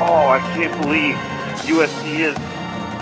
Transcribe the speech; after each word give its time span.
Oh, 0.00 0.28
I 0.28 0.38
can't 0.54 0.80
believe 0.80 1.16
USC 1.66 2.20
is 2.20 2.38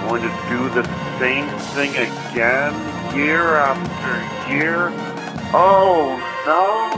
going 0.08 0.22
to 0.22 0.30
do 0.48 0.70
the 0.70 0.82
same 1.18 1.46
thing 1.74 1.90
again, 1.90 2.72
year 3.14 3.56
after 3.56 4.50
year. 4.50 4.88
Oh 5.52 6.16
no! 6.46 6.96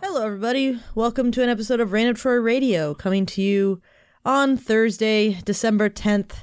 Hello, 0.00 0.24
everybody. 0.24 0.78
Welcome 0.94 1.32
to 1.32 1.42
an 1.42 1.48
episode 1.48 1.80
of 1.80 1.90
Reign 1.90 2.06
of 2.06 2.16
Troy 2.16 2.36
Radio, 2.36 2.94
coming 2.94 3.26
to 3.26 3.42
you 3.42 3.82
on 4.24 4.56
Thursday, 4.56 5.40
December 5.44 5.90
10th, 5.90 6.34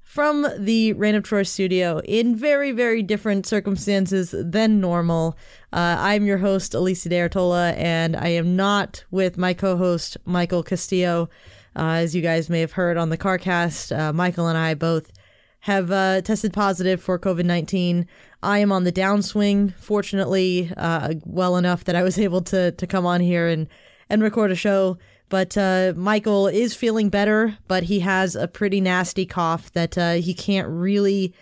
from 0.00 0.46
the 0.56 0.92
Reign 0.92 1.16
of 1.16 1.24
Troy 1.24 1.42
studio 1.42 2.00
in 2.04 2.36
very, 2.36 2.70
very 2.70 3.02
different 3.02 3.46
circumstances 3.46 4.32
than 4.32 4.80
normal. 4.80 5.36
Uh, 5.70 5.96
I'm 5.98 6.24
your 6.24 6.38
host, 6.38 6.72
Alicia 6.72 7.10
De 7.10 7.16
Artola, 7.16 7.76
and 7.76 8.16
I 8.16 8.28
am 8.28 8.56
not 8.56 9.04
with 9.10 9.36
my 9.36 9.52
co 9.52 9.76
host, 9.76 10.16
Michael 10.24 10.62
Castillo. 10.62 11.28
Uh, 11.76 12.00
as 12.00 12.14
you 12.14 12.22
guys 12.22 12.48
may 12.48 12.60
have 12.60 12.72
heard 12.72 12.96
on 12.96 13.10
the 13.10 13.18
CarCast, 13.18 13.96
uh, 13.96 14.12
Michael 14.14 14.48
and 14.48 14.56
I 14.56 14.72
both 14.72 15.12
have 15.60 15.90
uh, 15.90 16.22
tested 16.22 16.54
positive 16.54 17.02
for 17.02 17.18
COVID 17.18 17.44
19. 17.44 18.06
I 18.42 18.60
am 18.60 18.72
on 18.72 18.84
the 18.84 18.92
downswing, 18.92 19.74
fortunately, 19.74 20.72
uh, 20.78 21.14
well 21.26 21.58
enough 21.58 21.84
that 21.84 21.96
I 21.96 22.02
was 22.02 22.18
able 22.18 22.40
to, 22.42 22.72
to 22.72 22.86
come 22.86 23.04
on 23.04 23.20
here 23.20 23.46
and, 23.46 23.68
and 24.08 24.22
record 24.22 24.50
a 24.50 24.56
show. 24.56 24.96
But 25.28 25.58
uh, 25.58 25.92
Michael 25.94 26.46
is 26.46 26.74
feeling 26.74 27.10
better, 27.10 27.58
but 27.68 27.82
he 27.82 28.00
has 28.00 28.34
a 28.34 28.48
pretty 28.48 28.80
nasty 28.80 29.26
cough 29.26 29.70
that 29.74 29.96
he 30.22 30.32
can't 30.32 30.66
really 30.66 31.34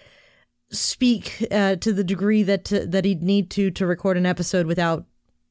speak 0.71 1.47
uh, 1.51 1.77
to 1.77 1.93
the 1.93 2.05
degree 2.05 2.43
that 2.43 2.65
that 2.65 3.05
he'd 3.05 3.23
need 3.23 3.51
to 3.51 3.71
to 3.71 3.87
record 3.87 4.17
an 4.17 4.27
episode 4.27 4.67
without 4.67 5.05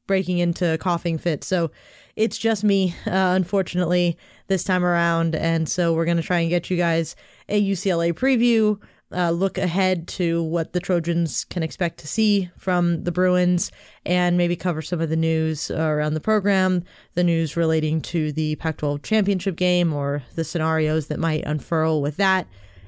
breaking 0.06 0.38
into 0.38 0.72
a 0.72 0.78
coughing 0.78 1.18
fit. 1.18 1.44
So 1.44 1.70
it's 2.14 2.38
just 2.38 2.64
me, 2.64 2.94
uh, 3.06 3.34
unfortunately, 3.36 4.16
this 4.46 4.64
time 4.64 4.84
around. 4.84 5.34
And 5.34 5.68
so 5.68 5.92
we're 5.92 6.04
going 6.04 6.16
to 6.16 6.22
try 6.22 6.40
and 6.40 6.50
get 6.50 6.70
you 6.70 6.76
guys 6.76 7.16
a 7.48 7.60
UCLA 7.60 8.12
preview, 8.12 8.80
uh, 9.12 9.30
look 9.30 9.58
ahead 9.58 10.08
to 10.08 10.42
what 10.42 10.72
the 10.72 10.80
Trojans 10.80 11.44
can 11.44 11.62
expect 11.62 11.98
to 11.98 12.08
see 12.08 12.50
from 12.56 13.04
the 13.04 13.12
Bruins, 13.12 13.70
and 14.04 14.36
maybe 14.36 14.56
cover 14.56 14.82
some 14.82 15.00
of 15.00 15.10
the 15.10 15.16
news 15.16 15.70
around 15.70 16.14
the 16.14 16.20
program, 16.20 16.82
the 17.14 17.24
news 17.24 17.56
relating 17.56 18.00
to 18.00 18.32
the 18.32 18.56
Pac 18.56 18.78
12 18.78 19.02
championship 19.02 19.56
game, 19.56 19.92
or 19.92 20.22
the 20.34 20.44
scenarios 20.44 21.08
that 21.08 21.20
might 21.20 21.44
unfurl 21.44 22.00
with 22.00 22.16
that, 22.16 22.46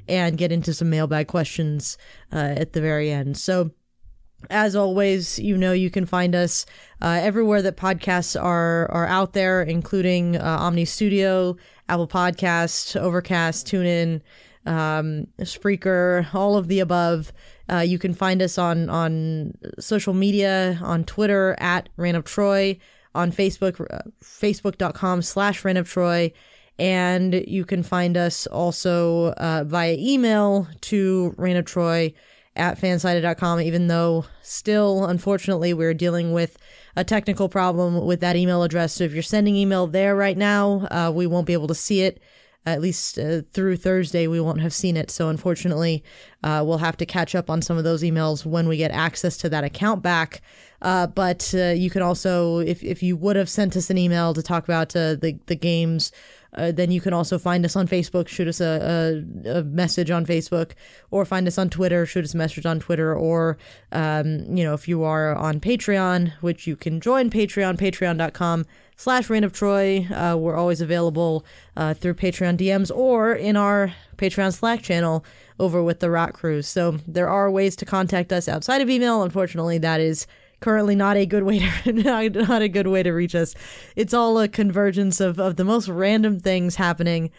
and 0.08 0.38
get 0.38 0.52
into 0.52 0.74
some 0.74 0.90
mailbag 0.90 1.28
questions 1.28 1.98
uh, 2.32 2.54
at 2.56 2.72
the 2.72 2.80
very 2.80 3.10
end. 3.10 3.36
So, 3.36 3.70
as 4.50 4.76
always, 4.76 5.38
you 5.38 5.56
know 5.56 5.72
you 5.72 5.90
can 5.90 6.06
find 6.06 6.34
us 6.34 6.64
uh, 7.02 7.18
everywhere 7.20 7.60
that 7.62 7.76
podcasts 7.76 8.40
are 8.40 8.90
are 8.90 9.06
out 9.06 9.32
there, 9.32 9.62
including 9.62 10.36
uh, 10.36 10.58
Omny 10.60 10.86
Studio, 10.86 11.56
Apple 11.88 12.06
Podcast, 12.08 12.98
Overcast, 13.00 13.66
TuneIn, 13.66 14.20
um, 14.66 15.26
Spreaker, 15.40 16.32
all 16.34 16.56
of 16.56 16.68
the 16.68 16.80
above. 16.80 17.32
Uh, 17.70 17.78
you 17.78 17.98
can 17.98 18.14
find 18.14 18.40
us 18.40 18.58
on 18.58 18.88
on 18.88 19.54
social 19.78 20.14
media, 20.14 20.78
on 20.82 21.04
Twitter 21.04 21.56
at 21.58 21.88
Reign 21.96 22.14
of 22.14 22.24
Troy, 22.24 22.78
on 23.14 23.32
Facebook, 23.32 23.84
uh, 23.92 24.02
facebook.com 24.22 25.22
slash 25.22 25.64
Reign 25.64 25.76
of 25.76 25.88
Troy, 25.88 26.32
and 26.78 27.34
you 27.46 27.64
can 27.64 27.82
find 27.82 28.16
us 28.16 28.46
also 28.46 29.32
uh, 29.32 29.64
via 29.66 29.96
email 29.98 30.68
to 30.82 31.34
Reign 31.36 31.56
of 31.56 31.64
Troy 31.64 32.14
at 32.54 32.80
fansided.com, 32.80 33.60
even 33.60 33.86
though 33.86 34.24
still, 34.42 35.06
unfortunately, 35.06 35.72
we're 35.72 35.94
dealing 35.94 36.32
with 36.32 36.58
a 36.96 37.04
technical 37.04 37.48
problem 37.48 38.04
with 38.04 38.20
that 38.20 38.36
email 38.36 38.62
address. 38.62 38.94
So 38.94 39.04
if 39.04 39.12
you're 39.12 39.22
sending 39.22 39.56
email 39.56 39.86
there 39.86 40.16
right 40.16 40.36
now, 40.36 40.86
uh, 40.90 41.12
we 41.14 41.26
won't 41.26 41.46
be 41.46 41.52
able 41.52 41.68
to 41.68 41.74
see 41.74 42.02
it. 42.02 42.20
At 42.66 42.82
least 42.82 43.18
uh, 43.18 43.42
through 43.52 43.76
Thursday, 43.76 44.26
we 44.26 44.40
won't 44.40 44.60
have 44.60 44.74
seen 44.74 44.96
it. 44.96 45.10
So 45.10 45.28
unfortunately, 45.28 46.04
uh, 46.42 46.62
we'll 46.66 46.78
have 46.78 46.96
to 46.98 47.06
catch 47.06 47.34
up 47.34 47.48
on 47.48 47.62
some 47.62 47.78
of 47.78 47.84
those 47.84 48.02
emails 48.02 48.44
when 48.44 48.68
we 48.68 48.76
get 48.76 48.90
access 48.90 49.36
to 49.38 49.48
that 49.48 49.64
account 49.64 50.02
back. 50.02 50.42
Uh, 50.82 51.06
but 51.06 51.54
uh, 51.54 51.68
you 51.68 51.90
can 51.90 52.02
also, 52.02 52.58
if, 52.58 52.82
if 52.82 53.02
you 53.02 53.16
would 53.16 53.36
have 53.36 53.48
sent 53.48 53.76
us 53.76 53.90
an 53.90 53.96
email 53.96 54.34
to 54.34 54.42
talk 54.42 54.64
about 54.64 54.94
uh, 54.94 55.14
the, 55.14 55.38
the 55.46 55.56
games 55.56 56.12
uh, 56.54 56.72
then 56.72 56.90
you 56.90 57.00
can 57.00 57.12
also 57.12 57.38
find 57.38 57.64
us 57.64 57.76
on 57.76 57.86
Facebook, 57.86 58.28
shoot 58.28 58.48
us 58.48 58.60
a, 58.60 59.22
a, 59.44 59.58
a, 59.58 59.64
message 59.64 60.10
on 60.10 60.24
Facebook, 60.24 60.72
or 61.10 61.24
find 61.24 61.46
us 61.46 61.58
on 61.58 61.68
Twitter, 61.68 62.06
shoot 62.06 62.24
us 62.24 62.34
a 62.34 62.36
message 62.36 62.64
on 62.64 62.80
Twitter, 62.80 63.14
or, 63.14 63.58
um, 63.92 64.56
you 64.56 64.64
know, 64.64 64.74
if 64.74 64.88
you 64.88 65.02
are 65.04 65.34
on 65.34 65.60
Patreon, 65.60 66.32
which 66.40 66.66
you 66.66 66.74
can 66.76 67.00
join 67.00 67.30
Patreon, 67.30 67.76
patreon.com 67.76 68.64
slash 68.96 69.30
Reign 69.30 69.44
of 69.44 69.52
Troy. 69.52 70.06
Uh, 70.10 70.36
we're 70.36 70.56
always 70.56 70.80
available 70.80 71.44
uh, 71.76 71.94
through 71.94 72.14
Patreon 72.14 72.58
DMs 72.58 72.94
or 72.94 73.32
in 73.32 73.56
our 73.56 73.94
Patreon 74.16 74.52
Slack 74.52 74.82
channel 74.82 75.24
over 75.60 75.82
with 75.82 76.00
the 76.00 76.10
Rock 76.10 76.32
Crew. 76.34 76.62
So 76.62 76.98
there 77.06 77.28
are 77.28 77.50
ways 77.50 77.76
to 77.76 77.84
contact 77.84 78.32
us 78.32 78.48
outside 78.48 78.80
of 78.80 78.90
email. 78.90 79.22
Unfortunately, 79.22 79.78
that 79.78 80.00
is 80.00 80.26
currently 80.60 80.94
not 80.94 81.16
a 81.16 81.26
good 81.26 81.44
way 81.44 81.58
to 81.58 81.92
not 81.92 82.62
a 82.62 82.68
good 82.68 82.86
way 82.86 83.02
to 83.02 83.12
reach 83.12 83.34
us. 83.34 83.54
It's 83.96 84.14
all 84.14 84.38
a 84.38 84.48
convergence 84.48 85.20
of, 85.20 85.38
of 85.38 85.56
the 85.56 85.64
most 85.64 85.88
random 85.88 86.40
things 86.40 86.76
happening 86.76 87.30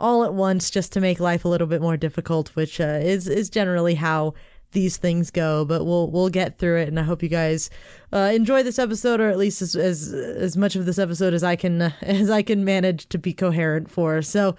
all 0.00 0.24
at 0.24 0.34
once 0.34 0.70
just 0.70 0.92
to 0.92 1.00
make 1.00 1.20
life 1.20 1.44
a 1.44 1.48
little 1.48 1.66
bit 1.66 1.80
more 1.80 1.96
difficult, 1.96 2.48
which 2.56 2.80
uh, 2.80 3.00
is 3.02 3.28
is 3.28 3.48
generally 3.48 3.94
how 3.94 4.34
these 4.72 4.96
things 4.96 5.30
go. 5.30 5.64
But 5.64 5.84
we'll 5.84 6.10
we'll 6.10 6.30
get 6.30 6.58
through 6.58 6.78
it, 6.80 6.88
and 6.88 6.98
I 6.98 7.04
hope 7.04 7.22
you 7.22 7.28
guys 7.28 7.70
uh, 8.12 8.30
enjoy 8.34 8.62
this 8.62 8.78
episode, 8.78 9.20
or 9.20 9.30
at 9.30 9.38
least 9.38 9.62
as, 9.62 9.76
as 9.76 10.12
as 10.12 10.56
much 10.56 10.76
of 10.76 10.86
this 10.86 10.98
episode 10.98 11.34
as 11.34 11.44
I 11.44 11.56
can 11.56 11.82
as 12.02 12.30
I 12.30 12.42
can 12.42 12.64
manage 12.64 13.08
to 13.10 13.18
be 13.18 13.32
coherent 13.32 13.90
for. 13.90 14.22
So. 14.22 14.56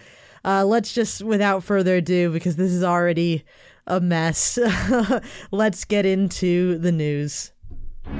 Uh, 0.47 0.63
let's 0.63 0.93
just, 0.93 1.23
without 1.23 1.63
further 1.63 1.95
ado, 1.95 2.31
because 2.31 2.55
this 2.55 2.71
is 2.71 2.83
already 2.83 3.43
a 3.87 3.99
mess, 3.99 4.59
let's 5.51 5.85
get 5.85 6.05
into 6.05 6.77
the 6.77 6.91
news. 6.91 7.51
All 8.07 8.11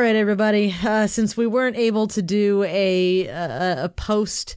right, 0.00 0.16
everybody. 0.16 0.74
Uh, 0.84 1.06
since 1.06 1.36
we 1.36 1.46
weren't 1.46 1.76
able 1.76 2.08
to 2.08 2.22
do 2.22 2.64
a 2.64 3.28
a, 3.28 3.84
a 3.84 3.88
post 3.88 4.56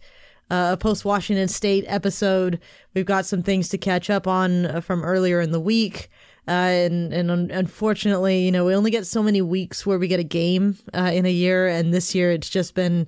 uh, 0.50 0.72
a 0.74 0.78
post 0.78 1.06
Washington 1.06 1.48
State 1.48 1.86
episode, 1.88 2.60
we've 2.96 3.06
got 3.06 3.28
some 3.28 3.44
things 3.44 3.70
to 3.70 3.78
catch 3.78 4.10
up 4.10 4.26
on 4.26 4.66
uh, 4.66 4.82
from 4.82 5.04
earlier 5.04 5.40
in 5.40 5.52
the 5.52 5.60
week. 5.60 6.10
Uh, 6.48 6.52
and 6.52 7.14
and 7.14 7.30
un- 7.30 7.52
unfortunately, 7.52 8.44
you 8.44 8.52
know, 8.52 8.66
we 8.66 8.74
only 8.74 8.90
get 8.90 9.06
so 9.06 9.22
many 9.22 9.44
weeks 9.44 9.86
where 9.86 10.00
we 10.00 10.08
get 10.08 10.20
a 10.20 10.24
game 10.24 10.80
uh, 10.96 11.12
in 11.14 11.28
a 11.28 11.32
year, 11.32 11.68
and 11.68 11.94
this 11.94 12.16
year 12.16 12.32
it's 12.32 12.50
just 12.50 12.74
been 12.74 13.08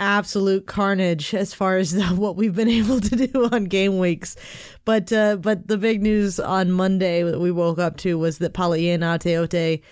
absolute 0.00 0.66
carnage 0.66 1.34
as 1.34 1.54
far 1.54 1.76
as 1.76 1.92
the, 1.94 2.04
what 2.06 2.36
we've 2.36 2.54
been 2.54 2.68
able 2.80 3.00
to 3.00 3.26
do 3.26 3.48
on 3.52 3.64
game 3.64 3.98
weeks. 3.98 4.36
But 4.84 5.12
uh, 5.12 5.36
but 5.36 5.68
the 5.68 5.78
big 5.78 6.02
news 6.02 6.38
on 6.38 6.70
Monday 6.70 7.22
that 7.22 7.40
we 7.40 7.50
woke 7.50 7.78
up 7.78 7.96
to 7.98 8.18
was 8.18 8.38
that 8.38 8.54
Palaie 8.54 8.98
Gaoteote 8.98 9.82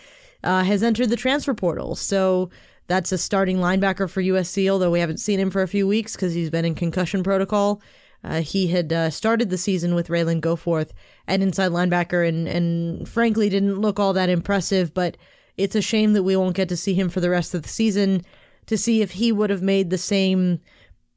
uh, 0.45 0.65
has 0.65 0.83
entered 0.83 1.09
the 1.09 1.17
transfer 1.17 1.55
portal. 1.55 1.95
So 1.95 2.51
that's 2.89 3.13
a 3.13 3.19
starting 3.19 3.59
linebacker 3.59 4.11
for 4.11 4.23
USC, 4.23 4.69
although 4.69 4.91
we 4.91 5.01
haven't 5.01 5.21
seen 5.21 5.39
him 5.39 5.51
for 5.51 5.63
a 5.63 5.69
few 5.69 5.87
weeks 5.87 6.15
because 6.15 6.35
he's 6.35 6.51
been 6.51 6.65
in 6.65 6.75
concussion 6.75 7.23
protocol. 7.23 7.81
Uh, 8.25 8.41
he 8.41 8.69
had 8.69 8.93
uh, 8.93 9.11
started 9.11 9.51
the 9.51 9.59
season 9.59 9.95
with 9.95 10.09
Ralen 10.09 10.41
Goforth 10.41 10.91
at 11.27 11.41
inside 11.41 11.73
linebacker, 11.73 12.27
and 12.27 12.47
and 12.47 13.09
frankly 13.09 13.49
didn't 13.49 13.81
look 13.81 13.99
all 13.99 14.13
that 14.13 14.29
impressive. 14.29 14.95
But 14.95 15.17
it's 15.57 15.75
a 15.75 15.83
shame 15.83 16.13
that 16.13 16.23
we 16.23 16.37
won't 16.37 16.57
get 16.57 16.69
to 16.69 16.77
see 16.77 16.95
him 16.95 17.09
for 17.09 17.21
the 17.21 17.31
rest 17.31 17.55
of 17.55 17.63
the 17.63 17.69
season 17.69 18.23
to 18.67 18.79
see 18.79 19.03
if 19.03 19.13
he 19.13 19.33
would 19.33 19.51
have 19.51 19.63
made 19.63 19.91
the 19.91 19.99
same 19.99 20.61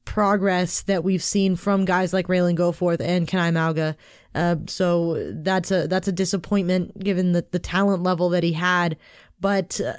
progress 0.06 0.83
that 0.83 1.03
we've 1.03 1.24
seen 1.24 1.56
from 1.56 1.83
guys 1.83 2.13
like 2.13 2.27
Ralen 2.27 2.57
Goforth 2.57 3.01
and 3.01 3.27
Kana'i 3.27 3.51
Mauga. 3.51 3.95
Uh, 4.33 4.57
so 4.68 5.31
that's 5.33 5.71
a 5.71 5.88
that's 5.88 6.07
a 6.07 6.12
disappointment 6.12 6.97
given 7.00 7.31
the, 7.31 7.45
the 7.51 7.59
talent 7.59 8.03
level 8.03 8.30
that 8.30 8.44
he 8.44 8.53
had. 8.53 8.97
But 9.39 9.81
uh, 9.81 9.94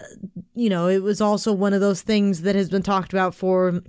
you 0.55 0.71
know, 0.71 0.89
it 0.89 1.03
was 1.03 1.21
also 1.21 1.53
one 1.53 1.75
of 1.75 1.81
those 1.81 2.03
things 2.03 2.43
that 2.43 2.55
has 2.55 2.71
been 2.71 2.83
talked 2.83 3.13
about 3.13 3.35
for 3.35 3.83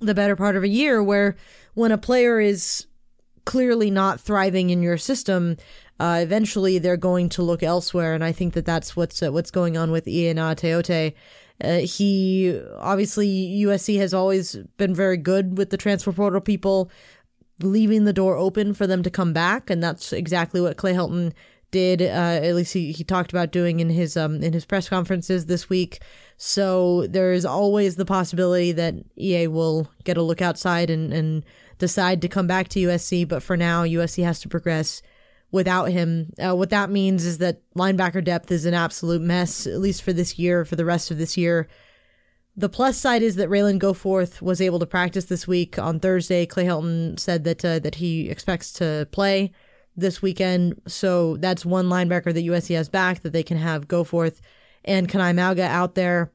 the 0.00 0.14
better 0.14 0.36
part 0.36 0.56
of 0.56 0.62
a 0.62 0.68
year, 0.68 1.02
where 1.02 1.36
when 1.74 1.92
a 1.92 1.98
player 1.98 2.40
is 2.40 2.86
clearly 3.44 3.90
not 3.90 4.20
thriving 4.20 4.70
in 4.70 4.82
your 4.82 4.96
system, 4.96 5.56
uh, 6.00 6.20
eventually 6.22 6.78
they're 6.78 6.96
going 6.96 7.28
to 7.28 7.42
look 7.42 7.62
elsewhere. 7.62 8.14
And 8.14 8.24
I 8.24 8.32
think 8.32 8.54
that 8.54 8.64
that's 8.64 8.96
what's 8.96 9.22
uh, 9.22 9.32
what's 9.32 9.50
going 9.50 9.76
on 9.76 9.90
with 9.90 10.08
Ian 10.08 10.36
Teote. 10.36 11.14
Uh, 11.60 11.78
he 11.78 12.60
obviously 12.78 13.62
USC 13.64 13.98
has 13.98 14.12
always 14.12 14.56
been 14.76 14.94
very 14.94 15.16
good 15.16 15.58
with 15.58 15.70
the 15.70 15.76
transfer 15.76 16.12
portal 16.12 16.40
people, 16.40 16.90
leaving 17.60 18.04
the 18.04 18.12
door 18.12 18.36
open 18.36 18.74
for 18.74 18.86
them 18.86 19.02
to 19.02 19.10
come 19.10 19.32
back, 19.32 19.70
and 19.70 19.82
that's 19.82 20.12
exactly 20.12 20.60
what 20.60 20.76
Clay 20.76 20.92
Helton 20.92 21.32
did. 21.70 22.02
Uh, 22.02 22.40
at 22.42 22.54
least 22.54 22.72
he, 22.72 22.92
he 22.92 23.04
talked 23.04 23.32
about 23.32 23.50
doing 23.50 23.80
in 23.80 23.90
his 23.90 24.16
um 24.16 24.42
in 24.42 24.52
his 24.52 24.64
press 24.64 24.88
conferences 24.88 25.46
this 25.46 25.68
week. 25.68 26.00
So 26.36 27.06
there 27.06 27.32
is 27.32 27.44
always 27.44 27.96
the 27.96 28.04
possibility 28.04 28.72
that 28.72 28.94
EA 29.18 29.48
will 29.48 29.90
get 30.04 30.16
a 30.16 30.22
look 30.22 30.40
outside 30.40 30.90
and 30.90 31.12
and 31.12 31.44
decide 31.78 32.22
to 32.22 32.28
come 32.28 32.46
back 32.46 32.68
to 32.68 32.80
USC. 32.80 33.26
But 33.26 33.42
for 33.42 33.56
now, 33.56 33.84
USC 33.84 34.22
has 34.22 34.40
to 34.40 34.48
progress 34.48 35.02
without 35.52 35.84
him. 35.90 36.32
Uh, 36.38 36.56
what 36.56 36.70
that 36.70 36.90
means 36.90 37.24
is 37.24 37.38
that 37.38 37.60
linebacker 37.76 38.24
depth 38.24 38.50
is 38.50 38.64
an 38.64 38.74
absolute 38.74 39.22
mess, 39.22 39.66
at 39.66 39.78
least 39.78 40.02
for 40.02 40.12
this 40.12 40.38
year, 40.38 40.64
for 40.64 40.74
the 40.74 40.84
rest 40.84 41.10
of 41.10 41.18
this 41.18 41.36
year. 41.36 41.68
The 42.56 42.68
plus 42.68 42.98
side 42.98 43.22
is 43.22 43.36
that 43.36 43.48
Ralen 43.48 43.78
Goforth 43.78 44.42
was 44.42 44.60
able 44.60 44.78
to 44.80 44.86
practice 44.86 45.26
this 45.26 45.46
week 45.46 45.78
on 45.78 46.00
Thursday. 46.00 46.44
Clay 46.44 46.64
Helton 46.64 47.18
said 47.18 47.44
that 47.44 47.64
uh, 47.64 47.78
that 47.78 47.94
he 47.94 48.28
expects 48.28 48.72
to 48.74 49.08
play 49.12 49.52
this 49.96 50.20
weekend, 50.20 50.80
so 50.86 51.36
that's 51.36 51.64
one 51.64 51.86
linebacker 51.86 52.32
that 52.32 52.44
USC 52.44 52.74
has 52.74 52.88
back 52.88 53.20
that 53.20 53.32
they 53.32 53.42
can 53.42 53.58
have 53.58 53.88
Goforth 53.88 54.40
and 54.84 55.08
Kana'i 55.08 55.34
Mauga 55.34 55.62
out 55.62 55.94
there. 55.94 56.32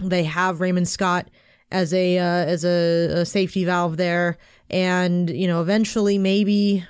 They 0.00 0.24
have 0.24 0.60
Raymond 0.60 0.88
Scott 0.88 1.28
as 1.72 1.92
a 1.92 2.18
uh, 2.18 2.22
as 2.22 2.64
a, 2.64 3.20
a 3.20 3.24
safety 3.24 3.64
valve 3.64 3.96
there, 3.96 4.38
and 4.70 5.28
you 5.28 5.48
know 5.48 5.60
eventually 5.60 6.18
maybe 6.18 6.86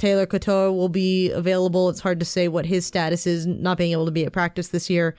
Taylor 0.00 0.24
Couture 0.24 0.72
will 0.72 0.88
be 0.88 1.30
available. 1.30 1.90
It's 1.90 2.00
hard 2.00 2.20
to 2.20 2.26
say 2.26 2.48
what 2.48 2.64
his 2.64 2.86
status 2.86 3.26
is, 3.26 3.46
not 3.46 3.76
being 3.76 3.92
able 3.92 4.06
to 4.06 4.10
be 4.10 4.24
at 4.24 4.32
practice 4.32 4.68
this 4.68 4.88
year, 4.88 5.14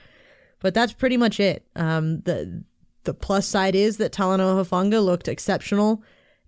but 0.58 0.74
that's 0.74 0.92
pretty 0.92 1.16
much 1.16 1.38
it. 1.38 1.64
Um, 1.76 2.20
the 2.22 2.64
the 3.04 3.14
plus 3.14 3.46
side 3.46 3.74
is 3.74 3.96
that 3.96 4.12
Talanoa 4.12 4.64
Hufanga 4.64 5.04
looked 5.04 5.28
exceptional 5.28 6.02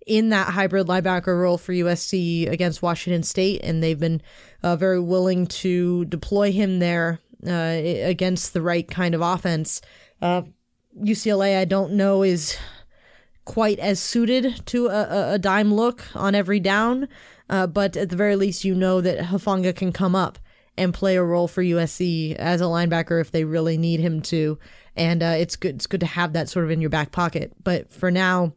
in 0.05 0.29
that 0.29 0.49
hybrid 0.49 0.87
linebacker 0.87 1.39
role 1.39 1.57
for 1.57 1.73
USC 1.73 2.49
against 2.49 2.81
Washington 2.81 3.23
State, 3.23 3.61
and 3.63 3.81
they've 3.81 3.99
been 3.99 4.21
uh, 4.61 4.75
very 4.75 4.99
willing 4.99 5.47
to 5.47 6.03
deploy 6.05 6.51
him 6.51 6.79
there 6.79 7.19
uh, 7.47 7.79
against 8.03 8.53
the 8.53 8.61
right 8.61 8.87
kind 8.87 9.15
of 9.15 9.21
offense. 9.21 9.81
Uh, 10.21 10.43
UCLA, 11.01 11.57
I 11.57 11.65
don't 11.65 11.93
know, 11.93 12.21
is 12.21 12.57
quite 13.45 13.79
as 13.79 13.99
suited 13.99 14.65
to 14.65 14.87
a, 14.87 15.33
a 15.33 15.39
dime 15.39 15.73
look 15.73 16.03
on 16.15 16.35
every 16.35 16.59
down. 16.59 17.07
Uh, 17.49 17.67
but 17.67 17.95
at 17.95 18.09
the 18.09 18.15
very 18.15 18.35
least, 18.35 18.63
you 18.63 18.73
know 18.73 19.01
that 19.01 19.19
Hufanga 19.19 19.75
can 19.75 19.91
come 19.91 20.15
up 20.15 20.39
and 20.77 20.93
play 20.93 21.15
a 21.15 21.23
role 21.23 21.47
for 21.47 21.63
USC 21.63 22.35
as 22.35 22.61
a 22.61 22.65
linebacker 22.65 23.21
if 23.21 23.31
they 23.31 23.43
really 23.43 23.77
need 23.77 23.99
him 23.99 24.21
to. 24.23 24.57
And 24.95 25.21
uh, 25.23 25.35
it's 25.37 25.55
good. 25.55 25.75
It's 25.75 25.87
good 25.87 25.99
to 26.01 26.05
have 26.05 26.33
that 26.33 26.49
sort 26.49 26.65
of 26.65 26.71
in 26.71 26.81
your 26.81 26.89
back 26.89 27.11
pocket. 27.11 27.53
But 27.63 27.91
for 27.91 28.11
now, 28.11 28.53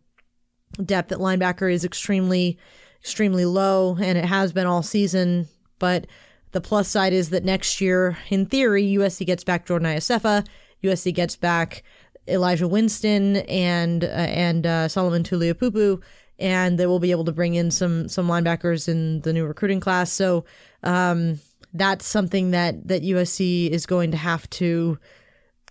depth 0.84 1.12
at 1.12 1.18
linebacker 1.18 1.72
is 1.72 1.84
extremely, 1.84 2.58
extremely 3.00 3.44
low, 3.44 3.96
and 4.00 4.18
it 4.18 4.24
has 4.24 4.52
been 4.52 4.66
all 4.66 4.82
season. 4.82 5.48
But 5.78 6.06
the 6.52 6.60
plus 6.60 6.88
side 6.88 7.12
is 7.12 7.30
that 7.30 7.44
next 7.44 7.80
year, 7.80 8.18
in 8.30 8.46
theory, 8.46 8.84
USC 8.84 9.26
gets 9.26 9.44
back 9.44 9.66
Jordan 9.66 9.88
Iosefa. 9.88 10.46
USC 10.82 11.12
gets 11.12 11.36
back 11.36 11.82
Elijah 12.26 12.68
Winston 12.68 13.36
and 13.36 14.04
uh, 14.04 14.08
and 14.08 14.66
uh, 14.66 14.88
Solomon 14.88 15.22
Tuliaupupu 15.22 16.00
and 16.38 16.78
they 16.78 16.86
will 16.86 17.00
be 17.00 17.10
able 17.10 17.24
to 17.24 17.32
bring 17.32 17.54
in 17.54 17.70
some 17.70 18.08
some 18.08 18.28
linebackers 18.28 18.88
in 18.88 19.20
the 19.22 19.32
new 19.32 19.46
recruiting 19.46 19.80
class. 19.80 20.12
So 20.12 20.44
um, 20.82 21.40
that's 21.72 22.06
something 22.06 22.52
that 22.52 22.88
that 22.88 23.02
USC 23.02 23.70
is 23.70 23.86
going 23.86 24.10
to 24.12 24.16
have 24.16 24.48
to 24.50 24.98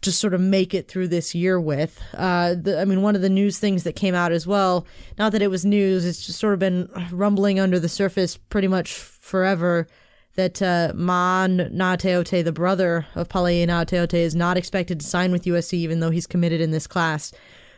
just 0.01 0.19
sort 0.19 0.33
of 0.33 0.41
make 0.41 0.73
it 0.73 0.87
through 0.87 1.07
this 1.07 1.33
year 1.33 1.59
with. 1.59 1.99
Uh, 2.13 2.55
the, 2.55 2.79
I 2.79 2.85
mean, 2.85 3.01
one 3.01 3.15
of 3.15 3.21
the 3.21 3.29
news 3.29 3.57
things 3.57 3.83
that 3.83 3.95
came 3.95 4.13
out 4.13 4.31
as 4.31 4.45
well, 4.45 4.85
not 5.17 5.31
that 5.31 5.41
it 5.41 5.49
was 5.49 5.65
news, 5.65 6.05
it's 6.05 6.25
just 6.25 6.39
sort 6.39 6.53
of 6.53 6.59
been 6.59 6.87
rumbling 7.11 7.59
under 7.59 7.79
the 7.79 7.89
surface 7.89 8.37
pretty 8.37 8.67
much 8.67 8.93
forever 8.93 9.87
that 10.35 10.61
uh, 10.61 10.91
Man 10.95 11.71
Nateote, 11.73 12.43
the 12.43 12.51
brother 12.51 13.07
of 13.15 13.27
Palaie 13.27 13.65
Gaoteote, 13.65 14.13
is 14.13 14.35
not 14.35 14.55
expected 14.55 14.99
to 14.99 15.05
sign 15.05 15.31
with 15.31 15.45
USC 15.45 15.73
even 15.73 15.99
though 15.99 16.11
he's 16.11 16.27
committed 16.27 16.61
in 16.61 16.71
this 16.71 16.85
class. 16.85 17.33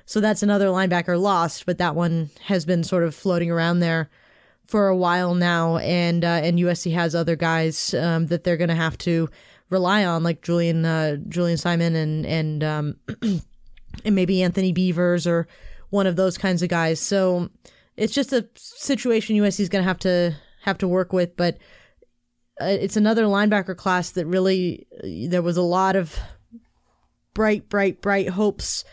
So 0.10 0.20
that's 0.20 0.42
another 0.42 0.70
linebacker 0.70 1.22
lost, 1.22 1.68
but 1.68 1.78
that 1.78 1.94
one 1.94 2.32
has 2.46 2.66
been 2.66 2.84
sort 2.84 3.04
of 3.04 3.14
floating 3.14 3.52
around 3.52 3.78
there 3.78 4.10
for 4.66 4.88
a 4.88 4.98
while 4.98 5.36
now, 5.36 5.78
and 5.78 6.26
uh, 6.26 6.42
and 6.42 6.58
USC 6.58 6.92
has 6.96 7.14
other 7.14 7.36
guys 7.36 7.94
um, 7.94 8.26
that 8.26 8.44
they're 8.44 8.58
going 8.58 8.70
to 8.70 8.76
have 8.76 8.98
to 9.00 9.30
rely 9.70 10.04
on, 10.06 10.24
like 10.24 10.42
Julien 10.42 10.84
uh, 10.84 11.18
Julien 11.28 11.58
Simon 11.58 11.96
and 11.96 12.26
and 12.26 12.64
um, 12.64 12.96
and 13.22 14.16
maybe 14.16 14.42
Anthony 14.42 14.72
Beavers 14.72 15.28
or 15.28 15.48
one 15.92 16.08
of 16.08 16.16
those 16.16 16.40
kinds 16.40 16.64
of 16.64 16.70
guys. 16.70 17.00
So 17.00 17.52
it's 17.96 18.16
just 18.16 18.34
a 18.34 18.50
situation 18.56 19.36
USC 19.36 19.60
is 19.60 19.70
going 19.70 19.84
to 19.84 19.88
have 19.88 20.00
to 20.00 20.36
have 20.64 20.80
to 20.80 20.88
work 20.88 21.14
with, 21.14 21.38
but 21.38 21.60
uh, 22.60 22.66
it's 22.66 22.98
another 22.98 23.26
linebacker 23.26 23.78
class 23.78 24.10
that 24.10 24.26
really 24.26 24.88
there 25.04 25.44
was 25.44 25.58
a 25.58 25.62
lot 25.62 25.96
of 25.96 26.18
bright, 27.36 27.70
bright, 27.70 28.02
bright 28.02 28.30
hopes 28.30 28.84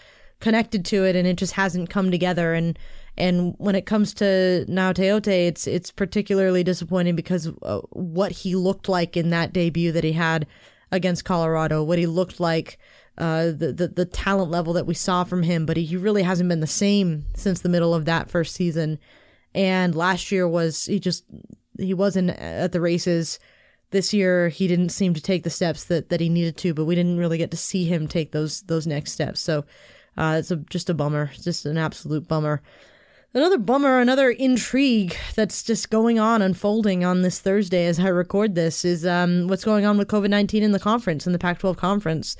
connected 0.40 0.84
to 0.84 1.04
it 1.04 1.16
and 1.16 1.26
it 1.26 1.36
just 1.36 1.54
hasn't 1.54 1.90
come 1.90 2.10
together 2.10 2.52
and 2.52 2.78
and 3.18 3.54
when 3.58 3.74
it 3.74 3.86
comes 3.86 4.12
to 4.14 4.64
now 4.68 4.92
Teote, 4.92 5.26
it's 5.26 5.66
it's 5.66 5.90
particularly 5.90 6.62
disappointing 6.62 7.16
because 7.16 7.50
uh, 7.62 7.80
what 7.90 8.32
he 8.32 8.54
looked 8.54 8.88
like 8.88 9.16
in 9.16 9.30
that 9.30 9.52
debut 9.52 9.92
that 9.92 10.04
he 10.04 10.12
had 10.12 10.46
against 10.92 11.24
Colorado, 11.24 11.82
what 11.82 11.98
he 11.98 12.06
looked 12.06 12.40
like, 12.40 12.78
uh, 13.16 13.46
the, 13.46 13.72
the 13.74 13.88
the 13.88 14.04
talent 14.04 14.50
level 14.50 14.74
that 14.74 14.86
we 14.86 14.92
saw 14.92 15.24
from 15.24 15.42
him, 15.42 15.64
but 15.64 15.78
he 15.78 15.96
really 15.96 16.22
hasn't 16.22 16.48
been 16.48 16.60
the 16.60 16.66
same 16.66 17.24
since 17.34 17.60
the 17.60 17.70
middle 17.70 17.94
of 17.94 18.04
that 18.04 18.30
first 18.30 18.54
season. 18.54 18.98
And 19.54 19.94
last 19.94 20.30
year 20.30 20.46
was 20.46 20.84
he 20.84 21.00
just 21.00 21.24
he 21.78 21.94
wasn't 21.94 22.30
at 22.30 22.72
the 22.72 22.80
races. 22.82 23.38
This 23.92 24.12
year 24.12 24.50
he 24.50 24.68
didn't 24.68 24.90
seem 24.90 25.14
to 25.14 25.22
take 25.22 25.42
the 25.42 25.48
steps 25.48 25.84
that, 25.84 26.10
that 26.10 26.20
he 26.20 26.28
needed 26.28 26.58
to, 26.58 26.74
but 26.74 26.84
we 26.84 26.94
didn't 26.94 27.18
really 27.18 27.38
get 27.38 27.50
to 27.52 27.56
see 27.56 27.86
him 27.86 28.06
take 28.08 28.32
those 28.32 28.60
those 28.62 28.86
next 28.86 29.12
steps. 29.12 29.40
So 29.40 29.64
uh, 30.16 30.36
it's 30.38 30.50
a, 30.50 30.56
just 30.56 30.90
a 30.90 30.94
bummer. 30.94 31.30
Just 31.40 31.66
an 31.66 31.78
absolute 31.78 32.26
bummer. 32.26 32.62
Another 33.34 33.58
bummer, 33.58 34.00
another 34.00 34.30
intrigue 34.30 35.14
that's 35.34 35.62
just 35.62 35.90
going 35.90 36.18
on, 36.18 36.40
unfolding 36.40 37.04
on 37.04 37.20
this 37.20 37.38
Thursday 37.38 37.84
as 37.84 38.00
I 38.00 38.08
record 38.08 38.54
this 38.54 38.82
is 38.82 39.04
um, 39.04 39.46
what's 39.48 39.64
going 39.64 39.84
on 39.84 39.98
with 39.98 40.08
COVID 40.08 40.30
19 40.30 40.62
in 40.62 40.72
the 40.72 40.80
conference, 40.80 41.26
in 41.26 41.34
the 41.34 41.38
Pac 41.38 41.58
12 41.58 41.76
conference. 41.76 42.36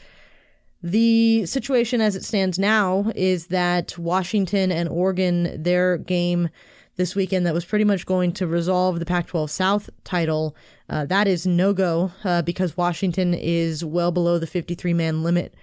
The 0.83 1.45
situation 1.45 2.01
as 2.01 2.17
it 2.17 2.25
stands 2.25 2.59
now 2.59 3.13
is 3.15 3.49
that 3.49 3.99
Washington 3.99 4.73
and 4.73 4.89
Oregon, 4.89 5.63
their 5.63 5.99
game 5.99 6.49
this 6.97 7.15
weekend 7.15 7.45
that 7.45 7.53
was 7.53 7.67
pretty 7.67 7.85
much 7.85 8.07
going 8.07 8.33
to 8.33 8.47
resolve 8.47 8.99
the 8.99 9.05
Pac 9.05 9.27
12 9.27 9.51
South 9.51 9.91
title, 10.05 10.57
uh, 10.89 11.05
that 11.05 11.29
is 11.29 11.47
no 11.47 11.75
go 11.75 12.11
uh, 12.25 12.41
because 12.41 12.77
Washington 12.77 13.35
is 13.35 13.85
well 13.85 14.13
below 14.13 14.39
the 14.39 14.47
53 14.47 14.95
man 14.95 15.23
limit 15.23 15.55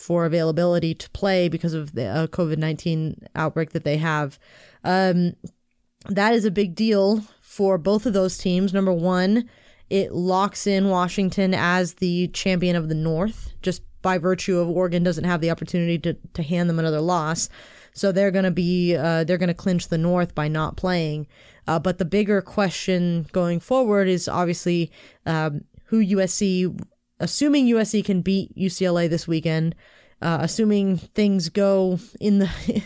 for 0.00 0.24
availability 0.24 0.94
to 0.94 1.10
play 1.10 1.48
because 1.48 1.74
of 1.74 1.92
the 1.92 2.06
uh, 2.06 2.26
COVID 2.28 2.56
19 2.56 3.26
outbreak 3.36 3.70
that 3.70 3.84
they 3.84 3.98
have. 3.98 4.38
Um, 4.82 5.34
that 6.08 6.32
is 6.32 6.46
a 6.46 6.50
big 6.50 6.74
deal 6.74 7.20
for 7.42 7.76
both 7.76 8.06
of 8.06 8.14
those 8.14 8.38
teams. 8.38 8.72
Number 8.72 8.92
one, 8.92 9.48
it 9.90 10.12
locks 10.12 10.66
in 10.66 10.88
Washington 10.88 11.52
as 11.52 11.94
the 11.94 12.28
champion 12.28 12.76
of 12.76 12.88
the 12.88 12.94
North, 12.94 13.52
just 13.60 13.82
by 14.00 14.16
virtue 14.16 14.58
of 14.58 14.70
Oregon 14.70 15.02
doesn't 15.02 15.24
have 15.24 15.42
the 15.42 15.50
opportunity 15.50 15.98
to, 15.98 16.14
to 16.32 16.42
hand 16.42 16.70
them 16.70 16.78
another 16.78 17.02
loss. 17.02 17.50
So 17.92 18.10
they're 18.10 18.30
going 18.30 18.44
to 18.44 18.50
be 18.50 18.96
uh, 18.96 19.24
they're 19.24 19.36
going 19.36 19.48
to 19.48 19.54
clinch 19.54 19.88
the 19.88 19.98
North 19.98 20.34
by 20.34 20.48
not 20.48 20.78
playing. 20.78 21.26
Uh, 21.66 21.78
but 21.78 21.98
the 21.98 22.06
bigger 22.06 22.40
question 22.40 23.26
going 23.32 23.60
forward 23.60 24.08
is 24.08 24.28
obviously 24.28 24.90
um, 25.26 25.64
who 25.84 26.02
USC 26.02 26.80
assuming 27.20 27.66
USC 27.66 28.04
can 28.04 28.22
beat 28.22 28.56
UCLA 28.56 29.08
this 29.08 29.28
weekend, 29.28 29.74
uh, 30.20 30.38
assuming 30.40 30.96
things 30.96 31.48
go 31.48 31.98
in 32.20 32.38
the 32.38 32.50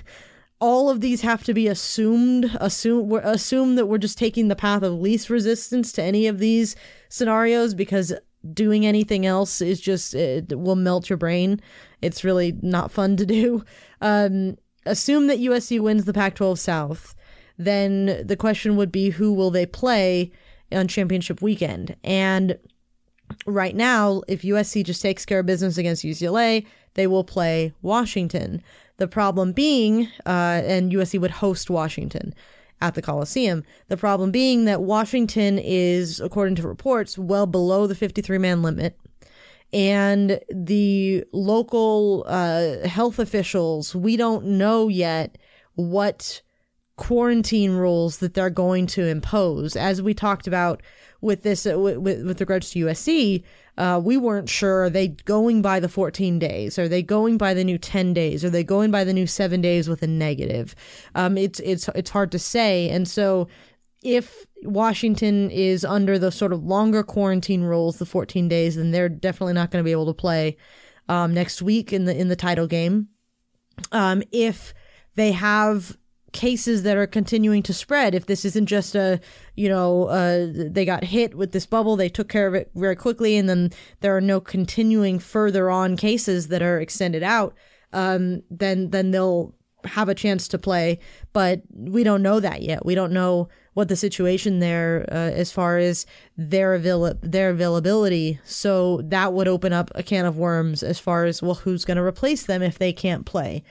all 0.61 0.89
of 0.89 1.01
these 1.01 1.23
have 1.23 1.43
to 1.45 1.53
be 1.53 1.67
assumed 1.67 2.57
assume 2.61 3.13
assume 3.13 3.75
that 3.75 3.87
we're 3.87 3.99
just 3.99 4.17
taking 4.17 4.49
the 4.49 4.57
path 4.57 4.83
of 4.83 4.93
least 4.95 5.29
resistance 5.29 5.93
to 5.93 6.03
any 6.03 6.27
of 6.27 6.39
these 6.39 6.77
scenarios 7.09 7.75
because 7.75 8.13
doing 8.53 8.87
anything 8.87 9.27
else 9.27 9.61
is 9.61 9.81
just 9.81 10.15
it 10.15 10.59
will 10.59 10.77
melt 10.77 11.11
your 11.11 11.17
brain. 11.17 11.61
It's 12.03 12.25
really 12.25 12.57
not 12.63 12.93
fun 12.93 13.17
to 13.17 13.27
do. 13.27 13.65
Um, 14.01 14.59
assume 14.85 15.29
that 15.29 15.39
usc 15.39 15.81
wins 15.81 16.05
the 16.05 16.13
pac 16.13 16.35
12 16.35 16.59
south 16.59 17.15
then 17.59 18.23
the 18.27 18.37
question 18.37 18.77
would 18.77 18.91
be 18.91 19.11
who 19.11 19.33
will 19.33 19.51
they 19.51 19.67
play 19.67 20.33
on 20.73 20.89
championship 20.89 21.41
weekend? 21.41 21.97
And 22.03 22.59
right 23.47 23.75
now 23.75 24.23
if 24.29 24.43
usc 24.43 24.85
just 24.85 25.03
takes 25.03 25.25
care 25.25 25.41
of 25.41 25.47
business 25.47 25.79
against 25.79 26.05
ucla 26.05 26.65
they 26.95 27.07
will 27.07 27.25
play 27.25 27.73
washington 27.83 28.63
the 28.97 29.09
problem 29.09 29.53
being, 29.53 30.09
uh, 30.25 30.63
and 30.65 30.93
USC 30.93 31.21
would 31.21 31.33
host 31.33 31.69
Washington 31.69 32.35
at 32.81 32.95
the 32.95 33.03
Coliseum. 33.03 33.65
The 33.89 33.97
problem 33.97 34.31
being 34.31 34.67
that 34.67 34.83
Washington 34.83 35.59
is, 35.59 36.21
according 36.21 36.55
to 36.57 36.69
reports, 36.69 37.19
well 37.19 37.47
below 37.47 37.87
the 37.87 37.95
53 37.95 38.39
man 38.39 38.63
limit. 38.63 38.99
And 39.73 40.39
the 40.49 41.25
local 41.33 42.25
uh, 42.29 42.87
health 42.87 43.19
officials, 43.19 43.95
we 43.95 44.17
don't 44.17 44.45
know 44.47 44.87
yet 44.87 45.39
what 45.75 46.43
quarantine 46.97 47.73
rules 47.73 48.19
that 48.19 48.35
they're 48.35 48.51
going 48.51 48.87
to 48.87 49.05
impose. 49.05 49.75
As 49.75 50.01
we 50.01 50.15
talked 50.15 50.47
about 50.47 50.81
with 51.25 51.43
this, 51.43 51.67
uh, 51.67 51.79
with, 51.79 51.99
with 51.99 52.41
regards 52.41 52.71
to 52.71 52.85
USC, 52.85 53.43
uh, 53.79 54.01
we 54.03 54.17
weren't 54.17 54.49
sure. 54.49 54.85
Are 54.85 54.91
they 54.91 55.09
going 55.09 55.63
by 55.63 55.81
the 55.81 55.89
14 55.89 56.39
days? 56.39 56.79
Are 56.79 56.87
they 56.87 57.03
going 57.03 57.39
by 57.39 57.55
the 57.55 57.65
new 57.65 57.79
10 57.79 58.13
days? 58.13 58.45
Are 58.45 58.51
they 58.51 58.63
going 58.63 58.91
by 58.91 59.03
the 59.03 59.15
new 59.15 59.27
seven 59.27 59.61
days 59.61 59.89
with 59.89 60.03
a 60.03 60.07
negative? 60.07 60.77
Um, 61.15 61.37
it's 61.37 61.61
it's 61.61 61.89
it's 61.95 62.11
hard 62.11 62.31
to 62.33 62.39
say. 62.39 62.91
And 62.91 63.09
so, 63.09 63.49
if 64.03 64.47
Washington 64.63 65.51
is 65.51 65.85
under 65.85 66.19
the 66.19 66.31
sort 66.31 66.53
of 66.53 66.63
longer 66.63 67.03
quarantine 67.03 67.63
rules, 67.63 67.97
the 67.97 68.07
14 68.07 68.47
days, 68.47 68.77
then 68.77 68.91
they're 68.91 69.09
definitely 69.09 69.55
not 69.55 69.71
going 69.71 69.83
to 69.83 69.85
be 69.85 69.93
able 69.93 70.07
to 70.07 70.15
play 70.15 70.57
um, 71.09 71.35
next 71.35 71.63
week 71.63 71.93
in 71.93 72.05
the 72.05 72.17
in 72.17 72.29
the 72.29 72.37
title 72.37 72.67
game. 72.67 73.09
Um, 73.91 74.23
if 74.31 74.75
they 75.17 75.33
have 75.33 75.97
cases 76.35 76.83
that 76.83 76.99
are 76.99 77.07
continuing 77.07 77.63
to 77.63 77.73
spread. 77.73 78.15
If 78.15 78.27
this 78.27 78.45
isn't 78.45 78.67
just 78.67 78.95
a 78.95 79.21
you 79.57 79.71
know 79.71 80.05
uh, 80.09 80.49
they 80.53 80.85
got 80.85 81.05
hit 81.05 81.35
with 81.35 81.53
this 81.53 81.65
bubble 81.65 81.97
they 81.97 82.11
took 82.11 82.29
care 82.29 82.47
of 82.47 82.55
it 82.55 82.71
very 82.75 82.97
quickly 82.97 83.37
and 83.37 83.49
then 83.49 83.73
there 84.01 84.15
are 84.15 84.21
no 84.21 84.41
continuing 84.41 85.19
further 85.19 85.71
on 85.71 85.97
cases 85.97 86.49
that 86.49 86.61
are 86.61 86.81
extended 86.81 87.23
out 87.23 87.55
um, 87.93 88.43
then 88.51 88.91
then 88.91 89.13
they'll 89.13 89.55
have 89.87 90.09
a 90.09 90.15
chance 90.15 90.49
to 90.49 90.59
play. 90.59 90.99
But 91.33 91.63
we 91.73 92.05
don't 92.05 92.23
know 92.23 92.41
that 92.41 92.63
yet. 92.63 92.85
We 92.85 92.95
don't 92.95 93.13
know 93.13 93.49
what 93.75 93.89
the 93.89 93.97
situation 93.97 94.61
there 94.61 95.05
uh, 95.11 95.15
as 95.15 95.51
far 95.51 95.79
as 95.79 96.07
their 96.37 96.75
avail- 96.75 97.19
their 97.23 97.51
availability. 97.51 98.39
So 98.45 99.01
that 99.05 99.33
would 99.33 99.49
open 99.49 99.73
up 99.73 99.91
a 99.95 100.03
can 100.03 100.27
of 100.27 100.37
worms 100.37 100.83
as 100.83 100.99
far 100.99 101.25
as 101.25 101.43
well 101.43 101.55
who's 101.55 101.85
going 101.85 101.97
to 101.97 102.03
replace 102.03 102.45
them 102.45 102.63
if 102.63 102.79
they 102.79 102.93
can't 102.93 103.27
play? 103.27 103.65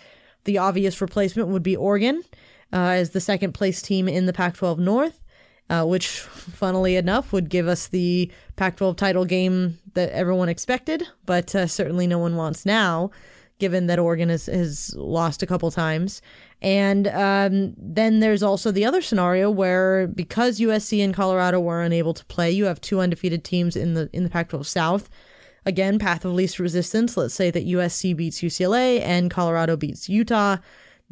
The 0.46 0.58
obvious 0.58 1.00
replacement 1.00 1.50
would 1.50 1.64
be 1.64 1.76
Oregon 1.76 2.22
as 2.82 3.12
the 3.12 3.22
second 3.22 3.54
place 3.54 3.82
team 3.82 4.08
in 4.08 4.26
the 4.26 4.34
Pac 4.34 4.56
12 4.56 4.80
North, 4.80 5.24
uh, 5.70 5.86
which, 5.86 6.20
funnily 6.20 6.96
enough, 6.96 7.32
would 7.32 7.50
give 7.50 7.68
us 7.68 7.88
the 7.88 8.32
Pac 8.56 8.78
12 8.78 8.96
title 8.96 9.26
game 9.26 9.80
that 9.94 10.10
everyone 10.10 10.50
expected, 10.50 11.04
but 11.26 11.54
uh, 11.56 11.68
certainly 11.68 12.08
no 12.08 12.20
one 12.20 12.36
wants 12.36 12.66
now, 12.66 13.12
given 13.60 13.88
that 13.88 14.00
Oregon 14.00 14.30
has, 14.30 14.48
has 14.48 14.94
lost 14.98 15.42
a 15.44 15.46
couple 15.46 15.72
times. 15.72 16.22
And 16.62 17.08
um, 17.10 17.74
then 17.78 18.20
there's 18.20 18.42
also 18.42 18.72
the 18.72 18.86
other 18.86 19.02
scenario 19.02 19.52
where 19.52 20.08
because 20.08 20.60
USC 20.60 21.04
and 21.04 21.14
Colorado 21.14 21.60
were 21.60 21.82
unable 21.82 22.14
to 22.14 22.26
play, 22.26 22.52
you 22.52 22.66
have 22.66 22.82
two 22.82 23.00
undefeated 23.00 23.44
teams 23.44 23.76
in 23.76 23.94
the 23.96 24.10
in 24.14 24.24
the 24.24 24.30
Pac-12 24.30 24.66
South. 24.66 25.10
Again, 25.66 26.00
path 26.00 26.26
of 26.26 26.34
least 26.34 26.60
resistance. 26.60 27.16
Let's 27.16 27.34
say 27.34 27.52
that 27.52 27.68
USC 27.68 28.16
beats 28.16 28.42
UCLA 28.42 29.02
and 29.02 29.30
Colorado 29.30 29.78
beats 29.78 30.10
Utah 30.10 30.58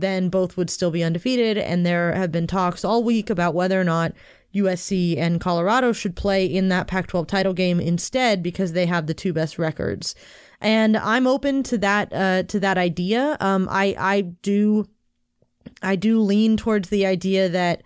then 0.01 0.29
both 0.29 0.57
would 0.57 0.69
still 0.69 0.91
be 0.91 1.03
undefeated. 1.03 1.57
And 1.57 1.85
there 1.85 2.13
have 2.13 2.31
been 2.31 2.47
talks 2.47 2.83
all 2.83 3.03
week 3.03 3.29
about 3.29 3.53
whether 3.53 3.79
or 3.79 3.83
not 3.83 4.13
USC 4.53 5.17
and 5.17 5.39
Colorado 5.39 5.93
should 5.93 6.15
play 6.15 6.45
in 6.45 6.69
that 6.69 6.87
Pac 6.87 7.07
12 7.07 7.27
title 7.27 7.53
game 7.53 7.79
instead 7.79 8.43
because 8.43 8.73
they 8.73 8.85
have 8.85 9.07
the 9.07 9.13
two 9.13 9.33
best 9.33 9.57
records. 9.57 10.13
And 10.59 10.97
I'm 10.97 11.25
open 11.25 11.63
to 11.63 11.77
that 11.79 12.13
uh, 12.13 12.43
to 12.43 12.59
that 12.59 12.77
idea. 12.77 13.37
Um, 13.39 13.67
I 13.71 13.95
I 13.97 14.21
do 14.21 14.87
I 15.81 15.95
do 15.95 16.19
lean 16.19 16.57
towards 16.57 16.89
the 16.89 17.05
idea 17.05 17.49
that 17.49 17.81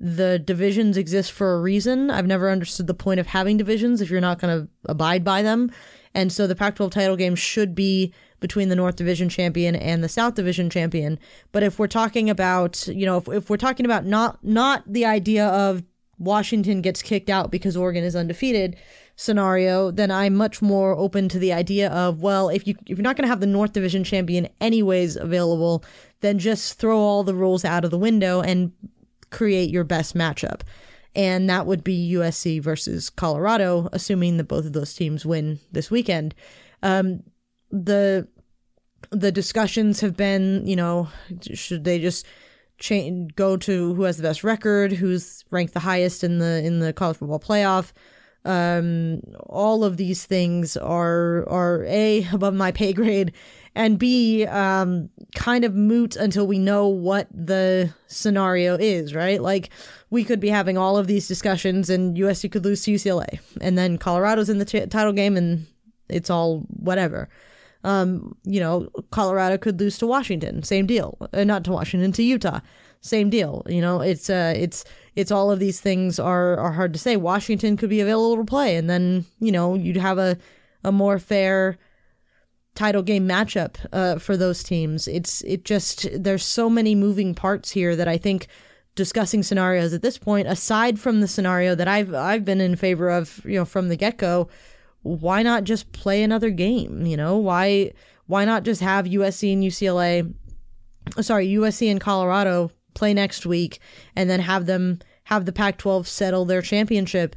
the 0.00 0.38
divisions 0.38 0.96
exist 0.96 1.32
for 1.32 1.54
a 1.54 1.60
reason. 1.60 2.10
I've 2.10 2.26
never 2.26 2.50
understood 2.50 2.86
the 2.86 2.94
point 2.94 3.18
of 3.18 3.26
having 3.26 3.56
divisions 3.56 4.00
if 4.00 4.10
you're 4.10 4.20
not 4.20 4.38
going 4.38 4.60
to 4.60 4.68
abide 4.84 5.24
by 5.24 5.42
them. 5.42 5.72
And 6.14 6.32
so 6.32 6.46
the 6.46 6.54
Pac 6.54 6.76
12 6.76 6.92
title 6.92 7.16
game 7.16 7.34
should 7.34 7.74
be 7.74 8.12
between 8.40 8.68
the 8.68 8.76
North 8.76 8.96
Division 8.96 9.28
champion 9.28 9.74
and 9.74 10.02
the 10.02 10.08
South 10.08 10.34
Division 10.34 10.70
champion. 10.70 11.18
But 11.52 11.62
if 11.62 11.78
we're 11.78 11.86
talking 11.86 12.30
about, 12.30 12.86
you 12.88 13.06
know, 13.06 13.16
if, 13.18 13.28
if 13.28 13.50
we're 13.50 13.56
talking 13.56 13.86
about 13.86 14.04
not 14.04 14.42
not 14.44 14.82
the 14.86 15.04
idea 15.04 15.46
of 15.46 15.82
Washington 16.18 16.82
gets 16.82 17.02
kicked 17.02 17.30
out 17.30 17.50
because 17.50 17.76
Oregon 17.76 18.04
is 18.04 18.16
undefeated 18.16 18.76
scenario, 19.16 19.90
then 19.90 20.10
I'm 20.10 20.34
much 20.34 20.60
more 20.60 20.92
open 20.96 21.28
to 21.30 21.38
the 21.38 21.52
idea 21.52 21.90
of, 21.90 22.22
well, 22.22 22.48
if 22.48 22.66
you 22.66 22.74
if 22.86 22.98
you're 22.98 23.02
not 23.02 23.16
going 23.16 23.24
to 23.24 23.28
have 23.28 23.40
the 23.40 23.46
North 23.46 23.72
Division 23.72 24.04
champion 24.04 24.48
anyways 24.60 25.16
available, 25.16 25.84
then 26.20 26.38
just 26.38 26.78
throw 26.78 26.98
all 26.98 27.24
the 27.24 27.34
rules 27.34 27.64
out 27.64 27.84
of 27.84 27.90
the 27.90 27.98
window 27.98 28.40
and 28.40 28.72
create 29.30 29.70
your 29.70 29.84
best 29.84 30.16
matchup. 30.16 30.62
And 31.14 31.48
that 31.50 31.66
would 31.66 31.82
be 31.82 32.12
USC 32.14 32.62
versus 32.62 33.10
Colorado, 33.10 33.88
assuming 33.92 34.36
that 34.36 34.44
both 34.44 34.66
of 34.66 34.72
those 34.72 34.94
teams 34.94 35.26
win 35.26 35.58
this 35.72 35.90
weekend. 35.90 36.34
Um, 36.82 37.22
the 37.70 38.28
the 39.10 39.32
discussions 39.32 40.00
have 40.00 40.16
been, 40.16 40.66
you 40.66 40.76
know, 40.76 41.08
should 41.54 41.84
they 41.84 41.98
just 41.98 42.26
change, 42.78 43.34
go 43.34 43.56
to 43.56 43.94
who 43.94 44.02
has 44.04 44.16
the 44.16 44.22
best 44.22 44.44
record, 44.44 44.92
who's 44.92 45.44
ranked 45.50 45.74
the 45.74 45.80
highest 45.80 46.24
in 46.24 46.38
the 46.38 46.62
in 46.64 46.80
the 46.80 46.92
college 46.92 47.16
football 47.16 47.40
playoff. 47.40 47.92
Um, 48.44 49.20
all 49.46 49.84
of 49.84 49.96
these 49.96 50.24
things 50.24 50.76
are 50.76 51.48
are 51.48 51.84
a 51.86 52.26
above 52.32 52.54
my 52.54 52.72
pay 52.72 52.92
grade, 52.92 53.32
and 53.74 53.98
b 53.98 54.46
um, 54.46 55.10
kind 55.34 55.64
of 55.64 55.74
moot 55.74 56.16
until 56.16 56.46
we 56.46 56.58
know 56.58 56.86
what 56.86 57.28
the 57.32 57.92
scenario 58.06 58.76
is. 58.76 59.14
Right, 59.14 59.42
like 59.42 59.70
we 60.10 60.24
could 60.24 60.40
be 60.40 60.48
having 60.48 60.78
all 60.78 60.96
of 60.96 61.06
these 61.06 61.28
discussions, 61.28 61.90
and 61.90 62.16
USC 62.16 62.50
could 62.50 62.64
lose 62.64 62.82
to 62.82 62.92
UCLA, 62.92 63.40
and 63.60 63.76
then 63.76 63.98
Colorado's 63.98 64.48
in 64.48 64.58
the 64.58 64.64
t- 64.64 64.86
title 64.86 65.12
game, 65.12 65.36
and 65.36 65.66
it's 66.08 66.30
all 66.30 66.60
whatever. 66.68 67.28
Um, 67.84 68.36
you 68.44 68.60
know, 68.60 68.88
Colorado 69.10 69.56
could 69.56 69.78
lose 69.78 69.98
to 69.98 70.06
Washington, 70.06 70.62
same 70.62 70.86
deal. 70.86 71.16
Uh, 71.32 71.44
not 71.44 71.64
to 71.64 71.72
Washington, 71.72 72.10
to 72.12 72.22
Utah, 72.22 72.60
same 73.00 73.30
deal. 73.30 73.64
You 73.68 73.80
know, 73.80 74.00
it's 74.00 74.28
uh, 74.28 74.52
it's 74.56 74.84
it's 75.14 75.30
all 75.30 75.50
of 75.50 75.58
these 75.58 75.80
things 75.80 76.18
are 76.18 76.58
are 76.58 76.72
hard 76.72 76.92
to 76.92 76.98
say. 76.98 77.16
Washington 77.16 77.76
could 77.76 77.90
be 77.90 78.00
available 78.00 78.36
to 78.36 78.44
play, 78.44 78.76
and 78.76 78.90
then 78.90 79.26
you 79.40 79.52
know 79.52 79.74
you'd 79.74 79.96
have 79.96 80.18
a 80.18 80.36
a 80.84 80.92
more 80.92 81.18
fair 81.18 81.78
title 82.74 83.02
game 83.02 83.28
matchup 83.28 83.76
uh, 83.92 84.18
for 84.18 84.36
those 84.36 84.62
teams. 84.62 85.08
It's 85.08 85.42
it 85.42 85.64
just 85.64 86.08
there's 86.12 86.44
so 86.44 86.70
many 86.70 86.94
moving 86.94 87.34
parts 87.34 87.70
here 87.70 87.96
that 87.96 88.08
I 88.08 88.16
think 88.16 88.46
discussing 88.94 89.42
scenarios 89.42 89.92
at 89.92 90.02
this 90.02 90.18
point, 90.18 90.48
aside 90.48 90.98
from 90.98 91.20
the 91.20 91.28
scenario 91.28 91.74
that 91.74 91.88
I've 91.88 92.14
I've 92.14 92.44
been 92.44 92.60
in 92.60 92.76
favor 92.76 93.08
of, 93.08 93.40
you 93.44 93.54
know, 93.54 93.64
from 93.64 93.88
the 93.88 93.96
get 93.96 94.18
go 94.18 94.48
why 95.02 95.42
not 95.42 95.64
just 95.64 95.92
play 95.92 96.22
another 96.22 96.50
game? 96.50 97.06
You 97.06 97.16
know, 97.16 97.36
why 97.36 97.92
why 98.26 98.44
not 98.44 98.62
just 98.62 98.80
have 98.82 99.06
USC 99.06 99.52
and 99.52 99.62
UCLA, 99.62 100.32
sorry, 101.20 101.48
USC 101.48 101.90
and 101.90 102.00
Colorado 102.00 102.70
play 102.94 103.14
next 103.14 103.46
week, 103.46 103.80
and 104.14 104.28
then 104.28 104.40
have 104.40 104.66
them 104.66 104.98
have 105.24 105.44
the 105.44 105.52
Pac-12 105.52 106.06
settle 106.06 106.44
their 106.44 106.62
championship 106.62 107.36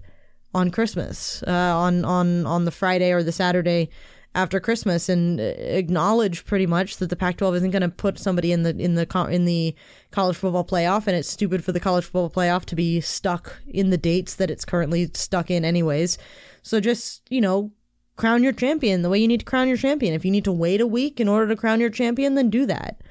on 0.53 0.72
Christmas, 0.72 1.44
uh, 1.48 1.51
on 1.51 2.03
on 2.06 2.46
on 2.46 2.65
the 2.65 2.72
Friday 2.72 3.12
or 3.12 3.24
the 3.24 3.32
Saturday 3.32 3.89
after 4.34 4.60
Christmas, 4.60 5.08
and 5.08 5.39
acknowledge 5.39 6.46
pretty 6.46 6.65
much 6.65 6.98
that 6.98 7.10
the 7.10 7.15
Pac-12 7.15 7.58
isn't 7.58 7.72
going 7.72 7.82
to 7.82 7.89
put 7.89 8.18
somebody 8.18 8.51
in 8.51 8.63
the 8.63 8.75
in 8.77 8.96
the 8.96 9.27
in 9.30 9.46
the 9.46 9.75
college 10.12 10.36
football 10.36 10.65
playoff, 10.65 11.08
and 11.08 11.15
it's 11.15 11.30
stupid 11.30 11.63
for 11.63 11.72
the 11.72 11.80
college 11.80 12.06
football 12.06 12.30
playoff 12.30 12.65
to 12.65 12.75
be 12.75 13.00
stuck 13.00 13.62
in 13.68 13.91
the 13.91 13.98
dates 13.98 14.36
that 14.36 14.51
it's 14.51 14.65
currently 14.65 15.10
stuck 15.13 15.50
in, 15.50 15.63
anyways. 15.63 16.18
So 16.62 16.80
just, 16.80 17.22
you 17.30 17.41
know, 17.41 17.72
crown 18.15 18.44
your 18.44 18.53
champion 18.53 19.01
the 19.01 19.10
way 19.10 19.20
you 19.20 19.27
need 19.27 19.39
to 19.39 19.46
crown 19.46 19.68
your 19.68 19.77
champion. 19.77 20.13
If 20.13 20.25
you 20.25 20.32
need 20.32 20.44
to 20.46 20.51
wait 20.51 20.82
a 20.82 20.88
week 20.88 21.20
in 21.20 21.27
order 21.27 21.48
to 21.48 21.56
crown 21.56 21.80
your 21.80 21.89
champion, 21.89 22.36
then 22.36 22.50
do 22.50 22.65
that. 22.65 23.01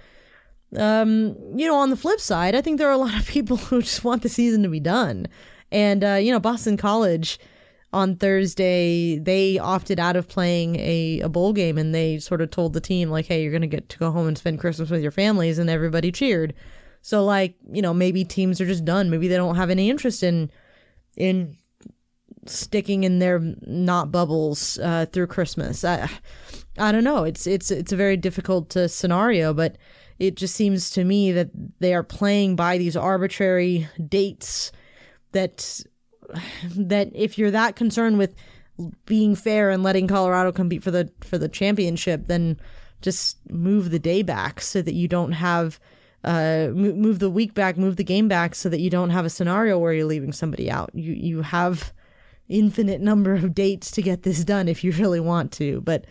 Um, 0.76 1.36
you 1.56 1.66
know, 1.66 1.76
on 1.76 1.90
the 1.90 1.96
flip 1.96 2.20
side, 2.20 2.54
I 2.54 2.60
think 2.60 2.78
there 2.78 2.88
are 2.88 2.92
a 2.92 2.98
lot 2.98 3.18
of 3.18 3.26
people 3.28 3.56
who 3.56 3.82
just 3.82 4.04
want 4.04 4.22
the 4.22 4.28
season 4.28 4.62
to 4.62 4.68
be 4.68 4.80
done. 4.80 5.26
And, 5.72 6.04
uh, 6.04 6.14
you 6.14 6.32
know, 6.32 6.40
Boston 6.40 6.76
College 6.76 7.38
on 7.92 8.16
Thursday, 8.16 9.18
they 9.18 9.58
opted 9.58 9.98
out 9.98 10.14
of 10.14 10.28
playing 10.28 10.76
a, 10.76 11.20
a 11.20 11.28
bowl 11.28 11.52
game 11.52 11.76
and 11.76 11.92
they 11.94 12.18
sort 12.18 12.40
of 12.40 12.50
told 12.50 12.72
the 12.72 12.80
team, 12.80 13.10
like, 13.10 13.26
hey, 13.26 13.42
you're 13.42 13.52
going 13.52 13.62
to 13.62 13.66
get 13.68 13.88
to 13.88 13.98
go 13.98 14.12
home 14.12 14.28
and 14.28 14.38
spend 14.38 14.60
Christmas 14.60 14.90
with 14.90 15.02
your 15.02 15.10
families. 15.10 15.58
And 15.58 15.68
everybody 15.68 16.12
cheered. 16.12 16.54
So 17.02 17.24
like, 17.24 17.54
you 17.72 17.82
know, 17.82 17.94
maybe 17.94 18.24
teams 18.24 18.60
are 18.60 18.66
just 18.66 18.84
done. 18.84 19.10
Maybe 19.10 19.28
they 19.28 19.36
don't 19.36 19.56
have 19.56 19.70
any 19.70 19.90
interest 19.90 20.22
in 20.22 20.50
in 21.16 21.56
sticking 22.46 23.04
in 23.04 23.18
their 23.18 23.40
not 23.62 24.10
bubbles 24.10 24.78
uh, 24.78 25.06
through 25.12 25.26
Christmas. 25.26 25.84
I 25.84 26.08
I 26.78 26.92
don't 26.92 27.04
know. 27.04 27.24
It's 27.24 27.46
it's 27.46 27.70
it's 27.70 27.92
a 27.92 27.96
very 27.96 28.16
difficult 28.16 28.76
uh, 28.76 28.88
scenario, 28.88 29.52
but 29.52 29.76
it 30.18 30.36
just 30.36 30.54
seems 30.54 30.90
to 30.90 31.04
me 31.04 31.32
that 31.32 31.50
they 31.80 31.94
are 31.94 32.02
playing 32.02 32.56
by 32.56 32.78
these 32.78 32.96
arbitrary 32.96 33.88
dates 34.08 34.72
that 35.32 35.82
that 36.76 37.10
if 37.14 37.38
you're 37.38 37.50
that 37.50 37.76
concerned 37.76 38.18
with 38.18 38.34
being 39.04 39.34
fair 39.34 39.70
and 39.70 39.82
letting 39.82 40.06
Colorado 40.06 40.52
compete 40.52 40.82
for 40.82 40.90
the 40.90 41.10
for 41.20 41.38
the 41.38 41.48
championship, 41.48 42.26
then 42.26 42.58
just 43.02 43.38
move 43.50 43.90
the 43.90 43.98
day 43.98 44.22
back 44.22 44.60
so 44.60 44.82
that 44.82 44.94
you 44.94 45.08
don't 45.08 45.32
have 45.32 45.80
uh 46.22 46.68
move 46.72 47.18
the 47.18 47.30
week 47.30 47.54
back, 47.54 47.76
move 47.76 47.96
the 47.96 48.04
game 48.04 48.28
back 48.28 48.54
so 48.54 48.68
that 48.68 48.80
you 48.80 48.90
don't 48.90 49.10
have 49.10 49.24
a 49.24 49.30
scenario 49.30 49.78
where 49.78 49.92
you're 49.92 50.06
leaving 50.06 50.32
somebody 50.32 50.70
out. 50.70 50.90
You 50.94 51.12
you 51.12 51.42
have 51.42 51.92
infinite 52.50 53.00
number 53.00 53.34
of 53.34 53.54
dates 53.54 53.90
to 53.92 54.02
get 54.02 54.24
this 54.24 54.44
done 54.44 54.68
if 54.68 54.84
you 54.84 54.92
really 54.92 55.20
want 55.20 55.52
to, 55.52 55.80
but 55.82 56.04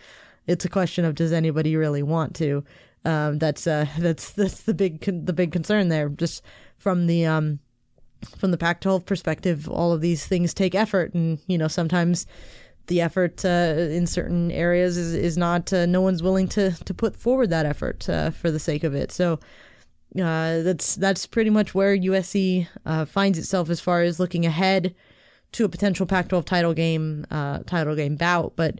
it's 0.46 0.64
a 0.64 0.68
question 0.68 1.04
of 1.04 1.14
does 1.14 1.32
anybody 1.32 1.76
really 1.76 2.02
want 2.02 2.34
to? 2.36 2.64
Um, 3.04 3.38
that's 3.38 3.66
uh, 3.66 3.86
that's 3.98 4.32
that's 4.32 4.62
the 4.62 4.74
big 4.74 5.00
con- 5.00 5.24
the 5.24 5.32
big 5.32 5.52
concern 5.52 5.88
there. 5.88 6.08
Just 6.08 6.42
from 6.76 7.06
the 7.06 7.26
um, 7.26 7.60
from 8.36 8.50
the 8.50 8.58
Pac-12 8.58 9.06
perspective, 9.06 9.68
all 9.68 9.92
of 9.92 10.00
these 10.00 10.26
things 10.26 10.52
take 10.52 10.74
effort, 10.74 11.14
and 11.14 11.38
you 11.46 11.56
know 11.56 11.68
sometimes 11.68 12.26
the 12.86 13.00
effort 13.00 13.44
uh, 13.44 13.74
in 13.76 14.06
certain 14.06 14.50
areas 14.50 14.96
is 14.96 15.14
is 15.14 15.38
not. 15.38 15.72
Uh, 15.72 15.86
no 15.86 16.00
one's 16.00 16.22
willing 16.22 16.48
to 16.48 16.72
to 16.84 16.94
put 16.94 17.16
forward 17.16 17.50
that 17.50 17.66
effort 17.66 18.08
uh, 18.08 18.30
for 18.30 18.50
the 18.50 18.60
sake 18.60 18.84
of 18.84 18.94
it. 18.94 19.12
So. 19.12 19.38
Uh, 20.20 20.62
that's 20.62 20.96
that's 20.96 21.24
pretty 21.24 21.50
much 21.50 21.72
where 21.72 21.96
USC 21.96 22.66
uh, 22.84 23.04
finds 23.04 23.38
itself 23.38 23.70
as 23.70 23.80
far 23.80 24.02
as 24.02 24.18
looking 24.18 24.44
ahead 24.44 24.92
to 25.52 25.64
a 25.64 25.68
potential 25.68 26.06
Pac-12 26.06 26.44
title 26.44 26.74
game, 26.74 27.26
uh, 27.30 27.60
title 27.60 27.94
game 27.96 28.16
bout. 28.16 28.54
But 28.56 28.78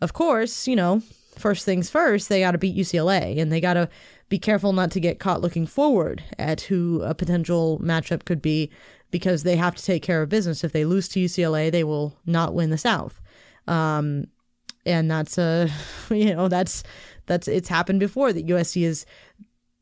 of 0.00 0.12
course, 0.12 0.66
you 0.68 0.76
know, 0.76 1.02
first 1.38 1.64
things 1.64 1.90
first, 1.90 2.28
they 2.28 2.40
got 2.40 2.52
to 2.52 2.58
beat 2.58 2.76
UCLA, 2.76 3.38
and 3.38 3.52
they 3.52 3.60
got 3.60 3.74
to 3.74 3.88
be 4.28 4.38
careful 4.38 4.72
not 4.72 4.90
to 4.92 5.00
get 5.00 5.18
caught 5.18 5.40
looking 5.40 5.66
forward 5.66 6.22
at 6.38 6.62
who 6.62 7.02
a 7.02 7.14
potential 7.14 7.78
matchup 7.82 8.24
could 8.24 8.40
be, 8.40 8.70
because 9.10 9.42
they 9.42 9.56
have 9.56 9.76
to 9.76 9.84
take 9.84 10.02
care 10.02 10.22
of 10.22 10.28
business. 10.28 10.64
If 10.64 10.72
they 10.72 10.84
lose 10.84 11.08
to 11.08 11.20
UCLA, 11.20 11.70
they 11.70 11.84
will 11.84 12.16
not 12.26 12.54
win 12.54 12.70
the 12.70 12.78
South, 12.78 13.20
um, 13.66 14.26
and 14.86 15.10
that's 15.10 15.38
a, 15.38 15.68
you 16.10 16.34
know, 16.34 16.48
that's 16.48 16.82
that's 17.26 17.48
it's 17.48 17.68
happened 17.68 18.00
before 18.00 18.32
that 18.32 18.46
USC 18.46 18.82
is 18.82 19.06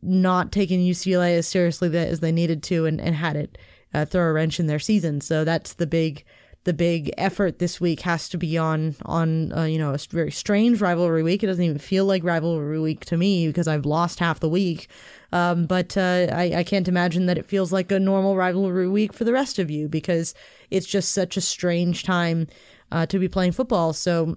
not 0.03 0.51
taking 0.51 0.81
UCLA 0.81 1.37
as 1.37 1.47
seriously 1.47 1.95
as 1.97 2.21
they 2.21 2.33
needed 2.33 2.63
to, 2.65 2.87
and, 2.87 3.01
and 3.01 3.15
had 3.15 3.37
it 3.37 3.59
uh, 3.95 4.05
throw 4.05 4.29
a 4.29 4.33
wrench 4.33 4.61
in 4.61 4.67
their 4.67 4.79
season. 4.79 5.21
So 5.21 5.45
that's 5.45 5.75
the 5.75 5.87
big 5.87 6.25
the 6.65 6.73
big 6.75 7.11
effort 7.17 7.59
this 7.59 7.81
week 7.81 8.01
has 8.01 8.29
to 8.29 8.37
be 8.37 8.59
on 8.59 8.95
on 9.07 9.53
uh, 9.57 9.65
you 9.65 9.79
know 9.79 9.95
a 9.95 9.99
very 10.11 10.31
strange 10.31 10.81
rivalry 10.81 11.23
week. 11.23 11.43
It 11.43 11.47
doesn't 11.47 11.65
even 11.65 11.79
feel 11.79 12.05
like 12.05 12.23
rivalry 12.23 12.81
week 12.81 13.05
to 13.07 13.17
me 13.17 13.47
because 13.47 13.67
I've 13.67 13.87
lost 13.87 14.19
half 14.19 14.41
the 14.41 14.49
week. 14.49 14.89
Um, 15.33 15.67
but 15.67 15.97
uh, 15.97 16.27
I, 16.33 16.53
I 16.57 16.65
can't 16.65 16.89
imagine 16.89 17.27
that 17.27 17.39
it 17.39 17.47
feels 17.47 17.73
like 17.73 17.91
a 17.93 18.01
normal 18.01 18.37
rivalry 18.37 18.89
week 18.89 19.13
for 19.13 19.25
the 19.25 19.33
rest 19.33 19.59
of 19.59 19.71
you 19.71 19.89
because 19.89 20.35
it's 20.71 20.87
just 20.87 21.13
such 21.13 21.37
a 21.37 21.41
strange 21.41 22.03
time 22.03 22.47
uh, 22.93 23.07
to 23.07 23.19
be 23.19 23.29
playing 23.29 23.53
football. 23.53 23.93
So 23.93 24.37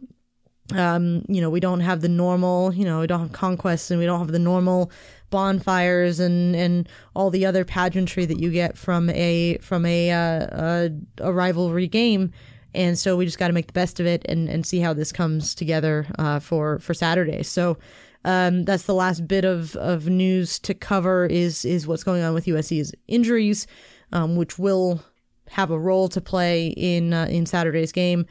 um, 0.74 1.25
you 1.27 1.41
know, 1.41 1.50
we 1.50 1.60
don't 1.60 1.81
have 1.81 2.01
the 2.01 2.10
normal, 2.10 2.74
you 2.74 2.86
know, 2.86 3.01
we 3.01 3.07
don't 3.07 3.19
have 3.19 3.31
conquests 3.33 3.91
and 3.91 4.00
we 4.00 4.05
don't 4.05 4.19
have 4.19 4.31
the 4.31 4.39
normal 4.39 4.91
bonfires 5.34 6.20
and 6.20 6.56
and 6.56 6.88
all 7.16 7.32
the 7.32 7.44
other 7.44 7.66
pageantry 7.66 8.24
that 8.25 8.40
you 8.40 8.52
get 8.52 8.78
from 8.78 9.10
a 9.10 9.58
from 9.58 9.84
a 9.86 10.12
uh, 10.12 10.48
a, 10.52 10.90
a, 11.18 11.34
rivalry 11.34 11.88
game. 11.88 12.32
And 12.75 12.98
so 12.98 13.18
we 13.18 13.25
just 13.25 13.40
got 13.40 13.48
to 13.48 13.54
make 13.54 13.68
the 13.68 13.74
best 13.74 14.00
of 14.00 14.06
it 14.06 14.24
and 14.30 14.48
and 14.48 14.63
see 14.63 14.80
how 14.80 14.94
this 14.94 15.12
comes 15.12 15.56
together 15.56 16.06
uh, 16.20 16.40
for 16.40 16.78
for 16.78 16.94
Saturday. 16.94 17.42
So 17.42 17.79
um, 18.25 18.64
that's 18.64 18.84
the 18.84 18.94
last 18.94 19.27
bit 19.27 19.44
of 19.44 19.75
of 19.77 20.07
news 20.07 20.60
to 20.60 20.75
cover 20.75 21.25
is 21.25 21.66
is 21.66 21.88
what's 21.88 22.03
going 22.03 22.22
on 22.22 22.36
with 22.36 22.46
USC's 22.46 22.94
injuries 23.07 23.66
um, 24.14 24.36
which 24.36 24.60
will 24.60 25.03
have 25.50 25.72
a 25.72 25.79
role 25.79 26.07
to 26.10 26.22
play 26.22 26.68
in 26.68 27.14
uh, 27.14 27.25
in 27.25 27.46
Saturday's 27.46 27.92
game. 27.92 28.25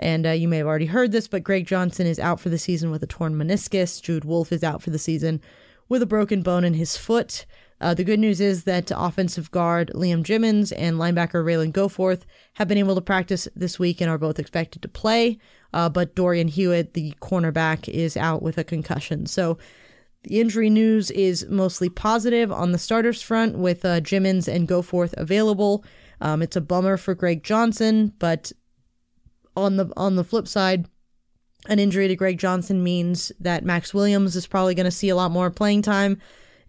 And 0.00 0.26
uh, 0.26 0.30
you 0.30 0.46
may 0.46 0.58
have 0.58 0.66
already 0.66 0.86
heard 0.86 1.10
this, 1.10 1.26
but 1.26 1.42
Greg 1.42 1.66
Johnson 1.66 2.06
is 2.06 2.20
out 2.20 2.38
for 2.38 2.50
the 2.50 2.58
season 2.58 2.90
with 2.90 3.02
a 3.02 3.06
torn 3.06 3.34
meniscus. 3.34 4.00
Jude 4.00 4.24
Wolfe 4.24 4.52
is 4.52 4.62
out 4.62 4.82
for 4.82 4.90
the 4.90 4.98
season 4.98 5.40
with 5.88 6.02
a 6.02 6.06
broken 6.06 6.42
bone 6.42 6.64
in 6.64 6.74
his 6.74 6.96
foot. 6.96 7.46
Uh, 7.80 7.94
the 7.94 8.04
good 8.04 8.18
news 8.18 8.40
is 8.40 8.64
that 8.64 8.90
offensive 8.94 9.50
guard 9.50 9.90
Liam 9.94 10.24
Jimmons 10.24 10.72
and 10.72 10.96
linebacker 10.96 11.44
Ralen 11.44 11.72
Goforth 11.72 12.22
have 12.54 12.66
been 12.66 12.78
able 12.78 12.96
to 12.96 13.00
practice 13.00 13.46
this 13.54 13.78
week 13.78 14.00
and 14.00 14.10
are 14.10 14.18
both 14.18 14.38
expected 14.38 14.82
to 14.82 14.88
play. 14.88 15.38
Uh, 15.72 15.88
but 15.88 16.14
Dorian 16.14 16.48
Hewett, 16.48 16.94
the 16.94 17.12
cornerback, 17.20 17.88
is 17.88 18.16
out 18.16 18.42
with 18.42 18.58
a 18.58 18.64
concussion. 18.64 19.26
So 19.26 19.58
the 20.24 20.40
injury 20.40 20.70
news 20.70 21.10
is 21.12 21.46
mostly 21.48 21.88
positive 21.88 22.50
on 22.50 22.72
the 22.72 22.78
starters 22.78 23.22
front 23.22 23.56
with 23.56 23.84
uh, 23.84 24.00
Jimmons 24.00 24.48
and 24.48 24.66
Goforth 24.66 25.14
available. 25.16 25.84
Um, 26.20 26.42
it's 26.42 26.56
a 26.56 26.60
bummer 26.60 26.96
for 26.96 27.14
Greg 27.14 27.44
Johnson, 27.44 28.12
but 28.18 28.50
on 29.56 29.76
the 29.76 29.92
on 29.96 30.16
the 30.16 30.24
flip 30.24 30.48
side, 30.48 30.88
an 31.66 31.78
injury 31.78 32.08
to 32.08 32.16
Greg 32.16 32.38
Johnson 32.38 32.82
means 32.82 33.32
that 33.40 33.64
Max 33.64 33.92
Williams 33.92 34.36
is 34.36 34.46
probably 34.46 34.74
going 34.74 34.84
to 34.84 34.90
see 34.90 35.08
a 35.08 35.16
lot 35.16 35.30
more 35.30 35.50
playing 35.50 35.82
time. 35.82 36.20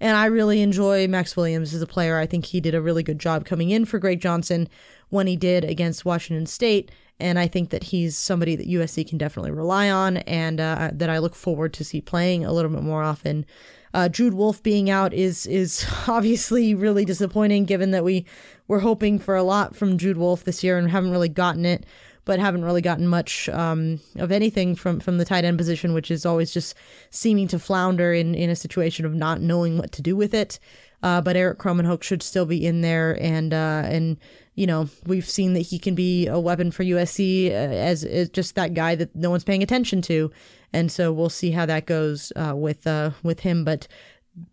And 0.02 0.16
I 0.16 0.26
really 0.26 0.62
enjoy 0.62 1.08
Max 1.08 1.36
Williams 1.36 1.74
as 1.74 1.82
a 1.82 1.88
player. 1.88 2.18
I 2.18 2.26
think 2.26 2.46
he 2.46 2.62
did 2.62 2.74
a 2.74 2.82
really 2.82 3.04
good 3.04 3.20
job 3.20 3.46
coming 3.46 3.70
in 3.70 3.86
for 3.86 4.00
Greg 4.00 4.22
Johnson 4.22 4.70
when 5.10 5.28
he 5.28 5.36
did 5.36 5.64
against 5.64 6.06
Washington 6.06 6.46
State. 6.46 6.92
And 7.20 7.38
I 7.38 7.48
think 7.48 7.70
that 7.72 7.84
he's 7.84 8.18
somebody 8.18 8.56
that 8.56 8.70
USC 8.70 9.08
can 9.08 9.18
definitely 9.18 9.52
rely 9.52 9.90
on 9.90 10.18
and 10.18 10.62
uh, 10.62 10.92
that 10.94 11.10
I 11.10 11.18
look 11.18 11.36
forward 11.36 11.74
to 11.74 11.84
see 11.84 12.00
playing 12.00 12.46
a 12.46 12.54
little 12.54 12.72
bit 12.72 12.82
more 12.82 13.04
often. 13.04 13.46
Uh, 13.94 14.08
Jude 14.08 14.36
Wolfe 14.36 14.64
being 14.64 14.90
out 14.90 15.14
is 15.14 15.46
is 15.48 15.86
obviously 16.08 16.74
really 16.74 17.04
disappointing 17.04 17.66
given 17.66 17.92
that 17.92 18.04
we 18.04 18.26
were 18.68 18.80
hoping 18.80 19.20
for 19.20 19.36
a 19.36 19.44
lot 19.44 19.76
from 19.76 19.98
Jude 19.98 20.18
Wolfe 20.18 20.46
this 20.46 20.64
year 20.64 20.78
and 20.78 20.90
haven't 20.90 21.12
really 21.12 21.28
gotten 21.28 21.66
it 21.66 21.86
but 22.30 22.40
haven't 22.40 22.64
really 22.64 22.84
gotten 22.84 23.08
much 23.08 23.50
um, 23.50 24.00
of 24.18 24.32
anything 24.32 24.76
from 24.76 25.00
from 25.00 25.18
the 25.18 25.26
tight 25.26 25.44
end 25.44 25.58
position, 25.58 25.96
which 25.96 26.12
is 26.12 26.28
always 26.28 26.54
just 26.54 26.76
seeming 27.10 27.48
to 27.48 27.58
flounder 27.58 28.14
in 28.14 28.36
in 28.36 28.52
a 28.52 28.56
situation 28.56 29.04
of 29.04 29.16
not 29.16 29.42
knowing 29.42 29.80
what 29.80 29.92
to 29.94 30.04
do 30.04 30.16
with 30.16 30.36
it. 30.36 30.60
Uh, 31.02 31.22
but 31.22 31.36
Erik 31.36 31.58
Krommenhoek 31.58 32.04
should 32.04 32.22
still 32.22 32.46
be 32.46 32.64
in 32.64 32.82
there, 32.82 33.18
and 33.20 33.52
uh, 33.52 33.82
and 33.86 34.16
you 34.54 34.68
know 34.68 34.88
we've 35.08 35.28
seen 35.28 35.54
that 35.54 35.62
he 35.62 35.80
can 35.80 35.96
be 35.96 36.28
a 36.28 36.40
weapon 36.40 36.70
for 36.70 36.84
USC 36.84 37.50
uh, 37.50 37.54
as, 37.54 38.04
as 38.04 38.30
just 38.30 38.54
that 38.54 38.76
guy 38.76 38.94
that 38.94 39.16
no 39.16 39.32
one's 39.32 39.44
paying 39.44 39.64
attention 39.64 40.00
to, 40.04 40.30
and 40.72 40.92
so 40.92 41.12
we'll 41.12 41.30
see 41.30 41.50
how 41.50 41.66
that 41.66 41.88
goes 41.88 42.32
uh, 42.36 42.54
with 42.56 42.86
uh, 42.86 43.10
with 43.24 43.40
him. 43.40 43.64
But 43.64 43.88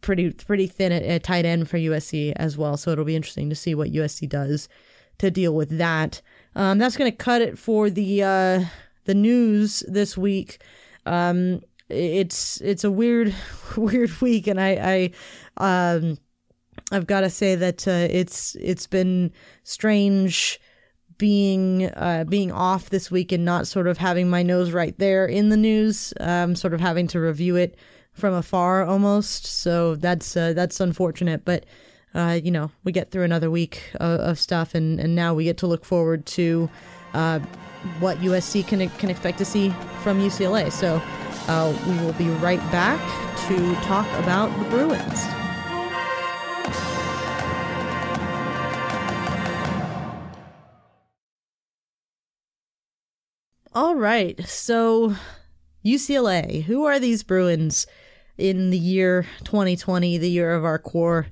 pretty 0.01 0.31
pretty 0.31 0.67
thin 0.67 0.93
at, 0.93 1.03
at 1.03 1.25
tight 1.25 1.45
end 1.45 1.69
for 1.69 1.77
USC 1.77 2.33
as 2.37 2.57
well, 2.57 2.79
so 2.79 2.91
it'll 2.91 3.05
be 3.05 3.17
interesting 3.17 3.51
to 3.51 3.55
see 3.55 3.75
what 3.75 3.93
USC 3.93 4.27
does 4.27 4.67
to 5.19 5.31
deal 5.31 5.55
with 5.55 5.77
that. 5.77 6.23
Um, 6.57 6.79
that's 6.79 6.97
going 6.97 7.13
to 7.13 7.17
cut 7.17 7.43
it 7.43 7.59
for 7.59 7.91
the 7.91 8.23
uh, 8.23 8.65
the 9.05 9.15
news 9.15 9.85
this 9.87 10.17
week. 10.17 10.63
Um, 11.05 11.61
it's 11.91 12.61
it's 12.63 12.83
a 12.83 12.91
weird 12.91 13.35
weird 13.77 14.21
week, 14.23 14.47
and 14.47 14.59
I 14.59 15.13
I 15.59 15.95
um, 15.95 16.19
I've 16.91 17.07
got 17.07 17.21
to 17.21 17.31
say 17.31 17.57
that 17.57 17.87
uh, 17.87 18.09
it's 18.11 18.57
it's 18.57 18.87
been 18.87 19.33
strange 19.65 20.59
being 21.19 21.91
uh, 21.91 22.25
being 22.27 22.51
off 22.51 22.89
this 22.89 23.11
week 23.11 23.33
and 23.33 23.45
not 23.45 23.67
sort 23.67 23.87
of 23.87 23.99
having 23.99 24.31
my 24.31 24.43
nose 24.43 24.73
right 24.73 24.99
there 24.99 25.27
in 25.27 25.51
the 25.51 25.59
news. 25.59 26.15
Um, 26.21 26.57
sort 26.57 26.73
of 26.73 26.81
having 26.81 27.07
to 27.09 27.21
review 27.21 27.57
it 27.57 27.77
from 28.13 28.33
afar 28.33 28.83
almost. 28.83 29.45
So 29.45 29.95
that's 29.95 30.35
uh, 30.35 30.55
that's 30.55 30.81
unfortunate, 30.81 31.45
but 31.45 31.67
uh, 32.17 32.41
you 32.43 32.51
know, 32.51 32.71
we 32.83 32.93
get 32.93 33.11
through 33.11 33.25
another 33.25 33.51
week 33.51 33.91
of, 34.01 34.21
of, 34.21 34.39
stuff, 34.39 34.75
and, 34.75 34.99
and 34.99 35.15
now 35.15 35.35
we 35.35 35.45
get 35.45 35.59
to 35.59 35.67
look 35.67 35.85
forward 35.85 36.25
to 36.25 36.71
uh, 37.13 37.39
what 38.01 38.19
USC 38.19 38.67
can, 38.67 38.89
can 38.91 39.11
expect 39.11 39.37
to 39.39 39.45
see 39.45 39.69
from 40.03 40.19
UCLA. 40.21 40.73
So 40.73 41.03
uh, 41.47 41.77
we 41.87 41.97
will 41.99 42.15
be 42.15 42.31
right 42.41 42.61
back 42.73 42.99
to 43.49 43.75
talk 43.87 44.07
about 44.19 44.49
the 44.59 44.65
Bruins. 44.71 45.25
All 53.75 53.95
right, 53.95 54.41
so 54.49 55.15
UCLA, 55.85 56.63
who 56.63 56.87
are 56.87 56.99
these 56.99 57.23
Bruins 57.23 57.87
in 58.39 58.71
the 58.71 58.79
year 58.79 59.27
2020, 59.45 60.17
the 60.17 60.31
year 60.31 60.55
of 60.55 60.65
our 60.65 60.79
core? 60.79 61.27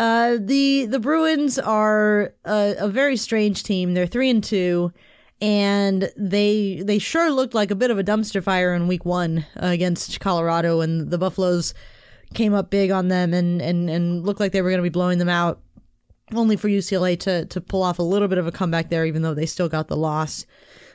Uh, 0.00 0.38
the 0.40 0.86
the 0.86 0.98
Bruins 0.98 1.58
are 1.58 2.32
a, 2.46 2.74
a, 2.78 2.88
very 2.88 3.18
strange 3.18 3.62
team. 3.62 3.92
They're 3.92 4.06
three 4.06 4.30
and 4.30 4.42
two, 4.42 4.94
and 5.42 6.10
they 6.16 6.80
they 6.82 6.98
sure 6.98 7.30
looked 7.30 7.52
like 7.52 7.70
a 7.70 7.74
bit 7.74 7.90
of 7.90 7.98
a 7.98 8.02
dumpster 8.02 8.42
fire 8.42 8.72
in 8.72 8.88
Week 8.88 9.04
One 9.04 9.44
against 9.56 10.18
Colorado, 10.18 10.80
and 10.80 11.10
the 11.10 11.18
Buffaloes 11.18 11.74
came 12.32 12.54
up 12.54 12.70
big 12.70 12.90
on 12.90 13.08
them 13.08 13.34
and 13.34 13.60
and 13.60 13.90
and 13.90 14.24
looked 14.24 14.40
like 14.40 14.52
they 14.52 14.62
were 14.62 14.70
going 14.70 14.78
to 14.78 14.82
be 14.82 14.88
blowing 14.88 15.18
them 15.18 15.28
out. 15.28 15.60
Only 16.32 16.56
for 16.56 16.70
UCLA 16.70 17.20
to 17.20 17.44
to 17.44 17.60
pull 17.60 17.82
off 17.82 17.98
a 17.98 18.02
little 18.02 18.28
bit 18.28 18.38
of 18.38 18.46
a 18.46 18.52
comeback 18.52 18.88
there, 18.88 19.04
even 19.04 19.20
though 19.20 19.34
they 19.34 19.44
still 19.44 19.68
got 19.68 19.88
the 19.88 19.98
loss. 19.98 20.46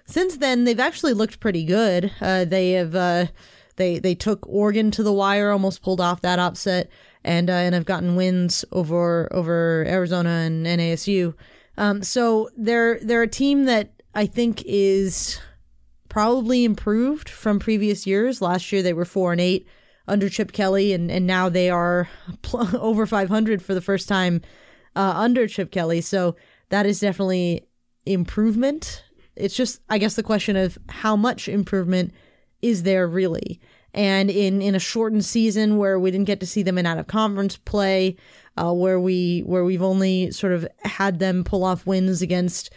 Since 0.07 0.37
then, 0.37 0.63
they've 0.63 0.79
actually 0.79 1.13
looked 1.13 1.39
pretty 1.39 1.63
good. 1.63 2.11
Uh, 2.21 2.43
they 2.43 2.71
have 2.71 2.95
uh, 2.95 3.27
they 3.75 3.99
they 3.99 4.15
took 4.15 4.47
Oregon 4.47 4.89
to 4.89 5.03
the 5.03 5.13
wire, 5.13 5.51
almost 5.51 5.83
pulled 5.83 6.01
off 6.01 6.21
that 6.21 6.39
upset, 6.39 6.89
and 7.25 7.49
uh, 7.49 7.53
and 7.53 7.75
have 7.75 7.85
gotten 7.85 8.15
wins 8.15 8.63
over 8.71 9.27
over 9.33 9.83
Arizona 9.87 10.29
and, 10.29 10.65
NASU. 10.65 11.33
Um, 11.77 12.03
so 12.03 12.49
they're 12.55 12.99
they're 13.01 13.23
a 13.23 13.27
team 13.27 13.65
that 13.65 13.91
I 14.13 14.27
think 14.27 14.63
is 14.65 15.39
probably 16.07 16.63
improved 16.63 17.27
from 17.27 17.59
previous 17.59 18.07
years. 18.07 18.41
Last 18.41 18.71
year 18.71 18.81
they 18.81 18.93
were 18.93 19.03
four 19.03 19.33
and 19.33 19.41
eight 19.41 19.67
under 20.07 20.29
Chip 20.29 20.51
Kelly, 20.53 20.93
and, 20.93 21.11
and 21.11 21.25
now 21.25 21.49
they 21.49 21.69
are 21.69 22.07
pl- 22.43 22.77
over 22.77 23.05
500 23.05 23.61
for 23.61 23.73
the 23.73 23.81
first 23.81 24.07
time 24.07 24.41
uh, 24.95 25.13
under 25.15 25.47
Chip 25.47 25.71
Kelly. 25.71 25.99
So 25.99 26.35
that 26.69 26.85
is 26.85 26.99
definitely 26.99 27.67
improvement. 28.05 29.03
It's 29.35 29.55
just, 29.55 29.81
I 29.89 29.97
guess, 29.97 30.15
the 30.15 30.23
question 30.23 30.55
of 30.55 30.77
how 30.87 31.15
much 31.15 31.49
improvement 31.49 32.13
is 32.61 32.83
there 32.83 33.07
really? 33.07 33.59
And 33.95 34.29
in, 34.29 34.61
in 34.61 34.75
a 34.75 34.79
shortened 34.79 35.23
season 35.23 35.77
where 35.77 35.97
we 35.97 36.11
didn't 36.11 36.27
get 36.27 36.41
to 36.41 36.45
see 36.45 36.63
them 36.63 36.77
in 36.77 36.85
out 36.85 36.97
of 36.97 37.07
conference 37.07 37.55
play, 37.55 38.17
uh, 38.57 38.73
where 38.73 38.99
we 38.99 39.39
where 39.45 39.63
we've 39.63 39.81
only 39.81 40.31
sort 40.31 40.51
of 40.51 40.67
had 40.83 41.19
them 41.19 41.45
pull 41.45 41.63
off 41.63 41.85
wins 41.85 42.21
against 42.21 42.71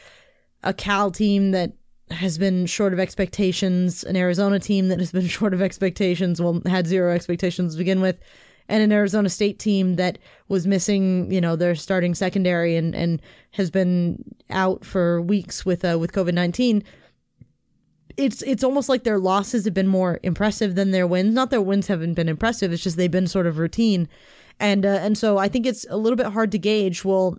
a 0.62 0.72
Cal 0.72 1.11
team 1.11 1.50
that 1.50 1.72
has 2.12 2.38
been 2.38 2.66
short 2.66 2.92
of 2.92 3.00
expectations, 3.00 4.04
an 4.04 4.16
Arizona 4.16 4.61
team 4.61 4.88
that 4.88 5.00
has 5.00 5.12
been 5.12 5.26
short 5.38 5.52
of 5.52 5.61
expectations, 5.61 6.40
well, 6.40 6.62
had 6.66 6.87
zero 6.87 7.12
expectations 7.12 7.74
to 7.74 7.78
begin 7.78 8.00
with, 8.00 8.20
and 8.68 8.83
an 8.83 8.92
Arizona 8.92 9.28
State 9.28 9.59
team 9.59 9.96
that 9.96 10.18
was 10.48 10.68
missing, 10.68 11.31
you 11.33 11.40
know, 11.40 11.57
their 11.57 11.74
starting 11.74 12.14
secondary 12.14 12.76
and, 12.76 12.94
and 12.94 13.20
has 13.52 13.70
been 13.72 14.22
out 14.50 14.85
for 14.85 15.20
weeks 15.20 15.66
with 15.66 15.85
uh, 15.85 15.98
with 15.98 16.12
COVID 16.12 16.35
nineteen. 16.35 16.85
It's 18.18 18.42
it's 18.42 18.64
almost 18.64 18.88
like 18.88 19.04
their 19.04 19.18
losses 19.18 19.64
have 19.64 19.74
been 19.74 19.87
more 19.87 20.18
impressive 20.22 20.74
than 20.74 20.90
their 20.90 21.07
wins. 21.07 21.33
Not 21.33 21.50
their 21.50 21.62
wins 21.62 21.87
haven't 21.87 22.14
been 22.14 22.28
impressive. 22.28 22.72
It's 22.72 22.83
just 22.83 22.96
they've 22.96 23.11
been 23.11 23.28
sort 23.28 23.46
of 23.46 23.59
routine, 23.59 24.09
and 24.59 24.85
uh, 24.85 24.98
and 25.00 25.16
so 25.16 25.38
I 25.38 25.48
think 25.48 25.66
it's 25.66 25.87
a 25.88 25.96
little 25.96 26.16
bit 26.16 26.26
hard 26.26 26.50
to 26.52 26.59
gauge. 26.59 27.04
Well, 27.04 27.38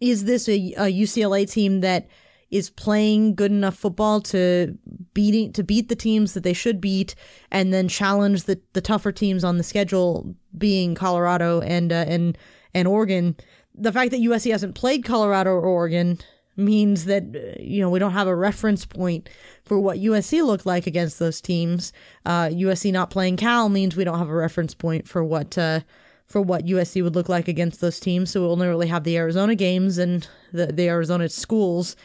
is 0.00 0.24
this 0.24 0.48
a, 0.48 0.54
a 0.76 0.92
UCLA 0.92 1.50
team 1.50 1.80
that 1.80 2.08
is 2.50 2.68
playing 2.68 3.34
good 3.34 3.50
enough 3.50 3.76
football 3.76 4.20
to 4.20 4.76
beating 5.14 5.52
to 5.54 5.62
beat 5.62 5.88
the 5.88 5.96
teams 5.96 6.34
that 6.34 6.42
they 6.42 6.52
should 6.52 6.80
beat, 6.80 7.14
and 7.50 7.72
then 7.72 7.88
challenge 7.88 8.44
the, 8.44 8.60
the 8.72 8.80
tougher 8.80 9.12
teams 9.12 9.44
on 9.44 9.58
the 9.58 9.64
schedule, 9.64 10.34
being 10.56 10.94
Colorado 10.94 11.60
and 11.60 11.92
uh, 11.92 12.04
and 12.08 12.38
and 12.74 12.88
Oregon. 12.88 13.36
The 13.74 13.92
fact 13.92 14.10
that 14.10 14.20
USC 14.20 14.52
hasn't 14.52 14.74
played 14.74 15.04
Colorado 15.04 15.50
or 15.50 15.62
Oregon 15.62 16.18
means 16.56 17.06
that 17.06 17.58
you 17.58 17.80
know 17.80 17.88
we 17.88 17.98
don't 17.98 18.12
have 18.12 18.28
a 18.28 18.36
reference 18.36 18.84
point 18.84 19.28
for 19.64 19.78
what 19.78 19.98
USC 19.98 20.44
looked 20.44 20.66
like 20.66 20.86
against 20.86 21.18
those 21.18 21.40
teams. 21.40 21.92
Uh, 22.26 22.46
USC 22.46 22.92
not 22.92 23.10
playing 23.10 23.36
Cal 23.36 23.68
means 23.68 23.96
we 23.96 24.04
don't 24.04 24.18
have 24.18 24.28
a 24.28 24.34
reference 24.34 24.74
point 24.74 25.06
for 25.08 25.22
what 25.22 25.56
uh, 25.56 25.80
for 26.26 26.40
what 26.40 26.66
USC 26.66 27.02
would 27.02 27.14
look 27.14 27.28
like 27.28 27.48
against 27.48 27.80
those 27.80 28.00
teams. 28.00 28.30
So 28.30 28.40
we'll 28.40 28.52
only 28.52 28.68
really 28.68 28.88
have 28.88 29.04
the 29.04 29.16
Arizona 29.16 29.54
games 29.54 29.98
and 29.98 30.26
the 30.52 30.66
the 30.66 30.88
Arizona 30.88 31.28
schools 31.28 31.96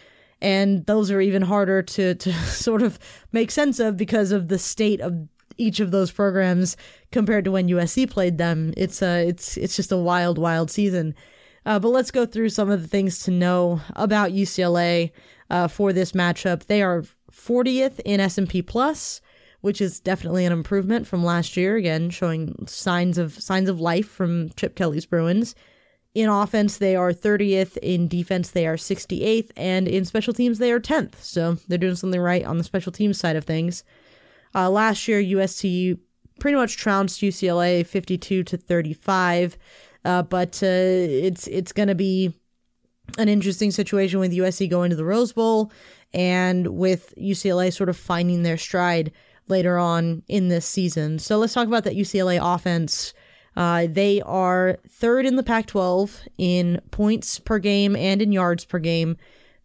and 0.41 0.85
those 0.85 1.09
are 1.11 1.21
even 1.21 1.41
harder 1.41 1.81
to 1.81 2.15
to 2.15 2.33
sort 2.45 2.81
of 2.81 2.99
make 3.31 3.51
sense 3.51 3.79
of 3.79 3.97
because 3.97 4.31
of 4.31 4.47
the 4.47 4.59
state 4.59 5.01
of 5.01 5.27
each 5.57 5.79
of 5.79 5.91
those 5.91 6.11
programs 6.11 6.77
compared 7.11 7.43
to 7.45 7.51
when 7.51 7.67
USC 7.67 8.09
played 8.09 8.37
them. 8.37 8.73
It's 8.77 9.01
uh 9.01 9.23
it's 9.25 9.57
it's 9.57 9.75
just 9.75 9.91
a 9.91 9.97
wild 9.97 10.37
wild 10.37 10.69
season. 10.69 11.15
Uh, 11.65 11.77
but 11.79 11.89
let's 11.89 12.11
go 12.11 12.25
through 12.25 12.47
some 12.47 12.69
of 12.69 12.81
the 12.81 12.87
things 12.87 13.19
to 13.23 13.31
know 13.31 13.81
about 13.97 14.31
UCLA 14.31 15.11
uh, 15.49 15.67
for 15.67 15.91
this 15.91 16.13
matchup. 16.13 16.65
They 16.67 16.81
are 16.81 17.03
40th 17.47 17.99
in 18.05 18.19
S&P 18.19 18.61
Plus, 18.61 19.21
which 19.61 19.81
is 19.81 19.99
definitely 19.99 20.45
an 20.45 20.51
improvement 20.51 21.07
from 21.07 21.23
last 21.23 21.57
year. 21.57 21.75
Again, 21.75 22.09
showing 22.09 22.67
signs 22.67 23.17
of 23.17 23.33
signs 23.33 23.69
of 23.69 23.79
life 23.79 24.07
from 24.07 24.49
Chip 24.55 24.75
Kelly's 24.75 25.05
Bruins. 25.05 25.55
In 26.13 26.29
offense, 26.29 26.77
they 26.77 26.95
are 26.95 27.13
30th. 27.13 27.77
In 27.77 28.07
defense, 28.07 28.49
they 28.49 28.65
are 28.65 28.75
68th. 28.75 29.51
And 29.55 29.87
in 29.87 30.03
special 30.03 30.33
teams, 30.33 30.57
they 30.57 30.71
are 30.71 30.79
10th. 30.79 31.15
So 31.21 31.57
they're 31.67 31.77
doing 31.77 31.95
something 31.95 32.19
right 32.19 32.43
on 32.43 32.57
the 32.57 32.63
special 32.63 32.91
teams 32.91 33.19
side 33.19 33.35
of 33.35 33.45
things. 33.45 33.83
Uh, 34.55 34.69
last 34.69 35.07
year, 35.07 35.21
USC 35.21 35.99
pretty 36.39 36.55
much 36.55 36.77
trounced 36.77 37.21
UCLA 37.21 37.85
52 37.85 38.43
to 38.43 38.57
35. 38.57 39.57
Uh, 40.05 40.23
but 40.23 40.61
uh, 40.63 40.65
it's 40.65 41.47
it's 41.47 41.71
going 41.71 41.89
to 41.89 41.95
be 41.95 42.33
an 43.17 43.29
interesting 43.29 43.71
situation 43.71 44.19
with 44.19 44.31
USC 44.31 44.69
going 44.69 44.89
to 44.89 44.95
the 44.95 45.05
Rose 45.05 45.33
Bowl 45.33 45.71
and 46.13 46.67
with 46.67 47.13
UCLA 47.17 47.73
sort 47.73 47.89
of 47.89 47.97
finding 47.97 48.43
their 48.43 48.57
stride 48.57 49.11
later 49.47 49.77
on 49.77 50.23
in 50.27 50.47
this 50.49 50.65
season. 50.65 51.19
So 51.19 51.37
let's 51.37 51.53
talk 51.53 51.67
about 51.67 51.83
that 51.85 51.95
UCLA 51.95 52.39
offense 52.41 53.13
uh, 53.57 53.87
they 53.89 54.21
are 54.21 54.77
third 54.87 55.25
in 55.25 55.35
the 55.35 55.41
Pac 55.41 55.65
12 55.65 56.21
in 56.37 56.79
points 56.91 57.39
per 57.39 57.57
game 57.57 57.95
and 57.95 58.21
in 58.21 58.31
yards 58.31 58.63
per 58.63 58.77
game. 58.77 59.17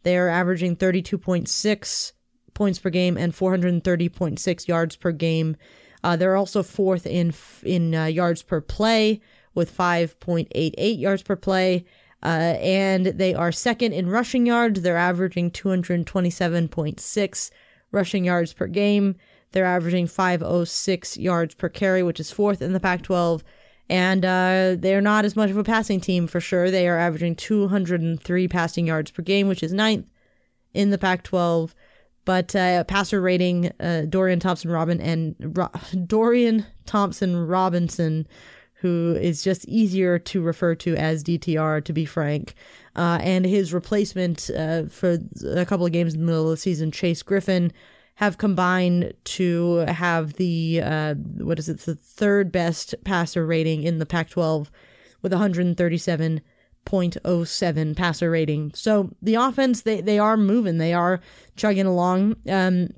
They 0.03 0.17
are 0.17 0.31
averaging 0.31 0.77
32.6 0.77 2.13
points 2.55 2.79
per 2.79 2.89
game 2.89 3.19
and 3.19 3.35
430.6 3.35 4.67
yards 4.67 4.97
per 4.97 5.13
game. 5.13 5.57
Uh, 6.03 6.17
they're 6.17 6.37
also 6.37 6.63
fourth 6.63 7.07
in 7.07 7.35
in 7.65 7.95
uh, 7.95 8.07
yards 8.07 8.43
per 8.43 8.63
play 8.63 9.21
with 9.55 9.77
5.88 9.77 10.99
yards 10.99 11.23
per 11.23 11.37
play. 11.37 11.85
Uh, 12.23 12.57
and 12.61 13.07
they 13.07 13.35
are 13.35 13.51
second 13.51 13.93
in 13.93 14.09
rushing 14.09 14.47
yards. 14.47 14.83
They're 14.83 14.97
averaging 14.97 15.51
227.6 15.51 17.51
rushing 17.91 18.25
yards 18.25 18.53
per 18.53 18.69
game. 18.69 19.17
They're 19.51 19.65
averaging 19.65 20.07
506 20.07 21.17
yards 21.19 21.55
per 21.55 21.69
carry, 21.69 22.03
which 22.03 22.21
is 22.21 22.31
fourth 22.31 22.63
in 22.63 22.73
the 22.73 22.81
Pac 22.81 23.03
12 23.03 23.43
and 23.93 24.25
uh, 24.25 24.77
they're 24.79 25.03
not 25.03 25.27
as 25.27 25.37
much 25.37 25.51
of 25.51 25.59
a 25.59 25.65
passing 25.65 26.01
team 26.01 26.27
for 26.27 26.41
sure. 26.41 26.71
They 26.71 26.89
are 26.89 26.99
averaging 26.99 27.37
203 27.37 28.49
passing 28.49 28.87
yards 28.87 29.11
per 29.11 29.23
game, 29.23 29.49
which 29.49 29.63
is 29.63 29.73
ninth 29.73 30.07
in 30.73 30.89
the 30.89 30.97
Pac-12. 30.97 31.75
But 32.25 32.57
uh, 32.57 32.85
passer 32.85 33.21
rating, 33.21 33.71
uh, 33.81 34.07
Dorian 34.09 34.41
Thompson 34.41 34.71
Robin 34.71 34.99
and 34.99 35.35
Ro- 35.39 35.71
Dorian 36.07 36.65
Thompson 36.87 37.37
Robinson, 37.37 38.27
who 38.83 39.17
is 39.21 39.43
just 39.43 39.65
easier 39.67 40.19
to 40.19 40.43
refer 40.43 40.75
to 40.75 40.97
as 40.97 41.23
DTR, 41.23 41.85
to 41.85 41.93
be 41.93 42.05
frank. 42.05 42.55
Uh, 42.97 43.21
and 43.23 43.47
his 43.47 43.73
replacement 43.73 44.51
uh, 44.57 44.87
for 44.87 45.19
a 45.55 45.65
couple 45.65 45.87
of 45.87 45.93
games 45.93 46.15
in 46.15 46.21
the 46.21 46.27
middle 46.27 46.43
of 46.45 46.51
the 46.51 46.57
season, 46.57 46.91
Chase 46.91 47.23
Griffin, 47.23 47.73
have 48.17 48.39
combined 48.39 49.15
to 49.25 49.77
have 49.89 50.33
the 50.35 50.81
uh, 50.83 51.15
what 51.15 51.61
is 51.61 51.69
it 51.69 51.81
the 51.81 51.95
third 51.95 52.51
best 52.53 52.95
passer 53.05 53.47
rating 53.47 53.85
in 53.85 53.99
the 53.99 54.07
Pac-12 54.07 54.69
with 55.23 55.33
137.07 55.33 57.97
passer 57.97 58.31
rating. 58.31 58.73
So 58.75 59.11
the 59.23 59.37
offense 59.37 59.83
they 59.83 60.01
they 60.01 60.19
are 60.19 60.37
moving, 60.37 60.79
they 60.79 60.93
are 60.93 61.21
chugging 61.57 61.87
along. 61.87 62.35
Um, 62.49 62.89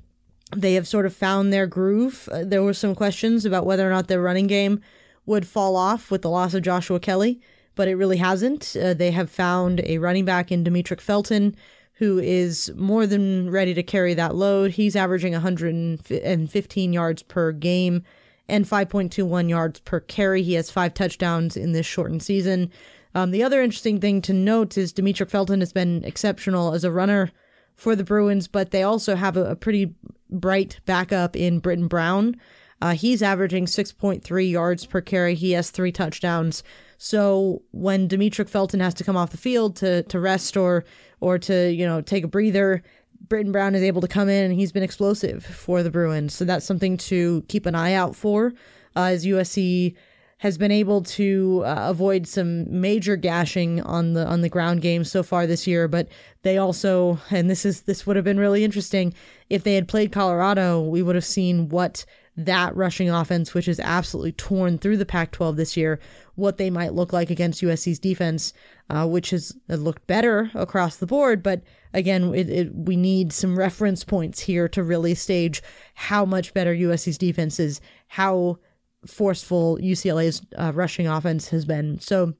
they 0.55 0.73
have 0.73 0.87
sort 0.87 1.05
of 1.05 1.15
found 1.15 1.53
their 1.53 1.67
groove. 1.67 2.27
Uh, 2.31 2.43
there 2.43 2.63
were 2.63 2.73
some 2.73 2.95
questions 2.95 3.45
about 3.45 3.65
whether 3.65 3.87
or 3.87 3.91
not 3.91 4.07
their 4.07 4.21
running 4.21 4.47
game 4.47 4.81
would 5.25 5.47
fall 5.47 5.75
off 5.75 6.11
with 6.11 6.21
the 6.21 6.29
loss 6.29 6.53
of 6.53 6.63
Joshua 6.63 6.99
Kelley, 6.99 7.39
but 7.75 7.87
it 7.87 7.95
really 7.95 8.17
hasn't. 8.17 8.75
Uh, 8.79 8.93
they 8.93 9.11
have 9.11 9.29
found 9.29 9.81
a 9.85 9.97
running 9.97 10.25
back 10.25 10.51
in 10.51 10.63
Demetric 10.63 11.01
Felton 11.01 11.55
who 11.97 12.19
is 12.19 12.71
more 12.75 13.07
than 13.07 13.49
ready 13.49 13.73
to 13.73 13.83
carry 13.83 14.13
that 14.13 14.35
load. 14.35 14.71
He's 14.71 14.95
averaging 14.95 15.31
115 15.33 16.93
yards 16.93 17.23
per 17.23 17.51
game 17.53 18.03
and 18.47 18.65
5.21 18.65 19.49
yards 19.49 19.79
per 19.79 20.01
carry. 20.01 20.43
He 20.43 20.53
has 20.53 20.69
five 20.69 20.93
touchdowns 20.93 21.55
in 21.55 21.71
this 21.71 21.85
shortened 21.85 22.21
season. 22.21 22.69
Um, 23.13 23.31
the 23.31 23.43
other 23.43 23.61
interesting 23.61 24.01
thing 24.01 24.21
to 24.23 24.33
note 24.33 24.77
is 24.77 24.91
Demetric 24.91 25.29
Felton 25.29 25.61
has 25.61 25.71
been 25.71 26.03
exceptional 26.03 26.73
as 26.73 26.83
a 26.83 26.91
runner 26.91 27.31
for 27.75 27.95
the 27.95 28.03
Bruins, 28.03 28.47
but 28.49 28.71
they 28.71 28.83
also 28.83 29.15
have 29.15 29.37
a, 29.37 29.51
a 29.51 29.55
pretty 29.55 29.95
bright 30.29 30.79
backup 30.85 31.35
in 31.35 31.61
Brittain 31.61 31.87
Brown. 31.87 32.35
Uh, 32.81 32.93
he's 32.93 33.21
averaging 33.23 33.65
6.3 33.65 34.51
yards 34.51 34.85
per 34.85 35.01
carry. 35.01 35.35
He 35.35 35.51
has 35.51 35.71
three 35.71 35.91
touchdowns. 35.91 36.63
So 36.97 37.61
when 37.71 38.07
Demetric 38.07 38.49
Felton 38.49 38.79
has 38.79 38.93
to 38.95 39.03
come 39.03 39.17
off 39.17 39.31
the 39.31 39.37
field 39.37 39.75
to 39.77 40.03
to 40.03 40.19
rest 40.19 40.57
or 40.57 40.85
or 41.19 41.37
to, 41.39 41.71
you 41.71 41.85
know, 41.85 42.01
take 42.01 42.23
a 42.23 42.27
breather. 42.27 42.83
Brittain 43.27 43.51
Brown 43.51 43.73
is 43.73 43.81
able 43.81 44.01
to 44.01 44.07
come 44.07 44.29
in 44.29 44.45
and 44.45 44.53
he's 44.53 44.71
been 44.71 44.83
explosive 44.83 45.43
for 45.43 45.81
the 45.81 45.89
Bruins. 45.89 46.33
So 46.33 46.45
that's 46.45 46.65
something 46.65 46.97
to 46.97 47.43
keep 47.47 47.65
an 47.65 47.73
eye 47.73 47.93
out 47.93 48.15
for 48.15 48.53
uh, 48.95 49.05
as 49.05 49.25
USC 49.25 49.95
has 50.37 50.57
been 50.57 50.71
able 50.71 51.01
to 51.01 51.63
uh, 51.65 51.89
avoid 51.89 52.27
some 52.27 52.79
major 52.79 53.15
gashing 53.15 53.81
on 53.81 54.13
the 54.13 54.27
on 54.27 54.41
the 54.41 54.49
ground 54.49 54.81
game 54.81 55.03
so 55.03 55.23
far 55.23 55.47
this 55.47 55.65
year, 55.65 55.87
but 55.87 56.07
they 56.43 56.57
also 56.57 57.19
and 57.31 57.49
this 57.49 57.65
is 57.65 57.83
this 57.83 58.05
would 58.05 58.15
have 58.15 58.25
been 58.25 58.39
really 58.39 58.63
interesting 58.63 59.13
if 59.49 59.63
they 59.63 59.75
had 59.75 59.87
played 59.87 60.11
Colorado, 60.11 60.81
we 60.81 61.01
would 61.01 61.15
have 61.15 61.25
seen 61.25 61.69
what 61.69 62.05
that 62.37 62.75
rushing 62.75 63.09
offense, 63.09 63.53
which 63.53 63.67
is 63.67 63.79
absolutely 63.79 64.33
torn 64.33 64.77
through 64.77 64.97
the 64.97 65.05
Pac 65.05 65.31
12 65.31 65.55
this 65.55 65.77
year, 65.77 65.99
what 66.35 66.57
they 66.57 66.69
might 66.69 66.93
look 66.93 67.13
like 67.13 67.29
against 67.29 67.61
USC's 67.61 67.99
defense, 67.99 68.53
uh, 68.89 69.07
which 69.07 69.29
has 69.29 69.55
looked 69.69 70.05
better 70.05 70.51
across 70.53 70.97
the 70.97 71.05
board. 71.05 71.41
But 71.41 71.61
again, 71.93 72.33
it, 72.35 72.49
it, 72.49 72.75
we 72.75 72.97
need 72.97 73.31
some 73.31 73.57
reference 73.57 74.03
points 74.03 74.41
here 74.41 74.67
to 74.69 74.83
really 74.83 75.15
stage 75.15 75.63
how 75.93 76.25
much 76.25 76.53
better 76.53 76.75
USC's 76.75 77.17
defense 77.17 77.59
is, 77.59 77.79
how 78.07 78.59
forceful 79.07 79.77
UCLA's 79.81 80.41
uh, 80.57 80.71
rushing 80.75 81.07
offense 81.07 81.49
has 81.49 81.63
been. 81.63 81.99
So 81.99 82.33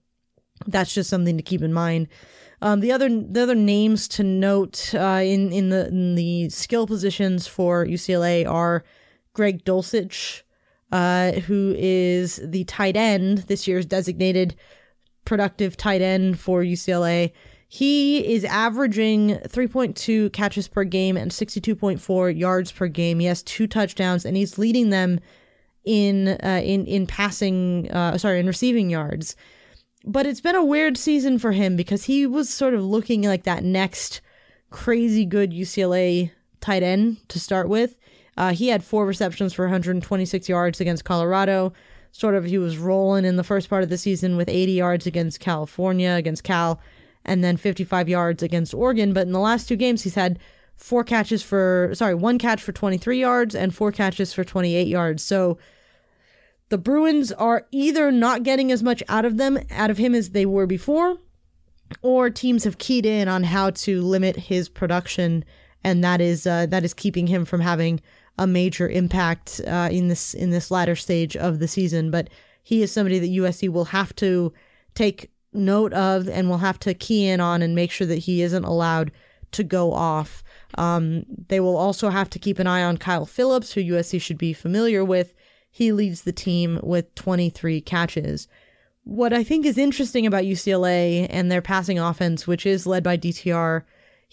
that's 0.67 0.93
just 0.93 1.09
something 1.09 1.37
to 1.37 1.43
keep 1.43 1.61
in 1.61 1.73
mind. 1.73 2.07
Um, 2.61 2.79
the 2.79 2.91
other 2.91 3.09
the 3.09 3.43
other 3.43 3.55
names 3.55 4.07
to 4.09 4.23
note 4.23 4.93
uh, 4.95 5.21
in 5.23 5.51
in 5.51 5.69
the 5.69 5.87
in 5.87 6.15
the 6.15 6.49
skill 6.49 6.87
positions 6.87 7.47
for 7.47 7.85
UCLA 7.85 8.49
are 8.49 8.83
Greg 9.35 9.63
Dulcich, 9.63 10.41
uh, 10.91 11.33
who 11.33 11.75
is 11.77 12.39
the 12.43 12.63
tight 12.63 12.95
end 12.95 13.39
this 13.39 13.67
year's 13.67 13.85
designated 13.85 14.55
productive 15.25 15.77
tight 15.77 16.01
end 16.01 16.39
for 16.39 16.63
UCLA. 16.63 17.31
He 17.67 18.33
is 18.33 18.45
averaging 18.45 19.31
3.2 19.47 20.31
catches 20.31 20.67
per 20.67 20.83
game 20.83 21.17
and 21.17 21.31
62.4 21.31 22.37
yards 22.37 22.71
per 22.71 22.87
game. 22.87 23.19
He 23.19 23.25
has 23.25 23.43
two 23.43 23.67
touchdowns 23.67 24.25
and 24.25 24.37
he's 24.37 24.57
leading 24.57 24.89
them 24.89 25.19
in 25.83 26.29
uh, 26.29 26.61
in 26.63 26.85
in 26.87 27.05
passing 27.05 27.91
uh, 27.91 28.17
sorry 28.17 28.39
in 28.39 28.47
receiving 28.47 28.89
yards. 28.89 29.35
But 30.05 30.25
it's 30.25 30.41
been 30.41 30.55
a 30.55 30.63
weird 30.63 30.97
season 30.97 31.39
for 31.39 31.51
him 31.51 31.75
because 31.75 32.05
he 32.05 32.27
was 32.27 32.49
sort 32.49 32.75
of 32.75 32.83
looking 32.83 33.23
like 33.23 33.43
that 33.43 33.63
next 33.63 34.21
crazy 34.69 35.25
good 35.25 35.51
UCLA 35.51 36.31
tight 36.61 36.83
end 36.83 37.27
to 37.29 37.39
start 37.39 37.69
with. 37.69 37.97
Uh, 38.37 38.53
he 38.53 38.67
had 38.67 38.83
four 38.83 39.05
receptions 39.05 39.53
for 39.53 39.65
126 39.65 40.49
yards 40.49 40.81
against 40.81 41.05
Colorado. 41.05 41.73
Sort 42.11 42.35
of, 42.35 42.45
he 42.45 42.57
was 42.57 42.77
rolling 42.77 43.25
in 43.25 43.35
the 43.35 43.43
first 43.43 43.69
part 43.69 43.83
of 43.83 43.89
the 43.89 43.97
season 43.97 44.37
with 44.37 44.49
80 44.49 44.71
yards 44.73 45.07
against 45.07 45.39
California, 45.39 46.11
against 46.11 46.43
Cal, 46.43 46.79
and 47.23 47.43
then 47.43 47.57
55 47.57 48.07
yards 48.07 48.43
against 48.43 48.73
Oregon. 48.73 49.13
But 49.13 49.27
in 49.27 49.33
the 49.33 49.39
last 49.39 49.67
two 49.67 49.75
games, 49.75 50.03
he's 50.03 50.15
had 50.15 50.39
four 50.75 51.03
catches 51.03 51.41
for, 51.41 51.91
sorry, 51.93 52.15
one 52.15 52.37
catch 52.37 52.61
for 52.61 52.71
23 52.71 53.19
yards 53.19 53.55
and 53.55 53.73
four 53.73 53.91
catches 53.91 54.33
for 54.33 54.43
28 54.43 54.87
yards. 54.87 55.23
So 55.23 55.57
the 56.69 56.77
Bruins 56.77 57.31
are 57.31 57.67
either 57.71 58.11
not 58.11 58.43
getting 58.43 58.71
as 58.71 58.81
much 58.83 59.03
out 59.07 59.25
of 59.25 59.37
them, 59.37 59.59
out 59.71 59.89
of 59.89 59.97
him 59.97 60.15
as 60.15 60.31
they 60.31 60.45
were 60.45 60.65
before, 60.65 61.17
or 62.01 62.29
teams 62.29 62.63
have 62.63 62.77
keyed 62.77 63.05
in 63.05 63.27
on 63.27 63.43
how 63.43 63.69
to 63.69 64.01
limit 64.01 64.35
his 64.35 64.69
production, 64.69 65.45
and 65.83 66.03
that 66.03 66.21
is 66.21 66.47
uh, 66.47 66.65
that 66.67 66.83
is 66.83 66.93
keeping 66.93 67.27
him 67.27 67.45
from 67.45 67.61
having 67.61 68.01
a 68.37 68.47
major 68.47 68.89
impact 68.89 69.61
uh, 69.67 69.89
in 69.91 70.07
this 70.07 70.33
in 70.33 70.49
this 70.49 70.71
latter 70.71 70.95
stage 70.95 71.35
of 71.37 71.59
the 71.59 71.67
season. 71.67 72.11
But 72.11 72.29
he 72.63 72.81
is 72.81 72.91
somebody 72.91 73.19
that 73.19 73.29
USC 73.29 73.69
will 73.69 73.85
have 73.85 74.15
to 74.17 74.53
take 74.93 75.31
note 75.53 75.93
of 75.93 76.27
and 76.27 76.49
will 76.49 76.57
have 76.57 76.79
to 76.79 76.93
key 76.93 77.27
in 77.27 77.39
on 77.39 77.61
and 77.61 77.75
make 77.75 77.91
sure 77.91 78.07
that 78.07 78.19
he 78.19 78.41
isn't 78.41 78.65
allowed 78.65 79.11
to 79.51 79.63
go 79.63 79.93
off. 79.93 80.43
Um, 80.77 81.25
they 81.47 81.59
will 81.59 81.77
also 81.77 82.09
have 82.09 82.29
to 82.31 82.39
keep 82.39 82.59
an 82.59 82.67
eye 82.67 82.83
on 82.83 82.97
Kyle 82.97 83.25
Philips, 83.25 83.71
who 83.73 83.81
USC 83.81 84.19
should 84.19 84.37
be 84.37 84.51
familiar 84.51 85.05
with 85.05 85.33
he 85.75 85.91
leads 85.91 86.21
the 86.21 86.31
team 86.31 86.79
with 86.83 87.13
23 87.15 87.81
catches. 87.81 88.47
What 89.03 89.33
I 89.33 89.43
think 89.43 89.65
is 89.65 89.77
interesting 89.77 90.25
about 90.25 90.45
UCLA 90.45 91.27
and 91.29 91.51
their 91.51 91.61
passing 91.61 91.99
offense, 91.99 92.47
which 92.47 92.65
is 92.65 92.87
led 92.87 93.03
by 93.03 93.17
DTR, 93.17 93.83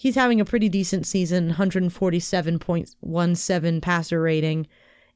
he's 0.03 0.15
having 0.15 0.41
a 0.41 0.45
pretty 0.45 0.67
decent 0.67 1.07
season 1.07 1.53
147.17 1.53 3.81
passer 3.81 4.21
rating 4.21 4.67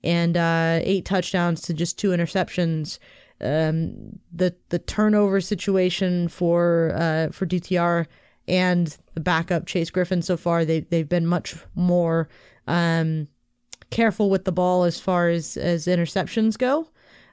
and 0.01 0.37
uh, 0.37 0.79
eight 0.81 1.03
touchdowns 1.03 1.61
to 1.61 1.73
just 1.73 1.99
two 1.99 2.11
interceptions. 2.11 2.97
Um, 3.41 4.19
the 4.31 4.55
the 4.69 4.79
turnover 4.79 5.41
situation 5.41 6.29
for 6.29 6.93
uh, 6.95 7.27
for 7.33 7.45
DTR 7.45 8.05
and 8.47 8.97
the 9.13 9.19
backup 9.19 9.65
Chase 9.67 9.89
Griffin 9.89 10.21
so 10.21 10.37
far 10.37 10.63
they 10.63 10.79
they've 10.79 11.09
been 11.09 11.27
much 11.27 11.57
more 11.75 12.29
um, 12.65 13.27
careful 13.89 14.29
with 14.29 14.45
the 14.45 14.53
ball 14.53 14.85
as 14.85 15.01
far 15.01 15.27
as 15.27 15.57
as 15.57 15.87
interceptions 15.87 16.57
go, 16.57 16.87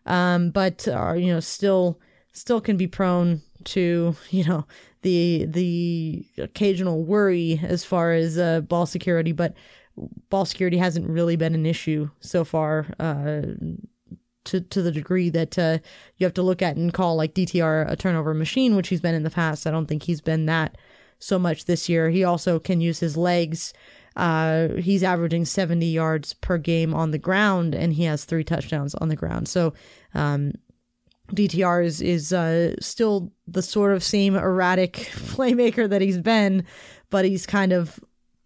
um, 0.06 0.50
but 0.50 0.88
are 0.88 1.16
you 1.16 1.32
know 1.32 1.40
still 1.40 2.00
still 2.32 2.60
can 2.60 2.76
be 2.76 2.88
prone 2.88 3.42
to 3.62 4.16
you 4.30 4.42
know 4.44 4.66
the 5.04 5.46
the 5.48 6.26
occasional 6.38 7.04
worry 7.04 7.60
as 7.62 7.84
far 7.84 8.12
as 8.12 8.36
uh, 8.36 8.60
ball 8.62 8.86
security, 8.86 9.30
but 9.30 9.54
ball 10.28 10.44
security 10.44 10.78
hasn't 10.78 11.08
really 11.08 11.36
been 11.36 11.54
an 11.54 11.66
issue 11.66 12.10
so 12.20 12.44
far. 12.44 12.86
Uh, 12.98 13.42
to, 14.44 14.60
to 14.60 14.82
the 14.82 14.92
degree 14.92 15.30
that 15.30 15.58
uh, 15.58 15.78
you 16.18 16.26
have 16.26 16.34
to 16.34 16.42
look 16.42 16.60
at 16.60 16.76
and 16.76 16.92
call 16.92 17.16
like 17.16 17.32
DTR 17.32 17.90
a 17.90 17.96
turnover 17.96 18.34
machine, 18.34 18.76
which 18.76 18.88
he's 18.88 19.00
been 19.00 19.14
in 19.14 19.22
the 19.22 19.30
past. 19.30 19.66
I 19.66 19.70
don't 19.70 19.86
think 19.86 20.02
he's 20.02 20.20
been 20.20 20.44
that 20.44 20.76
so 21.18 21.38
much 21.38 21.64
this 21.64 21.88
year. 21.88 22.10
He 22.10 22.24
also 22.24 22.58
can 22.58 22.82
use 22.82 23.00
his 23.00 23.16
legs 23.16 23.72
uh, 24.16 24.68
he's 24.74 25.02
averaging 25.02 25.44
70 25.44 25.86
yards 25.86 26.34
per 26.34 26.58
game 26.58 26.94
on 26.94 27.10
the 27.10 27.18
ground, 27.18 27.74
and 27.74 27.92
he 27.92 28.04
has 28.04 28.24
three 28.24 28.44
touchdowns 28.44 28.94
on 28.96 29.08
the 29.08 29.16
ground. 29.16 29.48
So, 29.48 29.74
um, 30.14 30.52
DTR 31.30 31.84
is 31.84 32.02
is 32.02 32.32
uh, 32.32 32.74
still 32.80 33.32
the 33.46 33.62
sort 33.62 33.92
of 33.92 34.04
same 34.04 34.36
erratic 34.36 34.92
playmaker 35.14 35.88
that 35.88 36.02
he's 36.02 36.18
been, 36.18 36.64
but 37.10 37.24
he's 37.24 37.46
kind 37.46 37.72
of 37.72 37.98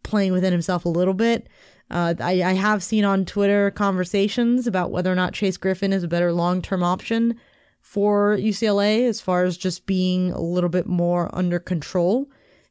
playing 0.02 0.32
within 0.32 0.52
himself 0.52 0.84
a 0.84 0.88
little 0.88 1.14
bit. 1.14 1.48
Uh, 1.90 2.14
I, 2.20 2.42
I 2.42 2.52
have 2.52 2.82
seen 2.82 3.04
on 3.04 3.24
Twitter 3.24 3.70
conversations 3.70 4.66
about 4.66 4.90
whether 4.90 5.10
or 5.10 5.14
not 5.14 5.32
Chase 5.32 5.56
Griffin 5.56 5.92
is 5.92 6.02
a 6.02 6.08
better 6.08 6.32
long 6.32 6.60
term 6.62 6.82
option 6.82 7.38
for 7.80 8.36
UCLA 8.36 9.08
as 9.08 9.20
far 9.20 9.44
as 9.44 9.56
just 9.56 9.86
being 9.86 10.30
a 10.32 10.40
little 10.40 10.68
bit 10.68 10.86
more 10.86 11.30
under 11.32 11.58
control, 11.58 12.28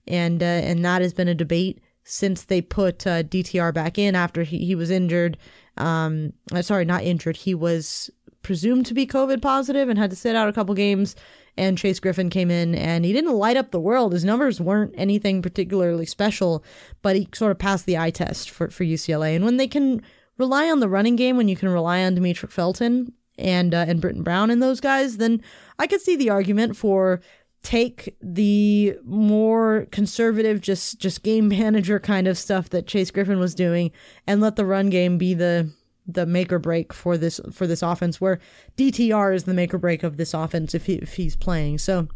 and 0.08 0.42
uh, 0.42 0.46
and 0.46 0.86
that 0.86 1.02
has 1.02 1.14
been 1.14 1.28
a 1.28 1.36
debate 1.36 1.82
since 2.04 2.44
they 2.44 2.62
put 2.62 3.06
uh, 3.06 3.24
DTR 3.24 3.74
back 3.74 3.98
in 3.98 4.16
after 4.16 4.44
he, 4.44 4.60
he 4.60 4.76
was 4.76 4.90
injured. 4.90 5.38
Um, 5.76 6.34
uh, 6.54 6.62
sorry, 6.62 6.86
not 6.86 7.04
injured. 7.04 7.36
He 7.36 7.54
was 7.54 8.10
presumed 8.48 8.86
to 8.86 8.94
be 8.94 9.06
COVID 9.06 9.42
positive 9.42 9.90
and 9.90 10.00
had 10.00 10.10
to 10.10 10.16
sit 10.16 10.34
out 10.34 10.48
a 10.48 10.54
couple 10.54 10.74
games. 10.74 11.18
And 11.58 11.78
Chase 11.78 12.00
Griffin 12.00 12.30
came 12.30 12.50
in 12.50 12.76
and 12.76 13.04
he 13.04 13.12
didn't 13.12 13.34
light 13.34 13.58
up 13.58 13.72
the 13.72 13.80
world. 13.80 14.14
His 14.14 14.24
numbers 14.24 14.62
weren't 14.62 14.96
anything 14.98 15.42
particularly 15.42 16.06
special, 16.06 16.64
but 17.02 17.18
he 17.18 17.28
sort 17.34 17.52
of 17.52 17.60
passed 17.60 17.86
the 17.86 17.98
eye 17.98 18.10
test 18.10 18.50
for, 18.50 18.70
for 18.70 18.86
UCLA. 18.86 19.36
And 19.36 19.44
when 19.44 19.58
they 19.58 19.68
can 19.68 20.02
rely 20.38 20.72
on 20.72 20.80
the 20.80 20.88
running 20.88 21.18
game, 21.18 21.36
when 21.36 21.50
you 21.50 21.58
can 21.58 21.68
rely 21.68 22.04
on 22.04 22.16
Demetric 22.16 22.52
Felton 22.52 23.12
and 23.38 23.76
uh, 23.76 23.86
and 23.88 24.02
Brittain 24.02 24.24
Brown 24.24 24.50
and 24.50 24.64
those 24.64 24.80
guys, 24.80 25.18
then 25.18 25.44
I 25.78 25.86
could 25.86 26.00
see 26.00 26.16
the 26.16 26.30
argument 26.30 26.78
for 26.78 27.20
take 27.64 28.16
the 28.22 28.98
more 29.04 29.88
conservative 29.92 30.62
just 30.62 31.00
just 31.00 31.22
game 31.22 31.48
manager 31.50 32.00
kind 32.00 32.28
of 32.28 32.38
stuff 32.38 32.70
that 32.70 32.88
Chase 32.88 33.12
Griffin 33.12 33.40
was 33.40 33.54
doing 33.54 33.92
and 34.26 34.40
let 34.40 34.56
the 34.56 34.66
run 34.66 34.90
game 34.90 35.18
be 35.18 35.34
the 35.34 35.70
the 36.08 36.26
make 36.26 36.54
or 36.54 36.60
break 36.60 36.94
for 36.94 37.18
this 37.18 37.40
for 37.52 37.68
this 37.68 37.82
offense 37.82 38.22
where 38.22 38.40
DTR 38.78 39.36
is 39.36 39.44
the 39.44 39.54
make 39.54 39.74
or 39.74 39.78
break 39.78 40.04
of 40.04 40.18
this 40.18 40.34
offense 40.34 40.74
if 40.74 40.86
he, 40.86 40.94
if 40.96 41.16
he's 41.16 41.36
playing. 41.36 41.78
So 41.78 42.08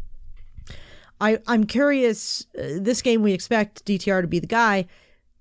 I 1.20 1.38
I'm 1.46 1.64
curious 1.64 2.46
uh, 2.58 2.78
this 2.80 3.02
game 3.02 3.22
we 3.22 3.32
expect 3.32 3.84
DTR 3.84 4.22
to 4.22 4.26
be 4.26 4.40
the 4.40 4.46
guy. 4.46 4.86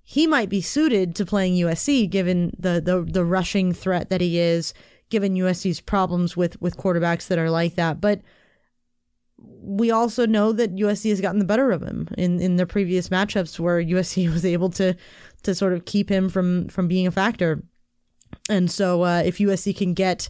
He 0.03 0.27
might 0.27 0.49
be 0.49 0.61
suited 0.61 1.15
to 1.15 1.25
playing 1.25 1.53
USC 1.55 2.09
given 2.09 2.53
the 2.57 2.81
the 2.81 3.01
the 3.01 3.25
rushing 3.25 3.73
threat 3.73 4.09
that 4.09 4.21
he 4.21 4.37
is, 4.37 4.73
given 5.09 5.35
USC's 5.35 5.79
problems 5.81 6.35
with 6.35 6.61
with 6.61 6.77
quarterbacks 6.77 7.27
that 7.27 7.39
are 7.39 7.49
like 7.49 7.75
that. 7.75 8.01
But 8.01 8.21
we 9.37 9.91
also 9.91 10.25
know 10.25 10.51
that 10.51 10.75
USC 10.75 11.09
has 11.09 11.21
gotten 11.21 11.39
the 11.39 11.45
better 11.45 11.71
of 11.71 11.81
him 11.81 12.07
in, 12.17 12.39
in 12.39 12.57
their 12.57 12.65
previous 12.65 13.09
matchups 13.09 13.59
where 13.59 13.81
USC 13.81 14.31
was 14.33 14.45
able 14.45 14.69
to 14.71 14.95
to 15.43 15.55
sort 15.55 15.73
of 15.73 15.85
keep 15.85 16.09
him 16.09 16.29
from 16.29 16.67
from 16.67 16.87
being 16.87 17.07
a 17.07 17.11
factor. 17.11 17.63
And 18.49 18.69
so 18.69 19.03
uh, 19.03 19.21
if 19.25 19.37
USC 19.37 19.75
can 19.75 19.93
get 19.93 20.29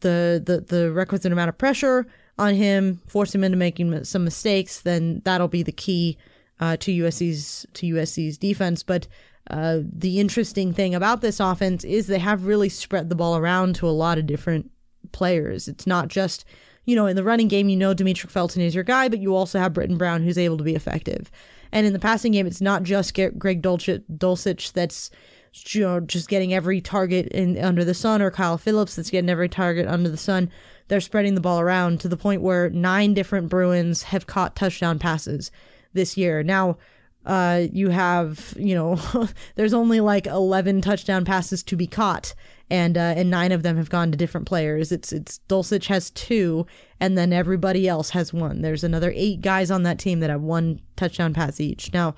the, 0.00 0.42
the 0.44 0.60
the 0.60 0.92
requisite 0.92 1.32
amount 1.32 1.48
of 1.48 1.58
pressure 1.58 2.06
on 2.38 2.54
him, 2.54 3.00
force 3.06 3.34
him 3.34 3.44
into 3.44 3.56
making 3.56 4.04
some 4.04 4.24
mistakes, 4.24 4.80
then 4.80 5.22
that'll 5.24 5.48
be 5.48 5.62
the 5.62 5.72
key 5.72 6.18
uh, 6.60 6.76
to 6.78 6.92
USC's 6.92 7.66
to 7.74 7.86
USC's 7.94 8.38
defense. 8.38 8.82
But 8.82 9.06
uh, 9.50 9.80
the 9.82 10.20
interesting 10.20 10.72
thing 10.72 10.94
about 10.94 11.20
this 11.20 11.40
offense 11.40 11.84
is 11.84 12.06
they 12.06 12.18
have 12.18 12.46
really 12.46 12.68
spread 12.68 13.08
the 13.08 13.14
ball 13.14 13.36
around 13.36 13.76
to 13.76 13.88
a 13.88 13.90
lot 13.90 14.18
of 14.18 14.26
different 14.26 14.70
players. 15.12 15.68
It's 15.68 15.86
not 15.86 16.08
just 16.08 16.44
you 16.84 16.96
know, 16.96 17.06
in 17.06 17.16
the 17.16 17.24
running 17.24 17.48
game, 17.48 17.68
you 17.68 17.76
know 17.76 17.94
Demetric 17.94 18.30
Felton 18.30 18.62
is 18.62 18.74
your 18.74 18.84
guy, 18.84 19.08
but 19.08 19.20
you 19.20 19.36
also 19.36 19.58
have 19.58 19.72
Brittain 19.72 19.98
Brown 19.98 20.22
who's 20.22 20.38
able 20.38 20.58
to 20.58 20.64
be 20.64 20.74
effective. 20.74 21.30
And 21.70 21.86
in 21.86 21.92
the 21.92 21.98
passing 21.98 22.32
game, 22.32 22.46
it's 22.46 22.60
not 22.60 22.82
just 22.82 23.14
Greg 23.14 23.62
Dulcich, 23.62 24.02
Dulcich 24.10 24.72
that's 24.72 25.10
you 25.52 25.82
know, 25.82 26.00
just 26.00 26.28
getting 26.28 26.54
every 26.54 26.80
target 26.80 27.26
in 27.28 27.58
under 27.58 27.84
the 27.84 27.94
sun, 27.94 28.22
or 28.22 28.30
Kyle 28.30 28.58
Philips 28.58 28.96
that's 28.96 29.10
getting 29.10 29.30
every 29.30 29.48
target 29.48 29.86
under 29.86 30.08
the 30.08 30.16
sun. 30.16 30.50
They're 30.88 31.00
spreading 31.00 31.34
the 31.34 31.40
ball 31.40 31.60
around 31.60 32.00
to 32.00 32.08
the 32.08 32.16
point 32.16 32.42
where 32.42 32.70
nine 32.70 33.14
different 33.14 33.48
Bruins 33.48 34.04
have 34.04 34.26
caught 34.26 34.56
touchdown 34.56 34.98
passes 34.98 35.50
this 35.92 36.16
year. 36.16 36.42
Now, 36.42 36.78
uh, 37.24 37.66
you 37.72 37.90
have, 37.90 38.54
you 38.56 38.74
know, 38.74 38.98
there's 39.54 39.74
only 39.74 40.00
like 40.00 40.26
11 40.26 40.80
touchdown 40.80 41.24
passes 41.24 41.62
to 41.64 41.76
be 41.76 41.86
caught, 41.86 42.34
and 42.70 42.96
uh, 42.96 43.14
and 43.16 43.30
nine 43.30 43.52
of 43.52 43.62
them 43.62 43.76
have 43.76 43.90
gone 43.90 44.10
to 44.10 44.16
different 44.16 44.46
players. 44.46 44.90
It's 44.90 45.12
it's 45.12 45.40
Dulcich 45.48 45.86
has 45.86 46.10
two, 46.10 46.66
and 46.98 47.16
then 47.16 47.32
everybody 47.32 47.86
else 47.86 48.10
has 48.10 48.32
one. 48.32 48.62
There's 48.62 48.84
another 48.84 49.12
eight 49.14 49.40
guys 49.40 49.70
on 49.70 49.82
that 49.84 49.98
team 49.98 50.20
that 50.20 50.30
have 50.30 50.42
one 50.42 50.80
touchdown 50.96 51.34
pass 51.34 51.60
each. 51.60 51.92
Now, 51.92 52.14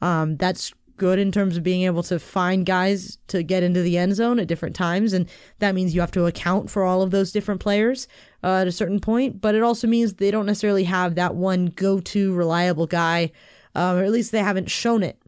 um, 0.00 0.36
that's 0.36 0.72
good 0.96 1.18
in 1.18 1.32
terms 1.32 1.56
of 1.56 1.62
being 1.62 1.82
able 1.82 2.02
to 2.04 2.18
find 2.18 2.64
guys 2.66 3.18
to 3.28 3.42
get 3.42 3.62
into 3.62 3.82
the 3.82 3.98
end 3.98 4.16
zone 4.16 4.38
at 4.38 4.48
different 4.48 4.76
times, 4.76 5.12
and 5.12 5.28
that 5.58 5.74
means 5.74 5.94
you 5.94 6.00
have 6.00 6.12
to 6.12 6.26
account 6.26 6.70
for 6.70 6.84
all 6.84 7.02
of 7.02 7.10
those 7.10 7.32
different 7.32 7.60
players 7.60 8.08
uh, 8.42 8.56
at 8.56 8.66
a 8.66 8.72
certain 8.72 9.00
point. 9.00 9.40
But 9.40 9.54
it 9.54 9.62
also 9.62 9.86
means 9.86 10.14
they 10.14 10.30
don't 10.30 10.46
necessarily 10.46 10.84
have 10.84 11.14
that 11.14 11.34
one 11.34 11.66
go-to 11.66 12.34
reliable 12.34 12.86
guy 12.86 13.32
um, 13.76 13.98
or 13.98 14.04
at 14.04 14.10
least 14.10 14.32
they 14.32 14.40
haven't 14.40 14.70
shown 14.70 15.02
it 15.02 15.18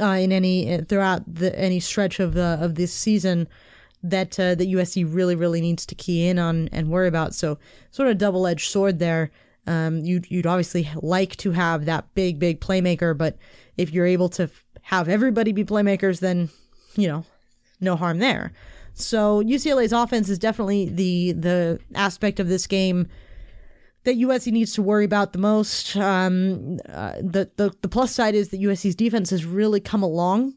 uh, 0.00 0.04
in 0.04 0.30
any 0.30 0.72
uh, 0.72 0.82
throughout 0.88 1.22
the 1.32 1.56
any 1.58 1.80
stretch 1.80 2.20
of 2.20 2.34
the 2.34 2.56
of 2.60 2.76
this 2.76 2.92
season 2.92 3.48
that 4.00 4.38
uh, 4.38 4.54
that 4.54 4.68
USC 4.68 5.04
really 5.12 5.34
really 5.34 5.60
needs 5.60 5.84
to 5.86 5.96
key 5.96 6.28
in 6.28 6.38
on 6.38 6.68
and 6.68 6.88
worry 6.88 7.08
about. 7.08 7.34
So 7.34 7.58
sort 7.90 8.08
of 8.08 8.16
double 8.16 8.46
edged 8.46 8.70
sword 8.70 9.00
there. 9.00 9.32
Um, 9.66 10.04
you'd 10.04 10.30
you'd 10.30 10.46
obviously 10.46 10.88
like 11.02 11.36
to 11.38 11.50
have 11.50 11.84
that 11.86 12.14
big 12.14 12.38
big 12.38 12.60
playmaker, 12.60 13.18
but 13.18 13.36
if 13.76 13.92
you're 13.92 14.06
able 14.06 14.28
to 14.30 14.48
have 14.88 15.06
everybody 15.06 15.52
be 15.52 15.64
playmakers, 15.64 16.20
then 16.20 16.48
you 16.96 17.06
know 17.06 17.26
no 17.78 17.94
harm 17.94 18.20
there. 18.20 18.52
So 18.94 19.42
UCLA's 19.42 19.92
offense 19.92 20.30
is 20.30 20.38
definitely 20.38 20.88
the 20.88 21.32
the 21.32 21.80
aspect 21.94 22.40
of 22.40 22.48
this 22.48 22.66
game 22.66 23.06
that 24.04 24.16
USC 24.16 24.50
needs 24.50 24.72
to 24.72 24.82
worry 24.82 25.04
about 25.04 25.34
the 25.34 25.38
most. 25.38 25.94
Um, 25.94 26.78
uh, 26.88 27.16
the, 27.20 27.50
the 27.56 27.70
the 27.82 27.88
plus 27.88 28.14
side 28.14 28.34
is 28.34 28.48
that 28.48 28.62
USC's 28.62 28.94
defense 28.94 29.28
has 29.28 29.44
really 29.44 29.78
come 29.78 30.02
along 30.02 30.54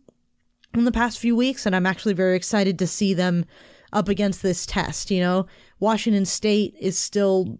in 0.73 0.85
the 0.85 0.93
past 0.93 1.19
few 1.19 1.35
weeks, 1.35 1.65
and 1.65 1.75
I'm 1.75 1.85
actually 1.85 2.13
very 2.13 2.37
excited 2.37 2.79
to 2.79 2.87
see 2.87 3.13
them 3.13 3.43
up 3.91 4.07
against 4.07 4.41
this 4.41 4.65
test. 4.65 5.11
You 5.11 5.19
know, 5.19 5.47
Washington 5.81 6.23
State 6.23 6.73
is 6.79 6.97
still 6.97 7.59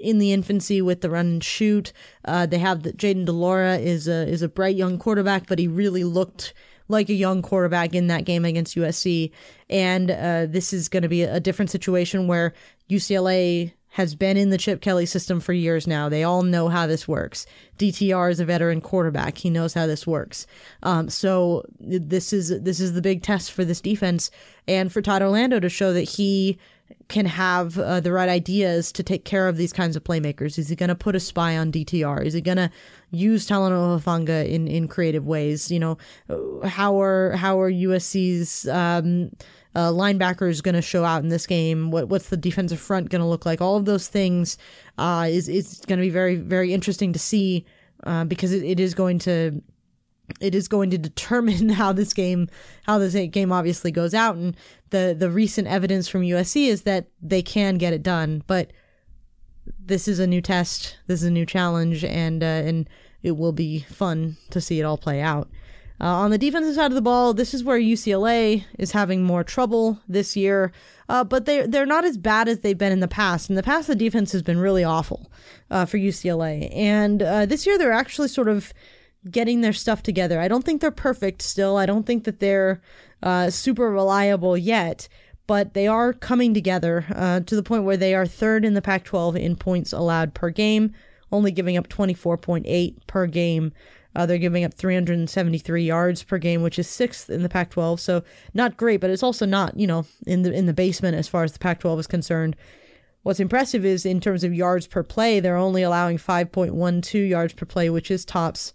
in 0.00 0.18
the 0.18 0.32
infancy 0.32 0.82
with 0.82 1.00
the 1.00 1.10
run 1.10 1.26
and 1.26 1.44
shoot. 1.44 1.92
Uh, 2.24 2.46
they 2.46 2.58
have 2.58 2.82
the 2.82 2.92
Jayden 2.92 3.24
de 3.24 3.32
Laura 3.32 3.76
is 3.76 4.08
a 4.08 4.26
is 4.26 4.42
a 4.42 4.48
bright 4.48 4.76
young 4.76 4.98
quarterback, 4.98 5.46
but 5.46 5.58
he 5.58 5.68
really 5.68 6.04
looked 6.04 6.54
like 6.88 7.08
a 7.08 7.14
young 7.14 7.40
quarterback 7.40 7.94
in 7.94 8.08
that 8.08 8.24
game 8.24 8.44
against 8.44 8.76
USC. 8.76 9.30
And 9.68 10.10
uh, 10.10 10.46
this 10.46 10.72
is 10.72 10.88
going 10.88 11.04
to 11.04 11.08
be 11.08 11.22
a 11.22 11.40
different 11.40 11.70
situation 11.70 12.26
where 12.26 12.52
UCLA 12.90 13.72
has 13.92 14.14
been 14.14 14.36
in 14.36 14.50
the 14.50 14.58
Chip 14.58 14.80
Kelly 14.80 15.06
system 15.06 15.40
for 15.40 15.52
years 15.52 15.86
now. 15.86 16.08
They 16.08 16.22
all 16.22 16.42
know 16.42 16.68
how 16.68 16.86
this 16.86 17.08
works. 17.08 17.44
DTR 17.78 18.30
is 18.30 18.38
a 18.38 18.44
veteran 18.44 18.80
quarterback. 18.80 19.38
He 19.38 19.50
knows 19.50 19.74
how 19.74 19.86
this 19.86 20.06
works. 20.06 20.46
Um, 20.82 21.08
so 21.08 21.64
this 21.80 22.32
is 22.32 22.60
this 22.62 22.78
is 22.78 22.92
the 22.92 23.02
big 23.02 23.22
test 23.22 23.50
for 23.50 23.64
this 23.64 23.80
defense 23.80 24.30
and 24.68 24.92
for 24.92 25.02
Todd 25.02 25.22
Orlando 25.22 25.58
to 25.58 25.68
show 25.68 25.92
that 25.92 26.02
he 26.02 26.58
can 27.08 27.26
have 27.26 27.78
uh, 27.78 28.00
the 28.00 28.12
right 28.12 28.28
ideas 28.28 28.92
to 28.92 29.02
take 29.02 29.24
care 29.24 29.48
of 29.48 29.56
these 29.56 29.72
kinds 29.72 29.96
of 29.96 30.04
playmakers. 30.04 30.58
Is 30.58 30.68
he 30.68 30.76
going 30.76 30.88
to 30.88 30.94
put 30.94 31.16
a 31.16 31.20
spy 31.20 31.56
on 31.56 31.72
DTR? 31.72 32.24
Is 32.24 32.34
he 32.34 32.40
going 32.40 32.56
to 32.56 32.70
use 33.10 33.46
Talanoa 33.46 34.00
Hufanga 34.00 34.48
in 34.48 34.68
in 34.68 34.88
creative 34.88 35.26
ways? 35.26 35.70
You 35.70 35.80
know, 35.80 35.98
how 36.64 37.00
are 37.00 37.32
how 37.32 37.60
are 37.60 37.70
USC's 37.70 38.68
um, 38.68 39.30
uh, 39.74 39.90
linebacker 39.90 40.48
is 40.48 40.60
going 40.60 40.74
to 40.74 40.82
show 40.82 41.04
out 41.04 41.22
in 41.22 41.28
this 41.28 41.46
game? 41.46 41.90
What 41.90 42.08
what's 42.08 42.28
the 42.28 42.36
defensive 42.36 42.80
front 42.80 43.10
going 43.10 43.22
to 43.22 43.28
look 43.28 43.44
like? 43.44 43.60
All 43.60 43.76
of 43.76 43.84
those 43.84 44.08
things 44.08 44.56
uh, 44.98 45.26
is 45.28 45.48
is 45.48 45.82
going 45.86 45.98
to 45.98 46.04
be 46.04 46.10
very 46.10 46.36
very 46.36 46.72
interesting 46.72 47.12
to 47.12 47.18
see 47.18 47.66
uh, 48.04 48.24
because 48.24 48.52
it, 48.52 48.62
it 48.62 48.80
is 48.80 48.94
going 48.94 49.18
to 49.20 49.60
it 50.40 50.54
is 50.54 50.68
going 50.68 50.90
to 50.90 50.98
determine 50.98 51.68
how 51.80 51.92
this 51.92 52.12
game 52.12 52.48
how 52.84 52.98
this 52.98 53.14
game 53.30 53.52
obviously 53.52 53.90
goes 53.90 54.14
out. 54.14 54.36
And 54.36 54.56
the 54.90 55.14
the 55.18 55.30
recent 55.30 55.68
evidence 55.68 56.08
from 56.08 56.22
USC 56.22 56.66
is 56.66 56.82
that 56.82 57.06
they 57.22 57.42
can 57.42 57.76
get 57.76 57.92
it 57.92 58.02
done 58.02 58.42
but 58.46 58.72
this 59.78 60.08
is 60.08 60.18
a 60.18 60.26
new 60.26 60.40
test 60.40 60.96
this 61.06 61.22
is 61.22 61.28
a 61.28 61.30
new 61.30 61.46
challenge 61.46 62.04
and 62.04 62.42
uh, 62.42 62.46
and 62.46 62.88
it 63.22 63.36
will 63.36 63.52
be 63.52 63.80
fun 63.80 64.36
to 64.50 64.60
see 64.60 64.80
it 64.80 64.84
all 64.84 64.98
play 64.98 65.20
out. 65.20 65.48
Uh, 66.00 66.06
on 66.06 66.30
the 66.30 66.38
defensive 66.38 66.74
side 66.74 66.90
of 66.90 66.94
the 66.94 67.02
ball, 67.02 67.34
this 67.34 67.52
is 67.52 67.62
where 67.62 67.78
UCLA 67.78 68.64
is 68.78 68.92
having 68.92 69.22
more 69.22 69.44
trouble 69.44 70.00
this 70.08 70.34
year, 70.34 70.72
uh, 71.10 71.22
but 71.22 71.44
they 71.44 71.66
they're 71.66 71.84
not 71.84 72.06
as 72.06 72.16
bad 72.16 72.48
as 72.48 72.60
they've 72.60 72.78
been 72.78 72.92
in 72.92 73.00
the 73.00 73.08
past. 73.08 73.50
In 73.50 73.56
the 73.56 73.62
past, 73.62 73.86
the 73.86 73.94
defense 73.94 74.32
has 74.32 74.42
been 74.42 74.58
really 74.58 74.82
awful 74.82 75.30
uh, 75.70 75.84
for 75.84 75.98
UCLA, 75.98 76.74
and 76.74 77.22
uh, 77.22 77.44
this 77.44 77.66
year 77.66 77.76
they're 77.76 77.92
actually 77.92 78.28
sort 78.28 78.48
of 78.48 78.72
getting 79.28 79.60
their 79.60 79.72
stuff 79.72 80.02
together. 80.02 80.40
I 80.40 80.48
don't 80.48 80.64
think 80.64 80.80
they're 80.80 80.90
perfect 80.90 81.42
still. 81.42 81.76
I 81.76 81.86
don't 81.86 82.06
think 82.06 82.24
that 82.24 82.40
they're 82.40 82.80
uh, 83.22 83.50
super 83.50 83.90
reliable 83.90 84.56
yet, 84.56 85.08
but 85.46 85.74
they 85.74 85.86
are 85.86 86.12
coming 86.12 86.54
together 86.54 87.04
uh, 87.14 87.40
to 87.40 87.56
the 87.56 87.62
point 87.62 87.84
where 87.84 87.96
they 87.96 88.14
are 88.14 88.26
third 88.26 88.64
in 88.64 88.74
the 88.74 88.82
Pac-12 88.82 89.38
in 89.38 89.56
points 89.56 89.92
allowed 89.92 90.32
per 90.32 90.50
game, 90.50 90.94
only 91.32 91.50
giving 91.50 91.76
up 91.76 91.88
24.8 91.88 93.06
per 93.06 93.26
game. 93.26 93.72
Uh, 94.14 94.26
they're 94.26 94.38
giving 94.38 94.64
up 94.64 94.74
373 94.74 95.84
yards 95.84 96.22
per 96.22 96.38
game, 96.38 96.62
which 96.62 96.78
is 96.78 96.88
sixth 96.88 97.30
in 97.30 97.42
the 97.42 97.48
Pac-12. 97.48 98.00
So 98.00 98.24
not 98.54 98.76
great, 98.76 99.00
but 99.00 99.10
it's 99.10 99.22
also 99.22 99.46
not 99.46 99.78
you 99.78 99.86
know 99.86 100.04
in 100.26 100.42
the 100.42 100.52
in 100.52 100.66
the 100.66 100.72
basement 100.72 101.16
as 101.16 101.28
far 101.28 101.44
as 101.44 101.52
the 101.52 101.60
Pac-12 101.60 102.00
is 102.00 102.06
concerned. 102.06 102.56
What's 103.22 103.38
impressive 103.38 103.84
is 103.84 104.06
in 104.06 104.18
terms 104.18 104.44
of 104.44 104.54
yards 104.54 104.86
per 104.86 105.02
play, 105.02 105.40
they're 105.40 105.56
only 105.56 105.82
allowing 105.82 106.16
5.12 106.16 107.28
yards 107.28 107.52
per 107.52 107.66
play, 107.66 107.90
which 107.90 108.10
is 108.10 108.24
tops 108.24 108.72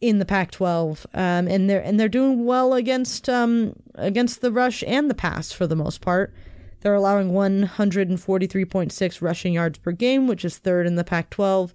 in 0.00 0.18
the 0.18 0.24
Pac-12, 0.24 1.06
um, 1.14 1.48
and 1.48 1.68
they're 1.68 1.82
and 1.82 1.98
they're 1.98 2.08
doing 2.08 2.44
well 2.44 2.74
against 2.74 3.28
um, 3.28 3.74
against 3.96 4.40
the 4.40 4.52
rush 4.52 4.84
and 4.86 5.10
the 5.10 5.14
pass 5.14 5.50
for 5.50 5.66
the 5.66 5.76
most 5.76 6.00
part. 6.00 6.32
They're 6.80 6.94
allowing 6.94 7.32
143.6 7.32 9.22
rushing 9.22 9.52
yards 9.52 9.78
per 9.78 9.90
game, 9.90 10.28
which 10.28 10.44
is 10.44 10.58
third 10.58 10.86
in 10.86 10.94
the 10.94 11.04
Pac-12. 11.04 11.72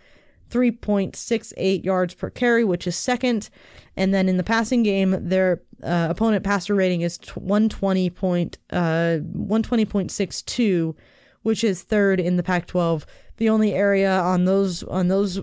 3.68 0.50 1.84
yards 1.84 2.14
per 2.14 2.30
carry, 2.30 2.64
which 2.64 2.86
is 2.86 2.96
second. 2.96 3.50
And 3.98 4.14
then 4.14 4.30
in 4.30 4.38
the 4.38 4.44
passing 4.44 4.84
game, 4.84 5.18
their 5.20 5.64
uh, 5.82 6.08
opponent 6.12 6.44
passer 6.44 6.76
rating 6.76 7.02
is 7.02 7.18
120 7.34 8.10
point, 8.12 8.60
uh, 8.70 9.18
120.62, 9.36 10.96
which 11.42 11.64
is 11.64 11.82
third 11.82 12.20
in 12.20 12.38
the 12.38 12.44
Pac-12. 12.44 13.04
The 13.38 13.50
only 13.50 13.74
area 13.74 14.12
on 14.20 14.46
those 14.46 14.84
on 14.84 15.08
those 15.08 15.42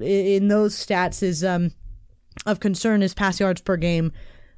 in 0.00 0.48
those 0.48 0.76
stats 0.76 1.22
is 1.24 1.42
um, 1.42 1.72
of 2.44 2.60
concern 2.60 3.02
is 3.02 3.14
pass 3.14 3.40
yards 3.40 3.60
per 3.60 3.76
game, 3.76 4.12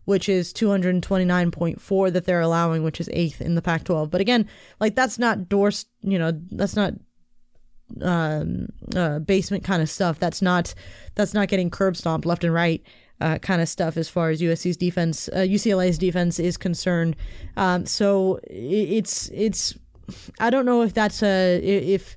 which 0.05 0.29
is 0.29 0.53
229.4 0.53 2.12
that 2.12 2.25
they're 2.25 2.41
allowing, 2.41 2.83
which 2.83 3.01
is 3.01 3.09
eighth 3.12 3.41
in 3.41 3.55
the 3.55 3.62
Pac-12. 3.62 4.11
But 4.11 4.21
again, 4.21 4.49
like 4.81 4.95
that's 4.95 5.19
not 5.19 5.49
door, 5.49 5.71
you 6.03 6.19
know, 6.19 6.33
that's 6.51 6.77
not 6.77 6.95
um, 8.03 8.69
uh, 8.95 9.19
basement 9.21 9.64
kind 9.64 9.83
of 9.83 9.91
stuff. 9.91 10.19
That's 10.19 10.43
not 10.43 10.75
that's 11.14 11.35
not 11.35 11.49
getting 11.49 11.71
curb 11.71 11.97
stomped 11.97 12.27
left 12.27 12.45
and 12.45 12.53
right. 12.53 12.83
Uh, 13.21 13.37
kind 13.38 13.61
of 13.61 13.69
stuff 13.69 13.97
as 13.97 14.09
far 14.09 14.31
as 14.31 14.41
USC's 14.41 14.77
defense, 14.77 15.29
uh, 15.33 15.38
UCLA's 15.38 15.99
defense 15.99 16.38
is 16.38 16.57
concerned. 16.57 17.17
Um, 17.57 17.85
so 17.85 18.38
it's 18.45 19.29
it's 19.31 19.77
I 20.38 20.51
don't 20.51 20.64
know 20.64 20.83
if 20.83 20.95
that's 20.95 21.23
a 21.25 21.59
if 21.59 22.17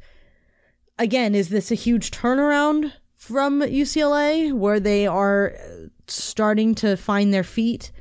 again 1.00 1.34
is 1.34 1.50
this 1.50 1.72
a 1.72 1.76
huge 1.76 2.12
turnaround 2.12 2.92
from 3.22 3.62
UCLA 3.62 4.52
where 4.52 4.80
they 4.80 5.06
are 5.06 5.54
starting 6.08 6.74
to 6.74 6.98
find 6.98 7.32
their 7.32 7.44
feet 7.44 7.92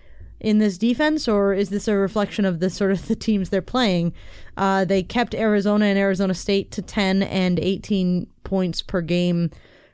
in 0.41 0.57
this 0.57 0.79
defense, 0.79 1.29
or 1.29 1.53
is 1.53 1.69
this 1.69 1.87
a 1.87 1.95
reflection 1.95 2.47
of 2.47 2.59
the 2.59 2.71
sort 2.71 2.91
of 2.91 3.07
the 3.09 3.15
teams 3.15 3.51
they're 3.51 3.61
playing? 3.61 4.15
Uh, 4.57 4.87
they 4.87 5.03
kept 5.03 5.35
Arizona 5.35 5.85
and 5.85 5.99
Arizona 5.99 6.33
State 6.33 6.71
to 6.71 6.81
10 6.81 7.23
and 7.23 7.61
18 7.61 8.29
points 8.45 8.81
per 8.81 9.03
game, 9.03 9.51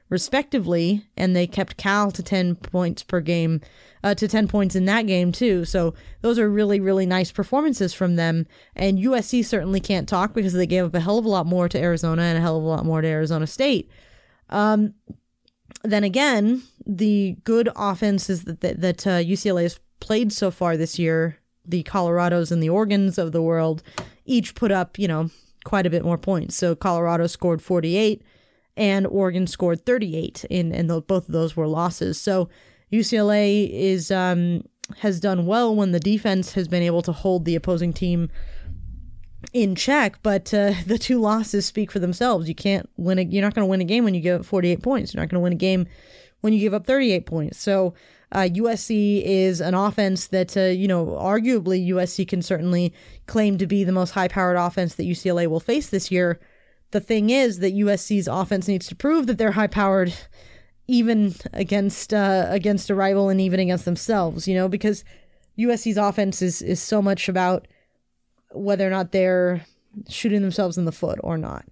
respectively, 0.09 1.05
and 1.17 1.35
they 1.35 1.49
kept 1.49 1.77
Cal 1.77 2.13
to 2.13 2.23
10 2.23 2.55
points 2.55 3.03
per 3.03 3.21
game, 3.21 3.61
uh, 4.05 4.15
to 4.15 4.29
10 4.29 4.47
points 4.47 4.77
in 4.77 4.85
that 4.85 5.09
game, 5.09 5.33
too. 5.33 5.65
So 5.65 5.93
those 6.21 6.39
are 6.39 6.49
really, 6.49 6.79
really 6.79 7.05
nice 7.05 7.33
performances 7.33 7.93
from 7.93 8.15
them. 8.15 8.47
And 8.77 9.01
USC 9.01 9.45
certainly 9.45 9.81
can't 9.81 10.09
talk 10.09 10.35
because 10.35 10.53
they 10.53 10.69
gave 10.69 10.85
up 10.85 10.95
a 10.95 11.01
hell 11.01 11.19
of 11.19 11.25
a 11.25 11.29
lot 11.29 11.47
more 11.47 11.69
to 11.69 11.81
Arizona 11.81 12.23
and 12.23 12.39
a 12.39 12.41
hell 12.41 12.59
of 12.59 12.63
a 12.63 12.67
lot 12.69 12.87
more 12.87 13.01
to 13.01 13.09
Arizona 13.09 13.49
State. 13.49 13.91
Um, 14.51 14.95
then 15.83 16.05
again, 16.05 16.63
the 16.87 17.37
good 17.45 17.69
offenses 17.77 18.45
that 18.45 18.61
that, 18.61 18.81
that 18.81 19.07
uh, 19.07 19.19
UCLA 19.19 19.63
has 19.63 19.81
played 20.01 20.33
so 20.33 20.51
far 20.51 20.77
this 20.77 20.99
year, 20.99 21.39
the 21.65 21.83
Colorados 21.83 22.51
and 22.53 22.63
the 22.63 22.69
Oregons 22.69 23.19
of 23.19 23.33
the 23.33 23.43
world 23.43 23.83
each 24.25 24.55
put 24.55 24.71
up, 24.71 24.99
you 24.99 25.09
know, 25.09 25.31
quite 25.65 25.87
a 25.87 25.91
bit 25.91 26.05
more 26.05 26.19
points. 26.19 26.57
So 26.57 26.75
Colorado 26.75 27.27
scored 27.27 27.63
48 27.63 28.23
and 28.77 29.07
Oregon 29.07 29.47
scored 29.47 29.85
38 29.85 30.45
in 30.51 30.73
and 30.73 30.89
both 30.89 31.29
of 31.29 31.33
those 31.33 31.57
were 31.57 31.67
losses. 31.67 32.21
So 32.21 32.49
UCLA 32.93 33.69
is 33.71 34.11
um 34.11 34.63
has 34.99 35.19
done 35.19 35.47
well 35.47 35.75
when 35.75 35.91
the 35.91 36.01
defense 36.01 36.53
has 36.53 36.69
been 36.69 36.83
able 36.83 37.03
to 37.03 37.13
hold 37.13 37.45
the 37.45 37.57
opposing 37.57 37.93
team 37.93 38.31
in 39.53 39.75
check, 39.75 40.19
but 40.23 40.53
uh, 40.53 40.75
the 40.87 40.99
two 40.99 41.21
losses 41.21 41.67
speak 41.67 41.91
for 41.91 41.99
themselves. 41.99 42.49
You 42.49 42.55
can't 42.55 42.89
win 42.97 43.19
a, 43.19 43.23
you're 43.23 43.43
not 43.43 43.55
going 43.55 43.67
to 43.67 43.71
win 43.71 43.81
a 43.81 43.85
game 43.85 44.05
when 44.05 44.15
you 44.15 44.21
give 44.21 44.41
up 44.41 44.47
48 44.47 44.83
points. 44.83 45.15
You're 45.15 45.23
not 45.23 45.29
going 45.29 45.41
to 45.41 45.45
win 45.45 45.53
a 45.53 45.57
game 45.57 45.87
when 46.41 46.53
you 46.53 46.61
give 46.61 46.75
up 46.75 46.87
38 46.87 47.27
points. 47.27 47.59
So 47.59 47.95
uh, 48.33 48.49
USC 48.53 49.23
is 49.25 49.61
an 49.61 49.75
offense 49.75 50.29
that, 50.29 50.57
uh, 50.57 50.63
you 50.63 50.89
know, 50.89 51.07
arguably 51.07 51.89
USC 51.89 52.27
can 52.27 52.43
certainly 52.43 52.93
claim 53.27 53.59
to 53.59 53.67
be 53.67 53.85
the 53.85 53.93
most 53.93 54.11
high 54.11 54.29
powered 54.29 54.57
offense 54.57 54.95
that 54.97 55.05
UCLA 55.05 55.47
will 55.47 55.61
face 55.61 55.89
this 55.89 56.11
year. 56.11 56.41
The 56.91 57.01
thing 57.01 57.31
is 57.31 57.59
that 57.61 57.75
USC's 57.75 58.29
offense 58.29 58.69
needs 58.69 58.87
to 58.89 58.97
prove 58.97 59.27
that 59.27 59.39
they're 59.39 59.53
high 59.53 59.67
powered 59.67 60.15
even 60.89 61.35
against 61.53 62.15
uh, 62.15 62.47
against 62.49 62.91
a 62.91 62.95
rival 62.95 63.29
and 63.29 63.41
even 63.41 63.59
against 63.59 63.85
themselves, 63.85 64.47
you 64.47 64.55
know, 64.55 64.69
because 64.69 65.05
USC's 65.59 65.97
offense 65.97 66.43
is, 66.43 66.63
is 66.63 66.81
so 66.81 67.03
much 67.03 67.29
about 67.29 67.67
whether 68.53 68.87
or 68.87 68.91
not 68.91 69.13
they're 69.13 69.65
shooting 70.09 70.43
themselves 70.43 70.79
in 70.79 70.85
the 70.85 70.93
foot 70.93 71.19
or 71.23 71.39
not. 71.39 71.65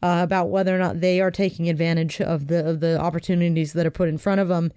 Uh, 0.00 0.20
about 0.22 0.48
whether 0.48 0.72
or 0.72 0.78
not 0.78 1.00
they 1.00 1.20
are 1.20 1.30
taking 1.30 1.68
advantage 1.68 2.20
of 2.20 2.46
the 2.46 2.64
of 2.64 2.78
the 2.78 2.96
opportunities 3.00 3.72
that 3.72 3.84
are 3.84 3.90
put 3.90 4.08
in 4.08 4.16
front 4.16 4.40
of 4.40 4.46
them. 4.46 4.72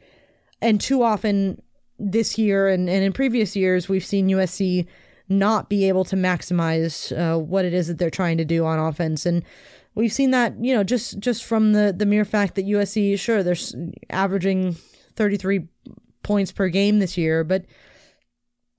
And 0.64 0.82
too 0.82 1.04
often 1.04 1.62
this 2.00 2.40
year 2.40 2.68
and, 2.68 2.90
and 2.90 3.04
in 3.04 3.14
previous 3.14 3.56
years, 3.56 3.88
we've 3.88 4.04
seen 4.04 4.30
USC 4.30 4.88
not 5.30 5.70
be 5.70 5.88
able 5.88 6.04
to 6.06 6.16
maximize 6.16 7.16
uh, 7.16 7.38
what 7.38 7.66
it 7.66 7.74
is 7.74 7.88
that 7.88 8.00
they're 8.00 8.10
trying 8.10 8.38
to 8.38 8.46
do 8.46 8.66
on 8.66 8.80
offense. 8.80 9.28
And 9.28 9.44
we've 9.96 10.12
seen 10.12 10.32
that, 10.32 10.54
you 10.60 10.76
know, 10.76 10.84
just 10.84 11.20
just 11.20 11.44
from 11.44 11.74
the 11.74 11.94
the 11.96 12.06
mere 12.06 12.26
fact 12.26 12.56
that 12.56 12.66
USC, 12.66 13.18
sure, 13.20 13.44
they're 13.44 13.56
averaging 14.10 14.76
33 15.16 15.68
points 16.24 16.52
per 16.52 16.68
game 16.70 17.00
this 17.00 17.18
year, 17.18 17.44
but 17.44 17.66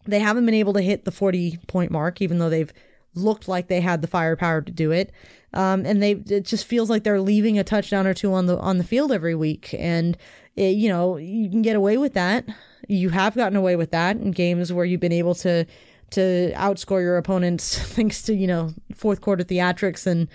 they 0.06 0.18
haven't 0.18 0.46
been 0.46 0.54
able 0.54 0.72
to 0.74 0.82
hit 0.82 1.04
the 1.04 1.12
40 1.12 1.58
point 1.66 1.90
mark, 1.90 2.20
even 2.20 2.38
though 2.38 2.50
they've 2.50 2.72
looked 3.14 3.48
like 3.48 3.68
they 3.68 3.80
had 3.80 4.02
the 4.02 4.08
firepower 4.08 4.62
to 4.62 4.72
do 4.72 4.90
it. 4.90 5.12
Um, 5.54 5.84
and 5.84 6.02
they 6.02 6.12
it 6.12 6.44
just 6.44 6.64
feels 6.64 6.88
like 6.88 7.04
they're 7.04 7.20
leaving 7.20 7.58
a 7.58 7.64
touchdown 7.64 8.06
or 8.06 8.14
two 8.14 8.32
on 8.32 8.46
the 8.46 8.58
on 8.58 8.78
the 8.78 8.84
field 8.84 9.12
every 9.12 9.34
week, 9.34 9.74
and 9.78 10.16
it, 10.56 10.76
you 10.76 10.88
know 10.88 11.18
you 11.18 11.50
can 11.50 11.60
get 11.60 11.76
away 11.76 11.98
with 11.98 12.14
that. 12.14 12.46
You 12.88 13.10
have 13.10 13.34
gotten 13.34 13.56
away 13.56 13.76
with 13.76 13.90
that 13.90 14.16
in 14.16 14.30
games 14.30 14.72
where 14.72 14.86
you've 14.86 15.00
been 15.00 15.12
able 15.12 15.34
to 15.36 15.66
to 16.12 16.52
outscore 16.54 17.02
your 17.02 17.18
opponents 17.18 17.78
thanks 17.94 18.22
to 18.22 18.34
you 18.34 18.46
know 18.46 18.72
fourth 18.94 19.20
quarter 19.20 19.44
theatrics 19.44 20.06
and 20.06 20.28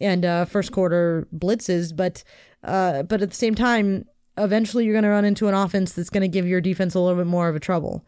and 0.00 0.24
uh, 0.24 0.44
first 0.44 0.70
quarter 0.70 1.26
blitzes. 1.34 1.96
But 1.96 2.22
uh, 2.62 3.04
but 3.04 3.22
at 3.22 3.30
the 3.30 3.36
same 3.36 3.54
time, 3.54 4.04
eventually 4.36 4.84
you're 4.84 4.94
going 4.94 5.04
to 5.04 5.10
run 5.10 5.24
into 5.24 5.48
an 5.48 5.54
offense 5.54 5.94
that's 5.94 6.10
going 6.10 6.22
to 6.22 6.28
give 6.28 6.46
your 6.46 6.60
defense 6.60 6.94
a 6.94 7.00
little 7.00 7.16
bit 7.16 7.26
more 7.26 7.48
of 7.48 7.56
a 7.56 7.60
trouble. 7.60 8.04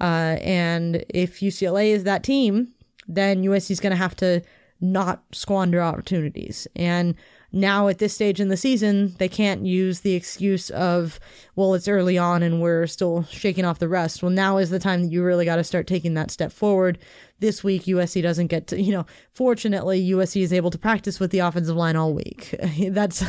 Uh, 0.00 0.36
and 0.40 1.04
if 1.08 1.40
UCLA 1.40 1.88
is 1.88 2.04
that 2.04 2.22
team, 2.22 2.72
then 3.06 3.44
USC 3.44 3.70
is 3.70 3.80
going 3.80 3.92
to 3.92 3.96
have 3.96 4.16
to 4.16 4.42
not 4.80 5.22
squander 5.32 5.80
opportunities. 5.80 6.66
And 6.74 7.14
now 7.52 7.86
at 7.86 7.98
this 7.98 8.12
stage 8.12 8.40
in 8.40 8.48
the 8.48 8.56
season, 8.56 9.14
they 9.18 9.28
can't 9.28 9.64
use 9.64 10.00
the 10.00 10.14
excuse 10.14 10.70
of, 10.70 11.20
well, 11.54 11.74
it's 11.74 11.86
early 11.86 12.18
on 12.18 12.42
and 12.42 12.60
we're 12.60 12.86
still 12.88 13.22
shaking 13.30 13.64
off 13.64 13.78
the 13.78 13.88
rest. 13.88 14.22
Well, 14.22 14.30
now 14.30 14.58
is 14.58 14.70
the 14.70 14.80
time 14.80 15.02
that 15.02 15.12
you 15.12 15.22
really 15.22 15.44
got 15.44 15.56
to 15.56 15.64
start 15.64 15.86
taking 15.86 16.14
that 16.14 16.32
step 16.32 16.52
forward. 16.52 16.98
This 17.38 17.62
week, 17.62 17.84
USC 17.84 18.22
doesn't 18.22 18.48
get 18.48 18.66
to, 18.68 18.80
you 18.80 18.92
know, 18.92 19.06
fortunately, 19.32 20.10
USC 20.10 20.42
is 20.42 20.52
able 20.52 20.70
to 20.70 20.78
practice 20.78 21.20
with 21.20 21.30
the 21.30 21.38
offensive 21.38 21.76
line 21.76 21.94
all 21.94 22.12
week. 22.12 22.54
That's 22.88 23.22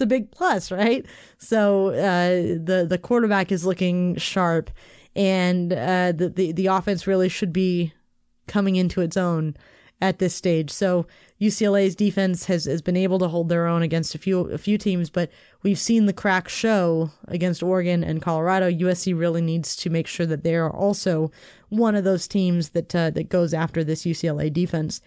a 0.00 0.06
big 0.06 0.30
plus, 0.30 0.70
right? 0.70 1.04
So 1.38 1.88
uh, 1.88 2.58
the 2.62 2.86
the 2.88 2.98
quarterback 2.98 3.52
is 3.52 3.66
looking 3.66 4.16
sharp, 4.16 4.70
and 5.16 5.72
uh, 5.72 6.12
the, 6.12 6.28
the 6.28 6.52
the 6.52 6.66
offense 6.66 7.06
really 7.06 7.28
should 7.28 7.52
be 7.52 7.92
coming 8.46 8.76
into 8.76 9.00
its 9.00 9.16
own 9.16 9.56
at 10.02 10.18
this 10.18 10.34
stage. 10.34 10.70
So 10.70 11.06
UCLA's 11.40 11.94
defense 11.94 12.46
has, 12.46 12.64
has 12.64 12.80
been 12.82 12.96
able 12.96 13.18
to 13.18 13.28
hold 13.28 13.48
their 13.48 13.66
own 13.66 13.82
against 13.82 14.14
a 14.14 14.18
few 14.18 14.40
a 14.50 14.58
few 14.58 14.78
teams, 14.78 15.10
but 15.10 15.30
we've 15.62 15.78
seen 15.78 16.06
the 16.06 16.12
cracks 16.12 16.52
show 16.52 17.10
against 17.28 17.62
Oregon 17.62 18.02
and 18.02 18.22
Colorado. 18.22 18.70
USC 18.70 19.18
really 19.18 19.42
needs 19.42 19.76
to 19.76 19.90
make 19.90 20.06
sure 20.06 20.26
that 20.26 20.42
they 20.42 20.54
are 20.54 20.70
also 20.70 21.30
one 21.68 21.94
of 21.94 22.04
those 22.04 22.26
teams 22.26 22.70
that 22.70 22.94
uh, 22.94 23.10
that 23.10 23.28
goes 23.28 23.52
after 23.54 23.84
this 23.84 24.02
UCLA 24.04 24.52
defense. 24.52 25.00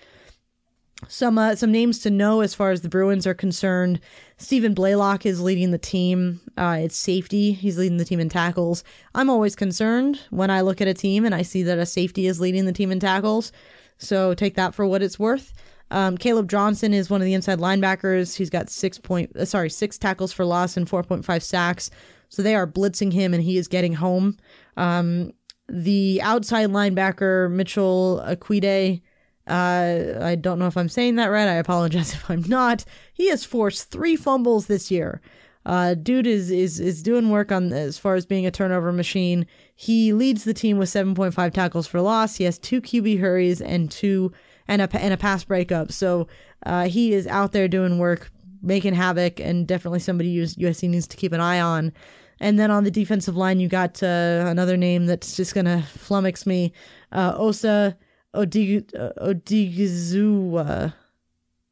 Some 1.08 1.38
uh, 1.38 1.56
some 1.56 1.72
names 1.72 2.00
to 2.00 2.10
know 2.10 2.42
as 2.42 2.56
far 2.56 2.72
as 2.72 2.82
the 2.82 2.90
Bruins 2.90 3.28
are 3.28 3.34
concerned. 3.34 4.00
Stephan 4.38 4.74
Blaylock 4.74 5.26
is 5.26 5.42
leading 5.42 5.72
the 5.72 5.78
team. 5.78 6.42
Uh, 6.58 6.80
it's 6.82 6.98
safety. 6.98 7.52
He's 7.54 7.78
leading 7.78 7.98
the 7.98 8.06
team 8.06 8.20
in 8.20 8.30
tackles. 8.30 8.84
I'm 9.16 9.30
always 9.30 9.56
concerned 9.56 10.20
when 10.30 10.50
I 10.50 10.62
look 10.62 10.82
at 10.82 10.88
a 10.88 10.94
team 10.94 11.26
and 11.26 11.34
I 11.34 11.42
see 11.42 11.64
that 11.64 11.78
a 11.78 11.86
safety 11.86 12.28
is 12.28 12.42
leading 12.42 12.66
the 12.66 12.74
team 12.74 12.92
in 12.92 13.00
tackles. 13.00 13.52
So 13.98 14.34
take 14.34 14.56
that 14.56 14.74
for 14.74 14.86
what 14.86 15.02
it's 15.02 15.20
worth. 15.20 15.54
Um, 15.92 16.18
Caleb 16.18 16.50
Johnson 16.50 16.94
is 16.94 17.10
one 17.10 17.22
of 17.22 17.26
the 17.26 17.34
inside 17.34 17.60
linebackers. 17.60 18.36
He's 18.36 18.50
got 18.50 18.70
six 18.70 18.98
point, 18.98 19.36
uh, 19.36 19.46
sorry, 19.46 19.70
six 19.70 19.98
tackles 19.98 20.34
for 20.34 20.44
loss 20.44 20.76
and 20.76 20.90
4.5 20.90 21.42
sacks. 21.42 21.92
So 22.30 22.42
they 22.42 22.56
are 22.56 22.66
blitzing 22.66 23.14
him 23.14 23.34
and 23.34 23.44
he 23.44 23.58
is 23.58 23.68
getting 23.68 23.94
home. 23.94 24.38
Um, 24.76 25.34
the 25.70 26.20
outside 26.24 26.70
linebacker, 26.70 27.52
Mitchell 27.52 28.24
Agude, 28.26 29.02
uh, 29.48 30.20
I 30.22 30.36
don't 30.36 30.60
know 30.60 30.68
if 30.68 30.78
I'm 30.78 30.90
saying 30.90 31.16
that 31.16 31.28
right. 31.28 31.48
I 31.48 31.56
apologize 31.56 32.14
if 32.14 32.30
I'm 32.30 32.44
not. 32.48 32.86
He 33.14 33.30
has 33.30 33.44
forced 33.44 33.92
three 33.92 34.16
fumbles 34.16 34.68
this 34.68 34.90
year. 34.90 35.22
Uh, 35.66 35.94
dude 35.94 36.28
is 36.28 36.52
is 36.52 36.80
is 36.80 37.02
doing 37.02 37.30
work 37.30 37.52
on 37.52 37.72
as 37.72 37.98
far 37.98 38.16
as 38.16 38.26
being 38.26 38.46
a 38.46 38.52
turnover 38.52 38.92
machine. 38.92 39.46
He 39.76 40.12
leads 40.14 40.44
the 40.44 40.54
team 40.54 40.78
with 40.78 40.90
7.5 40.90 41.54
tackles 41.54 41.88
for 41.88 42.02
loss. 42.02 42.36
He 42.36 42.44
has 42.44 42.60
two 42.60 42.82
QB 42.82 43.20
hurries 43.20 43.62
and 43.62 43.90
two 43.90 44.34
and 44.68 44.82
a 44.82 44.90
and 44.98 45.14
a 45.14 45.18
pass 45.18 45.44
breakup. 45.44 45.92
So 45.92 46.28
uh, 46.66 46.88
he 46.88 47.14
is 47.14 47.28
out 47.28 47.54
there 47.54 47.68
doing 47.68 47.98
work, 47.98 48.30
making 48.62 48.94
havoc, 48.94 49.40
and 49.40 49.66
definitely 49.66 50.00
somebody 50.00 50.36
USC 50.38 50.90
needs 50.90 51.08
to 51.08 51.18
keep 51.18 51.32
an 51.32 51.42
eye 51.42 51.62
on. 51.62 51.94
And 52.40 52.60
then 52.60 52.72
on 52.72 52.84
the 52.84 52.92
defensive 52.92 53.38
line, 53.38 53.62
you 53.62 53.70
got 53.70 54.04
uh, 54.04 54.46
another 54.48 54.76
name 54.76 55.06
that's 55.06 55.38
just 55.38 55.56
gonna 55.56 55.86
flummox 55.96 56.46
me, 56.46 56.74
uh, 57.14 57.36
Osa 57.38 57.98
Odig- 58.34 58.92
Odighizuwa. 59.18 60.94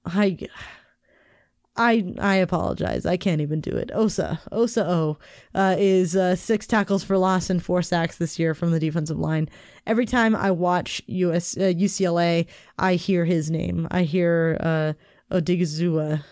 I, 0.06 0.38
I, 1.76 2.14
I 2.20 2.36
apologize. 2.36 3.06
I 3.06 3.18
can't 3.18 3.42
even 3.42 3.62
do 3.62 3.72
it. 3.72 3.92
Osa, 3.94 4.40
Osa 4.52 4.88
O, 4.88 5.18
uh, 5.56 5.76
is 5.78 6.16
uh, 6.16 6.36
six 6.36 6.68
tackles 6.68 7.04
for 7.04 7.18
loss 7.18 7.50
and 7.50 7.64
four 7.64 7.82
sacks 7.82 8.18
this 8.18 8.38
year 8.38 8.54
from 8.54 8.72
the 8.72 8.80
defensive 8.80 9.18
line. 9.18 9.50
Every 9.88 10.06
time 10.06 10.36
I 10.36 10.52
watch 10.52 11.02
US 11.08 11.56
uh, 11.58 11.62
UCLA, 11.76 12.48
I 12.78 12.96
hear 12.96 13.26
his 13.26 13.50
name. 13.50 13.88
I 13.90 14.04
hear 14.04 14.58
uh, 14.60 14.94
Odighizuwa, 15.36 16.24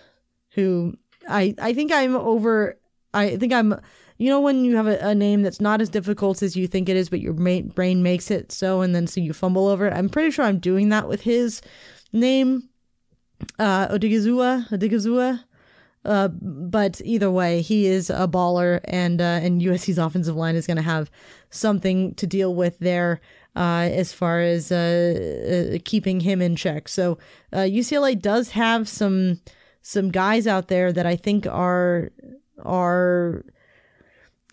who 0.52 0.96
I 1.28 1.56
I 1.60 1.74
think 1.74 1.92
I'm 1.92 2.16
over. 2.16 2.78
I 3.14 3.38
think 3.38 3.54
I'm 3.54 3.80
you 4.20 4.30
know 4.30 4.42
when 4.42 4.64
you 4.66 4.76
have 4.76 4.86
a, 4.86 4.98
a, 5.00 5.16
name 5.16 5.42
that's 5.42 5.62
not 5.62 5.82
as 5.82 5.90
difficult 5.90 6.44
as 6.44 6.56
you 6.56 6.68
think 6.68 6.90
it 6.90 6.98
is, 6.98 7.10
but 7.10 7.22
your 7.22 7.34
ma- 7.34 7.62
brain 7.62 8.04
makes 8.04 8.30
it 8.30 8.52
so, 8.52 8.82
and 8.82 8.94
then 8.94 9.08
so 9.08 9.22
you 9.22 9.34
fumble 9.34 9.68
over 9.68 9.88
it. 9.88 9.94
I'm 9.94 10.10
pretty 10.10 10.30
sure 10.30 10.46
I'm 10.46 10.60
doing 10.60 10.90
that 10.90 11.08
with 11.08 11.22
his 11.22 11.62
name, 12.14 12.70
uh, 13.58 13.88
Odighizuwa, 13.88 14.70
Odighizuwa. 14.70 15.44
Uh, 16.06 16.28
but 16.30 17.02
either 17.04 17.32
way, 17.32 17.62
he 17.62 17.86
is 17.86 18.10
a 18.10 18.28
baller, 18.28 18.82
and 18.86 19.22
uh, 19.22 19.40
and 19.42 19.62
USC's 19.62 19.98
offensive 19.98 20.36
line 20.36 20.56
is 20.56 20.68
going 20.68 20.78
to 20.78 20.84
have 20.84 21.10
something 21.50 22.14
to 22.16 22.28
deal 22.28 22.54
with 22.54 22.78
there 22.80 23.22
uh, 23.56 23.90
as 23.92 24.14
far 24.14 24.42
as 24.42 24.72
uh, 24.72 25.76
uh, 25.76 25.78
keeping 25.86 26.20
him 26.22 26.42
in 26.42 26.56
check. 26.56 26.88
So 26.88 27.18
UCLA 27.54 28.16
uh, 28.16 28.20
does 28.20 28.52
have 28.52 28.88
some 28.88 29.40
some 29.82 30.12
guys 30.12 30.46
out 30.46 30.68
there 30.68 30.92
that 30.92 31.06
I 31.06 31.16
think 31.16 31.48
are 31.48 32.12
are 32.64 33.46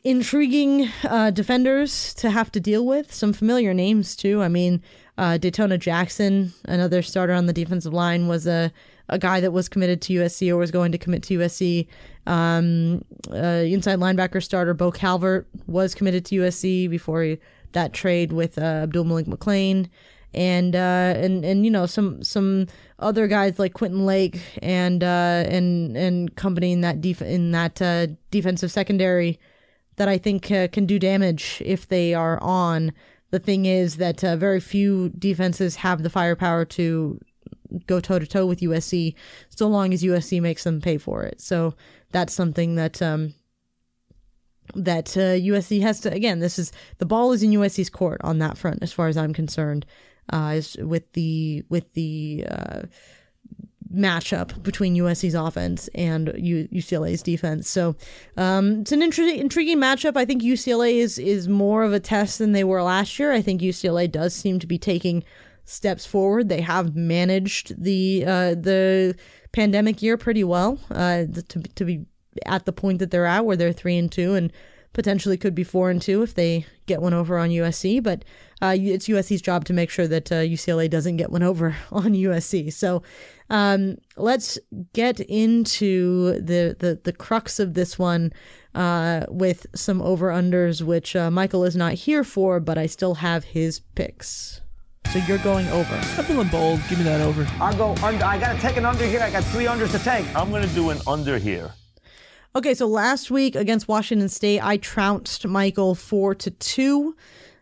intriguing 0.07 0.89
uh, 1.03 1.33
defenders 1.33 2.15
to 2.15 2.31
have 2.31 2.53
to 2.53 2.61
deal 2.61 2.87
with. 2.87 3.13
Some 3.13 3.33
familiar 3.33 3.75
names 3.75 4.15
too. 4.15 4.41
I 4.41 4.47
mean, 4.47 4.81
uh, 5.19 5.37
Datona 5.41 5.81
Jackson, 5.81 6.53
another 6.65 7.03
starter 7.03 7.33
on 7.33 7.47
the 7.47 7.53
defensive 7.53 7.93
line, 7.93 8.29
was 8.29 8.47
a 8.47 8.73
a 9.09 9.19
guy 9.19 9.41
that 9.41 9.53
was 9.53 9.69
committed 9.69 10.03
to 10.03 10.15
USC 10.15 10.51
or 10.51 10.57
was 10.57 10.73
going 10.73 10.91
to 10.93 10.99
commit 10.99 11.23
to 11.25 11.39
USC. 11.39 11.87
Um, 12.27 13.05
uh, 13.31 13.63
inside 13.67 14.01
linebacker 14.01 14.43
starter 14.43 14.75
Bo 14.75 14.91
Calvert 14.91 15.47
was 15.67 15.95
committed 15.95 16.25
to 16.27 16.41
USC 16.41 16.91
before 16.91 17.23
he, 17.23 17.39
that 17.71 17.93
trade 17.93 18.33
with 18.33 18.59
uh, 18.59 18.83
Abdul 18.83 19.05
Malik 19.05 19.27
McClain. 19.27 19.89
And 20.35 20.77
uh, 20.77 21.15
and 21.17 21.45
and 21.45 21.65
you 21.65 21.71
know 21.71 21.87
some 21.87 22.23
some 22.23 22.67
other 23.01 23.27
guys 23.27 23.59
like 23.59 23.75
Quentin 23.75 24.07
Lake 24.07 24.39
and 24.63 25.03
uh, 25.03 25.45
and 25.49 25.97
and 25.97 26.37
company 26.37 26.73
in 26.73 26.83
that 26.83 27.01
def- 27.01 27.23
in 27.23 27.51
that 27.53 27.81
defensive 28.31 28.71
secondary 28.71 29.41
that 29.97 30.09
I 30.09 30.19
think 30.19 30.51
uh, 30.51 30.69
can 30.69 30.87
do 30.87 30.99
damage 30.99 31.63
if 31.65 31.89
they 31.89 32.15
are 32.15 32.43
on. 32.43 32.93
The 33.31 33.39
thing 33.39 33.67
is 33.67 33.97
that 33.97 34.23
uh, 34.23 34.37
very 34.37 34.61
few 34.61 35.11
defenses 35.11 35.77
have 35.77 36.03
the 36.03 36.11
firepower 36.11 36.65
to 36.65 37.21
go 37.87 38.01
toe 38.01 38.19
to 38.19 38.27
toe 38.27 38.47
with 38.47 38.61
USC, 38.61 39.15
so 39.49 39.67
long 39.67 39.93
as 39.93 40.03
USC 40.03 40.41
makes 40.41 40.65
them 40.65 40.81
pay 40.81 40.99
for 40.99 41.25
it. 41.25 41.41
So 41.41 41.75
that's 42.13 42.33
something 42.33 42.77
that 42.77 43.03
um, 43.03 43.35
that 44.75 45.17
uh, 45.17 45.37
USC 45.37 45.81
has 45.83 46.01
to 46.01 46.13
again. 46.13 46.41
This 46.41 46.59
is 46.59 46.73
the 46.99 47.07
ball 47.07 47.33
is 47.33 47.43
in 47.43 47.51
USC's 47.51 47.91
court 47.91 48.21
on 48.23 48.39
that 48.39 48.59
front, 48.59 48.83
as 48.83 48.93
far 48.93 49.09
as 49.09 49.17
I'm 49.17 49.33
concerned. 49.33 49.87
Uh, 50.33 50.55
is 50.57 50.77
with 50.81 51.13
the 51.13 51.65
with 51.69 51.93
the 51.95 52.45
uh, 52.51 52.83
matchup 53.95 54.63
between 54.63 54.97
USC's 54.97 55.35
offense 55.35 55.89
and 55.95 56.33
U- 56.37 56.69
UCLA's 56.73 57.23
defense. 57.23 57.69
So 57.69 57.97
um, 58.37 58.81
it's 58.81 58.93
an 58.93 59.01
intri- 59.01 59.39
intriguing 59.39 59.79
matchup. 59.79 60.17
I 60.17 60.25
think 60.25 60.43
UCLA 60.43 60.95
is 60.95 61.19
is 61.19 61.49
more 61.49 61.83
of 61.83 61.93
a 61.93 62.01
test 62.01 62.39
than 62.39 62.53
they 62.53 62.65
were 62.65 62.83
last 62.83 63.19
year. 63.19 63.33
I 63.33 63.43
think 63.43 63.61
UCLA 63.61 64.11
does 64.11 64.35
seem 64.35 64.59
to 64.59 64.67
be 64.67 64.79
taking 64.79 65.25
steps 65.65 66.07
forward. 66.07 66.49
They 66.49 66.61
have 66.61 66.97
managed 66.97 67.83
the 67.83 68.25
uh, 68.27 68.55
the 68.55 69.17
pandemic 69.53 70.03
year 70.03 70.17
pretty 70.17 70.45
well 70.45 70.79
uh, 70.91 71.25
to 71.49 71.63
to 71.63 71.85
be 71.85 72.07
at 72.45 72.67
the 72.67 72.73
point 72.73 72.99
that 72.99 73.11
they're 73.11 73.27
at, 73.27 73.45
where 73.45 73.57
they're 73.57 73.73
three 73.73 73.97
and 73.97 74.11
two 74.11 74.35
and 74.35 74.53
potentially 74.93 75.37
could 75.37 75.55
be 75.55 75.63
four 75.63 75.91
and 75.91 76.01
two 76.01 76.23
if 76.23 76.35
they 76.35 76.65
get 76.87 77.03
one 77.03 77.13
over 77.13 77.37
on 77.37 77.51
USC. 77.51 78.03
But 78.03 78.25
uh, 78.63 78.75
it's 78.79 79.09
USC's 79.09 79.43
job 79.43 79.67
to 79.67 79.75
make 79.75 79.91
sure 79.91 80.09
that 80.09 80.33
uh, 80.33 80.37
UCLA 80.37 80.89
doesn't 80.89 81.19
get 81.19 81.31
one 81.31 81.43
over 81.43 81.77
on 81.93 82.15
USC. 82.15 82.73
So 82.73 83.03
um, 83.51 83.97
let's 84.17 84.59
get 84.93 85.21
into 85.21 86.33
the, 86.41 86.77
the, 86.79 87.01
the 87.05 87.13
crux 87.13 87.59
of 87.59 87.75
this 87.75 87.99
one 87.99 88.33
uh, 88.75 89.25
with 89.29 89.67
some 89.75 90.03
over 90.03 90.29
unders, 90.29 90.83
which 90.83 91.15
uh, 91.17 91.31
Michael 91.31 91.65
is 91.65 91.77
not 91.77 91.95
here 91.95 92.25
for, 92.25 92.61
but 92.61 92.77
I 92.77 92.87
still 92.87 93.15
have 93.15 93.45
his 93.45 93.81
picks. 93.95 94.61
So 95.13 95.21
you're 95.21 95.39
going 95.39 95.69
over. 95.69 95.95
I'm 95.95 96.25
feeling 96.25 96.49
bold. 96.49 96.81
Give 96.89 96.99
me 96.99 97.05
that 97.05 97.21
over. 97.21 97.47
I'll 97.61 97.77
go 97.77 97.95
under. 98.05 98.25
I 98.25 98.39
got 98.39 98.55
to 98.55 98.61
take 98.61 98.77
an 98.77 98.85
under 98.85 99.07
here. 99.07 99.21
I 99.21 99.31
got 99.31 99.45
three 99.45 99.65
unders 99.65 99.93
to 99.93 99.99
take. 100.01 100.27
I'm 100.35 100.51
going 100.51 100.67
to 100.67 100.75
do 100.75 100.91
an 100.91 100.99
under 101.07 101.39
here. 101.39 101.73
Okay, 102.57 102.75
so 102.75 102.87
last 102.87 103.31
week 103.31 103.55
against 103.55 103.87
Washington 103.87 104.29
State, 104.29 104.61
I 104.63 104.79
trounced 104.79 105.47
Michael 105.47 105.95
four 105.95 106.35
to 106.35 106.51
two. 106.51 107.17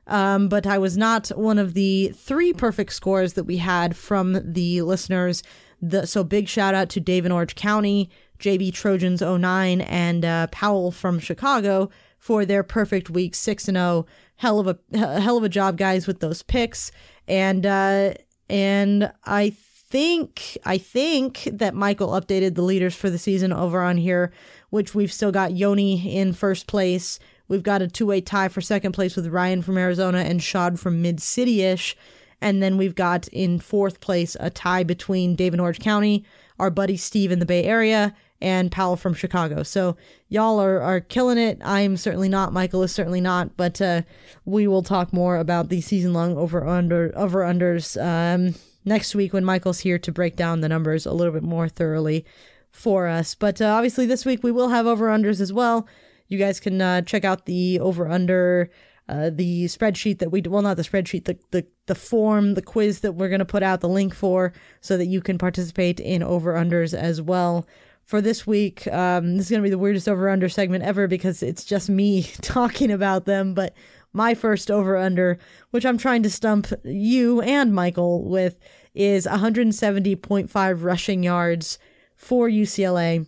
Um, 0.07 0.49
but 0.49 0.67
I 0.67 0.79
was 0.79 0.99
not 0.99 1.29
one 1.29 1.59
of 1.59 1.73
the 1.73 2.13
three 2.15 2.53
perfect 2.53 2.93
scores 2.93 3.35
that 3.35 3.45
we 3.45 3.57
had 3.57 3.97
from 3.97 4.39
the 4.53 4.83
listeners. 4.83 5.43
The, 5.91 6.07
so 6.07 6.25
big 6.25 6.49
shout 6.49 6.75
out 6.75 6.89
to 6.91 7.01
Dave 7.01 7.27
in 7.27 7.33
Orange 7.33 7.55
County, 7.55 8.11
JB 8.39 8.73
Trojans 8.73 9.21
09, 9.21 9.81
and 9.83 10.25
uh, 10.25 10.47
Powell 10.49 10.91
from 10.91 11.19
Chicago 11.19 11.91
for 12.19 12.47
their 12.47 12.63
perfect 12.63 13.11
week, 13.11 13.35
six 13.35 13.69
and 13.69 13.77
zero. 13.77 13.87
Oh. 13.87 14.07
Hell 14.37 14.59
of 14.59 14.67
a 14.67 14.99
hell 15.21 15.37
of 15.37 15.45
a 15.45 15.49
job, 15.49 15.79
guys, 15.79 16.09
with 16.09 16.19
those 16.19 16.43
picks. 16.43 16.91
And 17.29 17.65
uh, 17.65 18.15
and 18.49 19.13
I 19.25 19.51
think 19.51 20.59
I 20.65 20.77
think 20.79 21.49
that 21.53 21.75
Michael 21.75 22.09
updated 22.09 22.57
the 22.57 22.63
leaders 22.63 22.95
for 22.97 23.11
the 23.11 23.19
season 23.19 23.53
over 23.53 23.81
on 23.81 23.97
here, 23.97 24.33
which 24.71 24.95
we've 24.95 25.13
still 25.13 25.31
got 25.31 25.53
Yoni 25.53 26.17
in 26.17 26.33
first 26.33 26.67
place. 26.67 27.21
We've 27.47 27.63
got 27.63 27.83
a 27.83 27.89
two 27.89 28.07
way 28.07 28.21
tie 28.21 28.49
for 28.49 28.61
second 28.61 28.93
place 28.93 29.15
with 29.15 29.29
Ryan 29.29 29.63
from 29.63 29.79
Arizona 29.79 30.19
and 30.19 30.43
Shad 30.43 30.81
from 30.81 31.01
Mid 31.01 31.21
City 31.23 31.63
ish. 31.63 31.97
And 32.45 32.63
then 32.63 32.77
we've 32.77 32.95
got 32.95 33.27
in 33.29 33.59
fourth 33.59 34.01
place 34.01 34.37
a 34.39 34.51
tie 34.51 34.83
between 34.83 35.35
Dave 35.35 35.59
Orange 35.59 35.79
County, 35.79 36.27
our 36.59 36.69
buddy 36.69 36.99
Steve 36.99 37.33
in 37.33 37.39
the 37.39 37.47
Bay 37.47 37.65
Area, 37.65 38.15
and 38.43 38.71
Powell 38.71 38.97
from 38.97 39.15
Chicago. 39.15 39.63
So 39.63 39.97
y'all 40.29 40.61
are, 40.61 40.79
are 40.79 41.01
killing 41.01 41.39
it. 41.39 41.59
I'm 41.65 41.97
certainly 41.97 42.29
not. 42.29 42.53
Michael 42.53 42.83
is 42.83 42.93
certainly 42.93 43.23
not. 43.23 43.57
But 43.57 43.81
uh, 43.81 44.03
we 44.45 44.67
will 44.67 44.83
talk 44.83 45.11
more 45.11 45.39
about 45.39 45.71
the 45.71 45.81
season 45.81 46.13
long 46.13 46.37
over 46.37 46.69
under 46.69 47.15
over 47.17 47.41
unders 47.41 47.97
um, 47.99 48.55
next 48.85 49.15
week 49.15 49.33
when 49.33 49.47
Michael's 49.47 49.81
here 49.81 49.99
to 50.01 50.13
break 50.13 50.37
down 50.37 50.61
the 50.61 50.69
numbers 50.69 51.07
a 51.07 51.15
little 51.15 51.33
bit 51.33 51.43
more 51.43 51.67
thoroughly 51.67 52.27
for 52.71 53.09
us. 53.09 53.35
But 53.35 53.63
uh, 53.63 53.69
obviously 53.69 54.05
this 54.05 54.27
week 54.27 54.43
we 54.43 54.53
will 54.53 54.69
have 54.69 54.87
over 54.87 55.09
unders 55.09 55.41
as 55.41 55.51
well. 55.51 55.89
You 56.29 56.37
guys 56.37 56.61
can 56.61 56.83
uh, 56.83 57.01
check 57.01 57.25
out 57.25 57.47
the 57.47 57.81
over 57.81 58.07
under 58.07 58.71
uh, 59.09 59.31
the 59.31 59.67
spreadsheet 59.67 60.19
that 60.19 60.31
we 60.31 60.41
well 60.43 60.63
not 60.63 60.77
the 60.77 60.83
spreadsheet 60.83 61.25
the 61.25 61.39
the, 61.51 61.67
the 61.87 61.95
form 61.95 62.55
the 62.55 62.63
quiz 62.63 63.01
that 63.01 63.13
we're 63.13 63.29
going 63.29 63.39
to 63.39 63.45
put 63.45 63.63
out 63.63 63.81
the 63.81 63.89
link 63.89 64.15
for 64.15 64.53
so 64.81 64.97
that 64.97 65.07
you 65.07 65.21
can 65.21 65.37
participate 65.37 66.01
in 66.01 66.23
over 66.23 66.55
unders 66.55 66.95
as 66.95 67.21
well. 67.21 67.67
For 68.05 68.21
this 68.21 68.47
week 68.47 68.87
um, 68.89 69.37
this 69.37 69.47
is 69.47 69.51
going 69.51 69.63
to 69.63 69.67
be 69.67 69.71
the 69.71 69.79
weirdest 69.79 70.09
over 70.09 70.29
under 70.29 70.49
segment 70.49 70.85
ever 70.85 71.07
because 71.07 71.43
it's 71.43 71.65
just 71.65 71.89
me 71.91 72.23
talking 72.43 72.91
about 72.91 73.25
them 73.25 73.55
but 73.55 73.75
my 74.13 74.35
first 74.35 74.71
over 74.71 74.97
under 74.97 75.39
which 75.71 75.85
i'm 75.85 75.99
trying 75.99 76.23
to 76.23 76.31
stump 76.31 76.69
you 76.85 77.41
and 77.41 77.75
michael 77.75 78.23
with 78.23 78.61
is 78.95 79.27
170.5 79.27 80.85
rushing 80.85 81.25
yards 81.25 81.79
for 82.15 82.49
ucla 82.49 83.27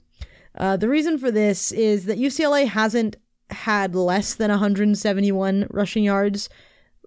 uh, 0.58 0.76
the 0.76 0.88
reason 0.88 1.18
for 1.18 1.30
this 1.30 1.72
is 1.72 2.04
that 2.04 2.18
ucla 2.18 2.68
hasn't 2.68 3.16
had 3.50 3.94
less 3.94 4.34
than 4.34 4.50
171 4.50 5.66
rushing 5.70 6.04
yards 6.04 6.48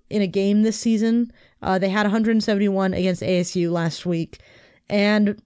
in 0.10 0.22
a 0.22 0.28
game 0.28 0.64
this 0.64 0.80
season. 0.80 1.32
Uh, 1.62 1.78
they 1.78 1.90
had 1.90 2.04
171 2.04 2.94
against 2.94 3.22
ASU 3.22 3.72
last 3.72 4.06
week, 4.06 4.40
and 4.90 5.42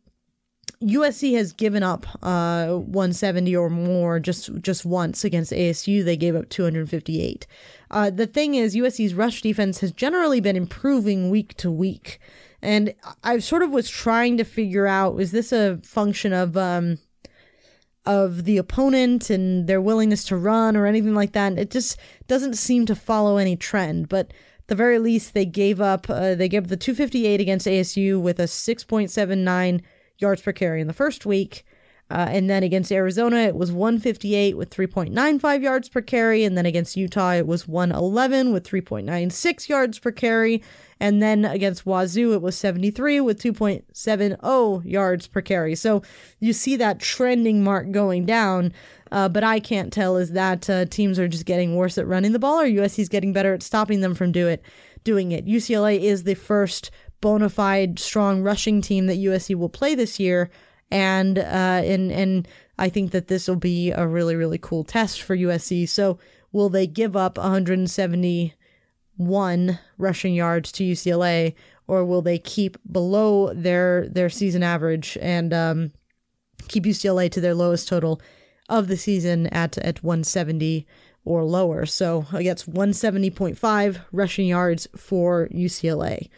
USC 0.81 1.35
has 1.35 1.53
given 1.53 1.81
up 1.81 2.05
uh, 2.21 2.67
170 2.75 3.55
or 3.55 3.69
more 3.69 4.19
just 4.19 4.53
just 4.61 4.85
once 4.85 5.23
against 5.23 5.51
ASU. 5.51 6.03
They 6.03 6.17
gave 6.17 6.35
up 6.35 6.49
258. 6.49 7.47
Uh, 7.89 8.09
the 8.09 8.27
thing 8.27 8.55
is, 8.55 8.75
USC's 8.75 9.13
rush 9.13 9.41
defense 9.41 9.79
has 9.79 9.91
generally 9.91 10.41
been 10.41 10.55
improving 10.55 11.29
week 11.29 11.55
to 11.57 11.71
week, 11.71 12.19
and 12.61 12.93
I 13.23 13.39
sort 13.39 13.63
of 13.63 13.71
was 13.71 13.89
trying 13.89 14.37
to 14.37 14.43
figure 14.43 14.85
out: 14.85 15.19
is 15.19 15.31
this 15.31 15.51
a 15.51 15.77
function 15.83 16.33
of 16.33 16.57
um, 16.57 16.99
of 18.05 18.43
the 18.43 18.57
opponent 18.57 19.29
and 19.29 19.67
their 19.67 19.81
willingness 19.81 20.23
to 20.25 20.37
run 20.37 20.75
or 20.75 20.85
anything 20.85 21.15
like 21.15 21.31
that. 21.33 21.57
It 21.57 21.71
just 21.71 21.97
doesn't 22.27 22.55
seem 22.55 22.85
to 22.87 22.95
follow 22.95 23.37
any 23.37 23.55
trend. 23.55 24.09
But 24.09 24.33
the 24.67 24.75
very 24.75 24.99
least, 24.99 25.33
they 25.33 25.45
gave 25.45 25.79
up. 25.79 26.09
Uh, 26.09 26.35
they 26.35 26.49
gave 26.49 26.63
up 26.63 26.69
the 26.69 26.77
258 26.77 27.39
against 27.39 27.67
ASU 27.67 28.21
with 28.21 28.39
a 28.39 28.43
6.79 28.43 29.81
yards 30.17 30.41
per 30.41 30.51
carry 30.51 30.81
in 30.81 30.87
the 30.87 30.93
first 30.93 31.25
week. 31.25 31.65
Uh, 32.09 32.27
and 32.29 32.49
then 32.49 32.61
against 32.63 32.91
Arizona, 32.91 33.37
it 33.37 33.55
was 33.55 33.71
158 33.71 34.55
with 34.57 34.69
3.95 34.69 35.63
yards 35.63 35.89
per 35.89 36.01
carry. 36.01 36.43
And 36.43 36.57
then 36.57 36.65
against 36.65 36.95
Utah, 36.95 37.31
it 37.31 37.47
was 37.47 37.67
111 37.67 38.51
with 38.51 38.67
3.96 38.67 39.69
yards 39.69 39.99
per 39.99 40.11
carry. 40.11 40.61
And 40.99 41.21
then 41.21 41.43
against 41.43 41.85
Wazoo, 41.85 42.33
it 42.33 42.41
was 42.41 42.55
73 42.57 43.21
with 43.21 43.41
2.70 43.41 44.85
yards 44.85 45.27
per 45.27 45.41
carry. 45.41 45.75
So 45.75 46.03
you 46.39 46.53
see 46.53 46.75
that 46.75 46.99
trending 46.99 47.63
mark 47.63 47.91
going 47.91 48.25
down. 48.25 48.73
Uh, 49.11 49.29
but 49.29 49.43
I 49.43 49.59
can't 49.59 49.93
tell 49.93 50.17
is 50.17 50.31
that 50.31 50.69
uh, 50.69 50.85
teams 50.85 51.19
are 51.19 51.27
just 51.27 51.45
getting 51.45 51.75
worse 51.75 51.97
at 51.97 52.07
running 52.07 52.31
the 52.31 52.39
ball 52.39 52.59
or 52.59 52.65
USC's 52.65 53.09
getting 53.09 53.33
better 53.33 53.53
at 53.53 53.63
stopping 53.63 54.01
them 54.01 54.15
from 54.15 54.31
do 54.31 54.47
it, 54.47 54.63
doing 55.03 55.31
it. 55.31 55.45
UCLA 55.45 55.99
is 55.99 56.23
the 56.23 56.35
first 56.35 56.91
bona 57.21 57.49
fide 57.49 57.99
strong 57.99 58.43
rushing 58.43 58.81
team 58.81 59.07
that 59.07 59.17
USC 59.17 59.55
will 59.55 59.69
play 59.69 59.95
this 59.95 60.19
year. 60.19 60.49
And, 60.91 61.39
uh, 61.39 61.81
and, 61.84 62.11
and 62.11 62.47
I 62.77 62.89
think 62.89 63.09
that 63.11 63.27
this 63.27 63.47
will 63.47 63.55
be 63.55 63.91
a 63.91 64.07
really, 64.07 64.36
really 64.36 64.57
cool 64.57 64.84
test 64.84 65.21
for 65.21 65.36
USC. 65.36 65.88
So 65.89 66.19
will 66.51 66.69
they 66.69 66.88
give 66.88 67.17
up 67.17 67.38
171 67.38 69.79
rushing 69.97 70.34
yards 70.34 70.71
to 70.73 70.84
UCLA, 70.84 71.55
or 71.88 72.05
will 72.05 72.21
they 72.21 72.38
keep 72.38 72.77
below 72.89 73.53
their 73.53 74.07
their 74.07 74.29
season 74.29 74.63
average 74.63 75.17
and 75.21 75.53
um, 75.53 75.91
keep 76.69 76.86
UCLA 76.86 77.29
to 77.31 77.41
their 77.41 77.53
lowest 77.53 77.89
total 77.89 78.21
of 78.69 78.88
the 78.88 78.95
season 78.95 79.47
at 79.47 79.77
at 79.79 80.01
170 80.01 80.88
or 81.25 81.43
lower? 81.43 81.86
So 81.86 82.25
I 82.31 82.43
guess 82.43 82.63
170.5 82.63 83.99
rushing 84.11 84.47
yards 84.47 84.88
for 84.95 85.49
UCLA. 85.49 86.29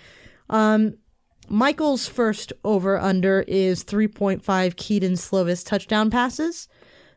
Um, 0.50 0.98
Michael's 1.48 2.08
first 2.08 2.54
over 2.64 3.00
under 3.00 3.41
is 3.48 3.84
3.5 3.84 4.76
Kedon 4.76 5.14
Slovis 5.14 5.66
touchdown 5.66 6.10
passes. 6.10 6.68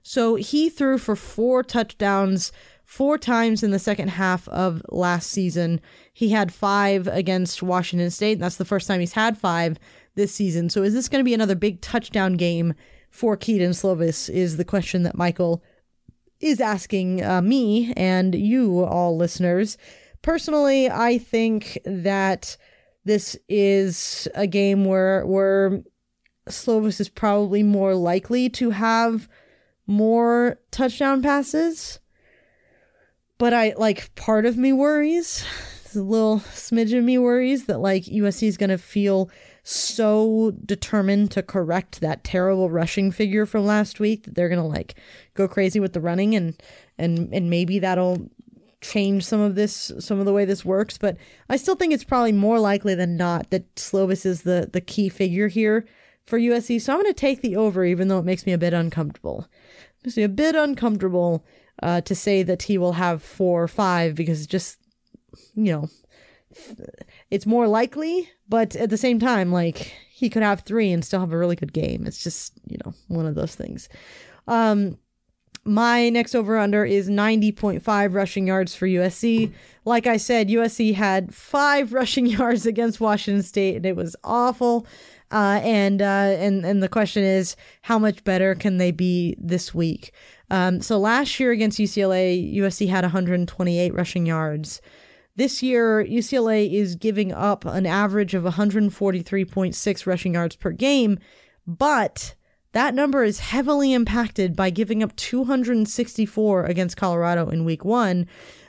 So 0.03 0.37
he 0.37 0.69
threw 0.69 0.99
for 0.99 1.17
four 1.17 1.63
touchdowns 1.63 2.53
four 2.85 3.19
times 3.19 3.63
in 3.63 3.71
the 3.71 3.79
second 3.79 4.09
half 4.09 4.49
of 4.49 4.83
last 4.89 5.31
season. 5.31 5.81
He 6.13 6.31
had 6.31 6.53
five 6.53 7.07
against 7.07 7.63
Washington 7.63 8.11
State. 8.11 8.39
That's 8.39 8.57
the 8.57 8.65
first 8.65 8.89
time 8.89 9.01
he's 9.01 9.13
had 9.13 9.37
five 9.37 9.79
this 10.15 10.35
season. 10.35 10.71
So 10.71 10.83
is 10.83 10.95
this 10.95 11.09
going 11.09 11.21
to 11.21 11.29
be 11.29 11.35
another 11.35 11.55
big 11.55 11.83
touchdown 11.83 12.35
game 12.39 12.73
for 13.11 13.37
Kedon 13.37 13.73
Slovis? 13.73 14.31
Is 14.31 14.57
the 14.57 14.65
question 14.65 15.03
that 15.03 15.19
Michael 15.19 15.63
is 16.41 16.61
asking 16.61 17.23
uh, 17.23 17.43
me 17.43 17.93
and 17.97 18.35
you, 18.35 18.85
all 18.85 19.17
listeners. 19.17 19.77
Personally, 20.23 20.91
I 20.91 21.19
think 21.19 21.79
that 21.85 22.57
this 23.09 23.37
is 23.49 24.29
a 24.35 24.47
game 24.47 24.85
where 24.85 25.27
where 25.27 25.83
Slovis 26.49 27.01
is 27.01 27.09
probably 27.09 27.63
more 27.63 27.95
likely 27.95 28.49
to 28.51 28.71
have 28.71 29.29
more 29.87 30.61
touchdown 30.71 31.23
passes. 31.23 32.01
But 33.39 33.55
I 33.55 33.75
like 33.77 34.15
part 34.15 34.45
of 34.45 34.59
me 34.59 34.73
worries, 34.73 35.45
a 35.95 36.01
little 36.01 36.41
smidge 36.41 36.97
of 36.97 37.03
me 37.03 37.17
worries 37.19 37.65
that 37.65 37.79
like 37.79 38.05
USC 38.05 38.47
is 38.47 38.57
going 38.57 38.71
to 38.71 38.79
feel 38.79 39.31
so 39.63 40.53
determined 40.65 41.31
to 41.31 41.43
correct 41.43 42.01
that 42.01 42.25
terrible 42.25 42.71
rushing 42.71 43.11
figure 43.11 43.47
from 43.47 43.65
last 43.65 44.01
week 44.01 44.25
that 44.25 44.35
they're 44.35 44.49
going 44.49 44.61
to 44.61 44.65
like 44.65 44.95
go 45.35 45.49
crazy 45.49 45.81
with 45.81 45.93
the 45.93 46.01
running 46.01 46.35
and 46.35 46.61
and 46.97 47.33
and 47.33 47.49
maybe 47.51 47.79
that'll 47.79 48.29
change 48.81 49.25
some 49.25 49.41
of 49.41 49.55
this 49.55 49.91
some 49.99 50.21
of 50.21 50.25
the 50.25 50.33
way 50.33 50.45
this 50.45 50.65
works 50.65 50.99
but 50.99 51.17
i 51.49 51.57
still 51.57 51.75
think 51.75 51.93
it's 51.93 52.05
probably 52.05 52.31
more 52.31 52.61
likely 52.61 52.95
than 52.95 53.17
not 53.17 53.51
that 53.51 53.75
slovis 53.75 54.25
is 54.25 54.43
the 54.43 54.71
the 54.73 54.81
key 54.81 55.09
figure 55.09 55.49
here 55.49 55.85
for 56.25 56.39
usc 56.39 56.81
so 56.81 56.93
i'm 56.93 57.01
going 57.01 57.13
to 57.13 57.19
take 57.19 57.43
the 57.43 57.57
over 57.57 57.85
even 57.85 58.07
though 58.09 58.19
it 58.19 58.25
makes 58.25 58.47
me 58.47 58.53
a 58.53 58.59
bit 58.59 58.73
uncomfortable. 58.73 59.49
It 59.99 60.07
makes 60.07 60.17
me 60.17 60.23
a 60.23 60.29
bit 60.29 60.55
uncomfortable 60.55 61.45
uh, 61.83 62.01
to 62.03 62.15
say 62.15 62.43
that 62.43 62.63
he 62.63 62.79
will 62.79 62.93
have 62.93 63.23
four 63.23 63.63
or 63.63 63.69
five 63.69 64.15
because 64.15 64.47
just 64.47 64.79
you 65.55 65.73
know 65.73 65.89
it's 67.31 67.47
more 67.47 67.69
likely 67.69 68.29
but 68.49 68.75
at 68.77 68.91
the 68.91 68.97
same 68.97 69.19
time 69.19 69.53
like 69.53 69.93
he 70.11 70.29
could 70.29 70.43
have 70.43 70.61
three 70.61 70.91
and 70.91 71.05
still 71.05 71.21
have 71.21 71.33
a 71.33 71.39
really 71.39 71.55
good 71.55 71.73
game. 71.73 72.07
It's 72.07 72.23
just 72.23 72.53
you 72.67 72.79
know 72.85 72.95
one 73.09 73.27
of 73.27 73.35
those 73.35 73.55
things. 73.55 73.89
Um 74.47 74.99
my 75.69 76.09
next 76.09 76.35
over 76.35 76.59
under 76.59 76.85
is 76.85 77.09
90.5 77.09 78.15
rushing 78.15 78.47
yards 78.47 78.75
for 78.75 78.87
USC. 78.87 79.53
Like 79.85 80.07
I 80.07 80.17
said, 80.17 80.49
USC 80.49 80.95
had 80.95 81.35
five 81.35 81.93
rushing 81.93 82.27
yards 82.27 82.67
against 82.67 83.01
Washington 83.01 83.43
State, 83.43 83.77
and 83.77 83.87
it 83.87 83.97
was 83.97 84.17
awful. 84.25 84.87
Uh, 85.31 85.61
and 85.63 86.01
uh, 86.01 86.05
and 86.39 86.65
and 86.65 86.83
the 86.83 86.89
question 86.89 87.23
is, 87.23 87.55
how 87.83 87.99
much 87.99 88.25
better 88.25 88.55
can 88.55 88.79
they 88.79 88.91
be 88.91 89.37
this 89.39 89.75
week? 89.75 90.13
Um, 90.51 90.81
so 90.81 90.99
last 90.99 91.39
year 91.39 91.53
against 91.53 91.79
UCLA, 91.79 92.57
USC 92.57 92.89
had 92.89 93.05
128 93.05 93.95
rushing 93.95 94.25
yards. 94.25 94.81
This 95.37 95.63
year, 95.63 96.05
UCLA 96.05 96.73
is 96.73 96.97
giving 96.97 97.31
up 97.33 97.65
an 97.65 97.87
average 97.87 98.35
of 98.35 98.43
143.6 98.43 100.07
rushing 100.07 100.35
yards 100.35 100.57
per 100.57 100.73
game, 100.73 101.19
but 101.67 102.35
that 102.73 102.95
number 102.95 103.25
is 103.25 103.41
heavily 103.41 103.93
impacted 103.93 104.55
by 104.55 104.71
giving 104.71 105.03
up 105.03 105.15
264 105.17 106.65
against 106.65 106.97
Colorado 106.97 107.49
in 107.49 107.65
week 107.65 107.85
one. 107.85 108.27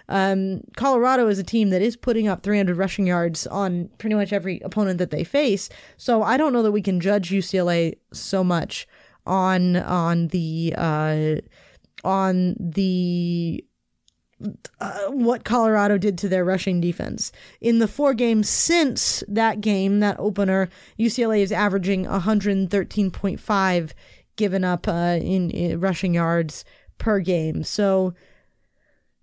Um, 0.08 0.62
Colorado 0.76 1.28
is 1.28 1.38
a 1.38 1.44
team 1.44 1.70
that 1.70 1.82
is 1.82 1.96
putting 1.96 2.28
up 2.28 2.42
300 2.42 2.76
rushing 2.78 3.06
yards 3.06 3.46
on 3.48 3.90
pretty 4.00 4.16
much 4.16 4.34
every 4.34 4.60
opponent 4.62 4.98
that 4.98 5.12
they 5.12 5.24
face. 5.24 5.70
So 5.98 6.24
I 6.24 6.36
don't 6.36 6.52
know 6.52 6.64
that 6.64 6.72
we 6.72 6.82
can 6.82 7.00
judge 7.00 7.30
UCLA 7.30 7.98
so 8.12 8.44
much 8.44 8.88
on 9.26 9.76
on 9.76 10.28
the 10.30 10.74
uh, 10.76 11.36
on 12.04 12.56
the 12.60 13.64
uh, 14.80 15.08
what 15.08 15.44
Colorado 15.44 15.98
did 15.98 16.18
to 16.20 16.30
their 16.30 16.46
rushing 16.46 16.80
defense. 16.80 17.32
In 17.60 17.80
the 17.80 17.88
four 17.88 18.14
games 18.14 18.48
since 18.48 19.24
that 19.28 19.62
game, 19.62 20.00
that 20.00 20.20
opener, 20.20 20.70
UCLA 20.98 21.42
is 21.42 21.52
averaging 21.52 22.06
113.5 22.06 23.92
given 24.36 24.64
up 24.64 24.88
uh, 24.88 25.18
in, 25.22 25.50
in 25.52 25.80
rushing 25.80 26.14
yards 26.14 26.64
per 26.98 27.20
game. 27.20 27.64
So 27.64 28.14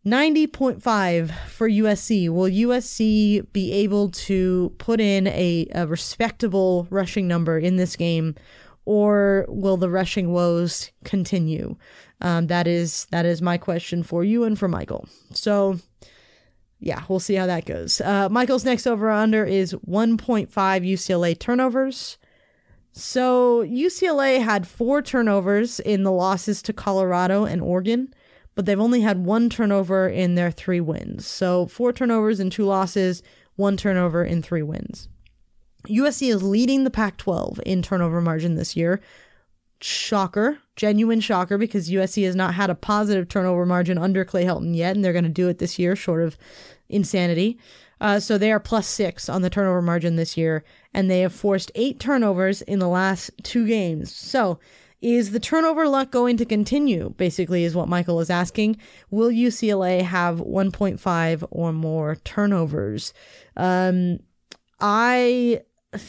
90.5 0.06 1.32
for 1.48 1.68
USC. 1.68 2.28
Will 2.28 2.50
USC 2.50 3.44
be 3.52 3.72
able 3.72 4.10
to 4.10 4.72
put 4.78 5.00
in 5.00 5.26
a, 5.26 5.66
a 5.74 5.86
respectable 5.86 6.86
rushing 6.90 7.26
number 7.26 7.58
in 7.58 7.76
this 7.76 7.96
game? 7.96 8.36
Or 8.84 9.46
will 9.48 9.76
the 9.76 9.90
rushing 9.90 10.32
woes 10.32 10.92
continue? 11.04 11.76
Um, 12.20 12.46
that 12.46 12.66
is 12.66 13.06
that 13.10 13.26
is 13.26 13.42
my 13.42 13.58
question 13.58 14.02
for 14.02 14.24
you 14.24 14.44
and 14.44 14.58
for 14.58 14.68
Michael. 14.68 15.08
So 15.32 15.78
yeah, 16.78 17.02
we'll 17.08 17.20
see 17.20 17.34
how 17.34 17.46
that 17.46 17.64
goes. 17.64 18.00
Uh, 18.00 18.28
Michael's 18.28 18.64
next 18.64 18.86
over 18.86 19.10
under 19.10 19.44
is 19.44 19.74
1.5 19.86 20.48
UCLA 20.50 21.38
turnovers. 21.38 22.18
So 22.92 23.62
UCLA 23.64 24.42
had 24.42 24.66
four 24.66 25.02
turnovers 25.02 25.80
in 25.80 26.02
the 26.02 26.12
losses 26.12 26.62
to 26.62 26.72
Colorado 26.72 27.44
and 27.44 27.60
Oregon, 27.60 28.12
but 28.54 28.64
they've 28.64 28.80
only 28.80 29.02
had 29.02 29.24
one 29.24 29.50
turnover 29.50 30.08
in 30.08 30.34
their 30.34 30.50
three 30.50 30.80
wins. 30.80 31.26
So 31.26 31.66
four 31.66 31.92
turnovers 31.92 32.40
and 32.40 32.50
two 32.50 32.64
losses, 32.64 33.22
one 33.56 33.76
turnover 33.76 34.24
in 34.24 34.42
three 34.42 34.62
wins. 34.62 35.08
USC 35.86 36.30
is 36.30 36.42
leading 36.42 36.84
the 36.84 36.90
Pac 36.90 37.16
12 37.16 37.60
in 37.66 37.82
turnover 37.82 38.20
margin 38.20 38.54
this 38.54 38.76
year 38.76 39.00
shocker, 39.80 40.58
genuine 40.76 41.20
shocker, 41.20 41.58
because 41.58 41.90
USC 41.90 42.24
has 42.24 42.36
not 42.36 42.54
had 42.54 42.70
a 42.70 42.74
positive 42.74 43.28
turnover 43.28 43.66
margin 43.66 43.98
under 43.98 44.24
Clay 44.24 44.44
Helton 44.44 44.76
yet, 44.76 44.94
and 44.94 45.04
they're 45.04 45.12
going 45.12 45.24
to 45.24 45.30
do 45.30 45.48
it 45.48 45.58
this 45.58 45.78
year, 45.78 45.96
short 45.96 46.22
of 46.22 46.38
insanity. 46.88 47.58
Uh, 48.00 48.20
so 48.20 48.36
they 48.36 48.52
are 48.52 48.60
plus 48.60 48.86
six 48.86 49.28
on 49.28 49.42
the 49.42 49.50
turnover 49.50 49.80
margin 49.80 50.16
this 50.16 50.36
year, 50.36 50.62
and 50.92 51.10
they 51.10 51.20
have 51.20 51.32
forced 51.32 51.72
eight 51.74 51.98
turnovers 51.98 52.62
in 52.62 52.78
the 52.78 52.88
last 52.88 53.30
two 53.42 53.66
games. 53.66 54.14
So 54.14 54.58
is 55.00 55.30
the 55.30 55.40
turnover 55.40 55.88
luck 55.88 56.10
going 56.10 56.36
to 56.38 56.44
continue? 56.44 57.10
Basically, 57.16 57.64
is 57.64 57.74
what 57.74 57.88
Michael 57.88 58.20
is 58.20 58.30
asking. 58.30 58.76
Will 59.10 59.30
UCLA 59.30 60.02
have 60.02 60.38
1.5 60.38 61.48
or 61.50 61.72
more 61.72 62.16
turnovers? 62.16 63.14
Um, 63.56 64.20
I 64.80 65.60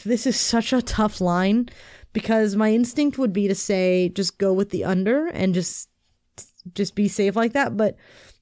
this 0.04 0.26
is 0.26 0.38
such 0.38 0.72
a 0.72 0.82
tough 0.82 1.20
line 1.20 1.68
because 2.18 2.56
my 2.56 2.72
instinct 2.72 3.16
would 3.16 3.32
be 3.32 3.46
to 3.46 3.54
say 3.54 4.08
just 4.08 4.38
go 4.38 4.52
with 4.52 4.70
the 4.70 4.84
under 4.84 5.28
and 5.28 5.54
just 5.54 5.88
just 6.74 6.96
be 6.96 7.06
safe 7.06 7.36
like 7.36 7.52
that 7.52 7.76
but 7.76 7.94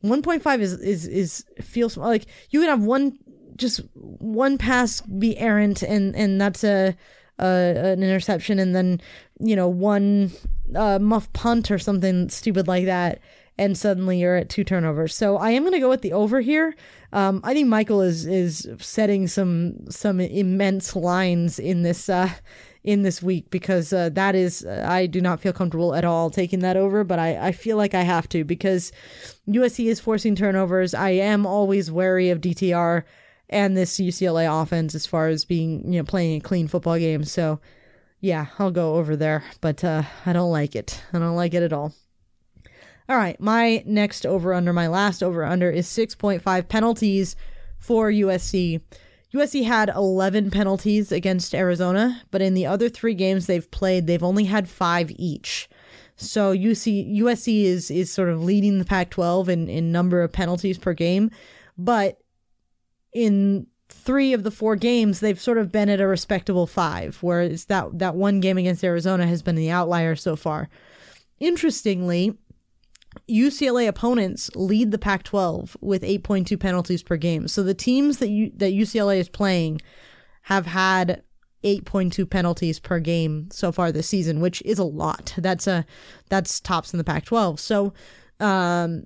1.5 0.02 0.60
is 0.60 0.72
is 0.80 1.06
is 1.06 1.44
feels 1.60 1.94
like 1.98 2.24
you 2.48 2.60
can 2.60 2.70
have 2.70 2.82
one 2.82 3.18
just 3.56 3.82
one 3.92 4.56
pass 4.56 5.02
be 5.02 5.36
errant 5.36 5.82
and 5.82 6.16
and 6.16 6.40
that's 6.40 6.64
a, 6.64 6.96
a 7.38 7.44
an 7.44 8.02
interception 8.02 8.58
and 8.58 8.74
then 8.74 8.98
you 9.40 9.54
know 9.54 9.68
one 9.68 10.30
uh, 10.74 10.98
muff 10.98 11.30
punt 11.34 11.70
or 11.70 11.78
something 11.78 12.30
stupid 12.30 12.66
like 12.66 12.86
that 12.86 13.20
and 13.58 13.76
suddenly 13.76 14.18
you're 14.18 14.36
at 14.36 14.48
two 14.48 14.64
turnovers. 14.64 15.14
So 15.14 15.38
I 15.38 15.50
am 15.50 15.62
going 15.62 15.72
to 15.72 15.80
go 15.80 15.88
with 15.88 16.02
the 16.02 16.12
over 16.12 16.40
here. 16.40 16.74
Um, 17.12 17.40
I 17.44 17.54
think 17.54 17.68
Michael 17.68 18.02
is 18.02 18.26
is 18.26 18.68
setting 18.78 19.26
some 19.28 19.90
some 19.90 20.20
immense 20.20 20.94
lines 20.94 21.58
in 21.58 21.82
this 21.82 22.08
uh, 22.08 22.30
in 22.86 23.02
this 23.02 23.20
week 23.20 23.50
because 23.50 23.92
uh, 23.92 24.08
that 24.10 24.36
is 24.36 24.64
I 24.64 25.06
do 25.06 25.20
not 25.20 25.40
feel 25.40 25.52
comfortable 25.52 25.94
at 25.94 26.04
all 26.04 26.30
taking 26.30 26.60
that 26.60 26.76
over, 26.76 27.02
but 27.02 27.18
I, 27.18 27.48
I 27.48 27.52
feel 27.52 27.76
like 27.76 27.94
I 27.94 28.02
have 28.02 28.28
to 28.30 28.44
because 28.44 28.92
USC 29.48 29.86
is 29.86 30.00
forcing 30.00 30.36
turnovers. 30.36 30.94
I 30.94 31.10
am 31.10 31.44
always 31.44 31.90
wary 31.90 32.30
of 32.30 32.40
DTR 32.40 33.02
and 33.50 33.76
this 33.76 33.98
UCLA 33.98 34.62
offense 34.62 34.94
as 34.94 35.04
far 35.04 35.26
as 35.28 35.44
being 35.44 35.92
you 35.92 35.98
know 35.98 36.04
playing 36.04 36.38
a 36.38 36.40
clean 36.40 36.68
football 36.68 36.96
game. 36.96 37.24
So 37.24 37.60
yeah, 38.20 38.46
I'll 38.58 38.70
go 38.70 38.94
over 38.94 39.16
there, 39.16 39.44
but 39.60 39.82
uh, 39.82 40.04
I 40.24 40.32
don't 40.32 40.52
like 40.52 40.76
it. 40.76 41.02
I 41.12 41.18
don't 41.18 41.36
like 41.36 41.54
it 41.54 41.64
at 41.64 41.72
all. 41.72 41.92
All 43.08 43.16
right, 43.16 43.38
my 43.40 43.82
next 43.84 44.24
over 44.24 44.54
under, 44.54 44.72
my 44.72 44.88
last 44.88 45.22
over 45.22 45.44
under 45.44 45.70
is 45.70 45.86
6.5 45.86 46.68
penalties 46.68 47.36
for 47.78 48.10
USC. 48.10 48.80
USC 49.34 49.64
had 49.64 49.88
11 49.88 50.50
penalties 50.50 51.10
against 51.10 51.54
Arizona, 51.54 52.22
but 52.30 52.40
in 52.40 52.54
the 52.54 52.66
other 52.66 52.88
three 52.88 53.14
games 53.14 53.46
they've 53.46 53.70
played, 53.70 54.06
they've 54.06 54.22
only 54.22 54.44
had 54.44 54.68
five 54.68 55.10
each. 55.16 55.68
So 56.16 56.54
UC, 56.56 57.18
USC 57.18 57.64
is 57.64 57.90
is 57.90 58.10
sort 58.10 58.30
of 58.30 58.42
leading 58.42 58.78
the 58.78 58.84
Pac-12 58.84 59.48
in, 59.48 59.68
in 59.68 59.92
number 59.92 60.22
of 60.22 60.32
penalties 60.32 60.78
per 60.78 60.94
game, 60.94 61.30
but 61.76 62.18
in 63.12 63.66
three 63.88 64.32
of 64.32 64.42
the 64.42 64.50
four 64.50 64.76
games 64.76 65.20
they've 65.20 65.40
sort 65.40 65.58
of 65.58 65.70
been 65.70 65.88
at 65.88 66.00
a 66.00 66.06
respectable 66.06 66.66
five, 66.66 67.18
whereas 67.20 67.66
that 67.66 67.98
that 67.98 68.14
one 68.14 68.40
game 68.40 68.56
against 68.56 68.84
Arizona 68.84 69.26
has 69.26 69.42
been 69.42 69.56
the 69.56 69.70
outlier 69.70 70.16
so 70.16 70.36
far. 70.36 70.68
Interestingly, 71.38 72.38
UCLA 73.28 73.88
opponents 73.88 74.50
lead 74.54 74.90
the 74.90 74.98
Pac-12 74.98 75.76
with 75.80 76.02
8.2 76.02 76.58
penalties 76.58 77.02
per 77.02 77.16
game. 77.16 77.48
So 77.48 77.62
the 77.62 77.74
teams 77.74 78.18
that 78.18 78.28
you, 78.28 78.52
that 78.56 78.72
UCLA 78.72 79.18
is 79.18 79.28
playing 79.28 79.80
have 80.42 80.66
had 80.66 81.22
8.2 81.64 82.28
penalties 82.28 82.78
per 82.78 83.00
game 83.00 83.48
so 83.50 83.72
far 83.72 83.90
this 83.90 84.08
season, 84.08 84.40
which 84.40 84.62
is 84.62 84.78
a 84.78 84.84
lot. 84.84 85.34
That's 85.36 85.66
a 85.66 85.84
that's 86.28 86.60
tops 86.60 86.92
in 86.92 86.98
the 86.98 87.04
Pac-12. 87.04 87.58
So 87.58 87.92
um 88.38 89.04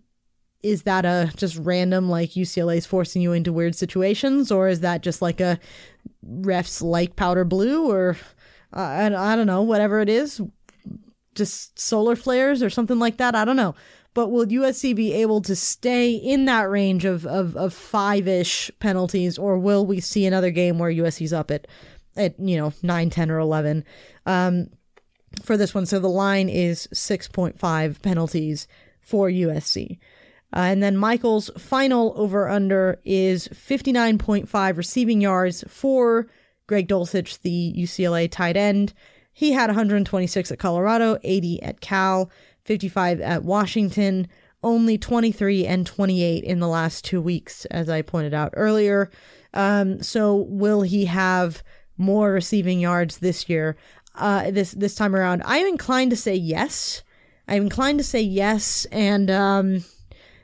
is 0.63 0.83
that 0.83 1.07
a 1.07 1.33
just 1.37 1.57
random 1.57 2.11
like 2.11 2.31
UCLA 2.33 2.77
is 2.77 2.85
forcing 2.85 3.23
you 3.23 3.33
into 3.33 3.53
weird 3.53 3.75
situations 3.75 4.53
or 4.53 4.69
is 4.69 4.81
that 4.81 5.03
just 5.03 5.23
like 5.23 5.41
a 5.41 5.59
refs 6.27 6.83
like 6.83 7.17
powder 7.17 7.45
blue 7.45 7.91
or 7.91 8.19
uh, 8.75 8.81
I, 8.81 9.33
I 9.33 9.37
don't 9.37 9.47
know, 9.47 9.63
whatever 9.63 10.01
it 10.01 10.11
is, 10.11 10.41
just 11.35 11.79
solar 11.79 12.15
flares 12.15 12.63
or 12.63 12.69
something 12.69 12.99
like 12.99 13.17
that. 13.17 13.35
I 13.35 13.47
don't 13.47 13.57
know 13.57 13.75
but 14.15 14.29
will 14.29 14.47
USC 14.47 14.95
be 14.95 15.13
able 15.13 15.41
to 15.43 15.55
stay 15.55 16.13
in 16.13 16.45
that 16.47 16.69
range 16.69 17.05
of, 17.05 17.27
of, 17.27 17.57
of 17.57 17.73
five 17.73 18.27
ish 18.27 18.71
penalties, 18.81 19.39
or 19.39 19.59
will 19.59 19.87
we 19.87 20.01
see 20.01 20.27
another 20.27 20.51
game 20.51 20.79
where 20.79 20.93
USC's 20.93 21.33
up 21.33 21.51
at, 21.51 21.67
at 22.17 22.39
you 22.41 22.57
know, 22.57 22.73
9, 22.83 23.11
10, 23.11 23.31
or 23.31 23.39
11 23.39 23.85
um, 24.27 24.69
for 25.43 25.57
this 25.57 25.75
one? 25.75 25.87
So 25.87 26.01
the 26.01 26.09
line 26.09 26.49
is 26.49 26.89
6.5 26.93 28.03
penalties 28.03 28.67
for 29.01 29.29
USC. 29.29 29.99
Uh, 30.53 30.59
and 30.59 30.83
then 30.83 30.97
Michael's 30.97 31.51
final 31.57 32.13
over 32.17 32.49
under 32.49 33.01
is 33.05 33.47
59.5 33.49 34.77
receiving 34.77 35.21
yards 35.21 35.65
for 35.69 36.27
Greg 36.67 36.89
Dulcich, 36.89 37.41
the 37.43 37.75
UCLA 37.77 38.31
tight 38.31 38.57
end. 38.57 38.93
He 39.33 39.53
had 39.53 39.69
126 39.69 40.51
at 40.51 40.59
Colorado, 40.59 41.19
80 41.23 41.63
at 41.63 41.81
Cal. 41.81 42.31
55 42.65 43.21
at 43.21 43.45
Washington. 43.45 44.29
only 44.63 44.99
23 44.99 45.65
and 45.67 45.87
28 45.87 46.45
in 46.45 46.61
the 46.61 46.69
last 46.69 47.03
two 47.03 47.19
weeks, 47.19 47.65
as 47.67 47.89
I 47.89 48.03
pointed 48.03 48.35
out 48.35 48.53
earlier. 48.55 49.11
Um, 49.55 50.03
so 50.03 50.37
will 50.37 50.83
he 50.83 51.07
have 51.07 51.63
more 51.97 52.33
receiving 52.33 52.79
yards 52.79 53.19
this 53.19 53.49
year? 53.49 53.77
Uh, 54.15 54.51
this 54.51 54.73
this 54.73 54.95
time 54.95 55.15
around, 55.17 55.43
I'm 55.47 55.67
inclined 55.67 56.11
to 56.11 56.17
say 56.17 56.35
yes. 56.35 57.03
I'm 57.49 57.63
inclined 57.63 57.99
to 58.01 58.05
say 58.05 58.21
yes, 58.21 58.87
and 58.93 59.31
um, 59.31 59.85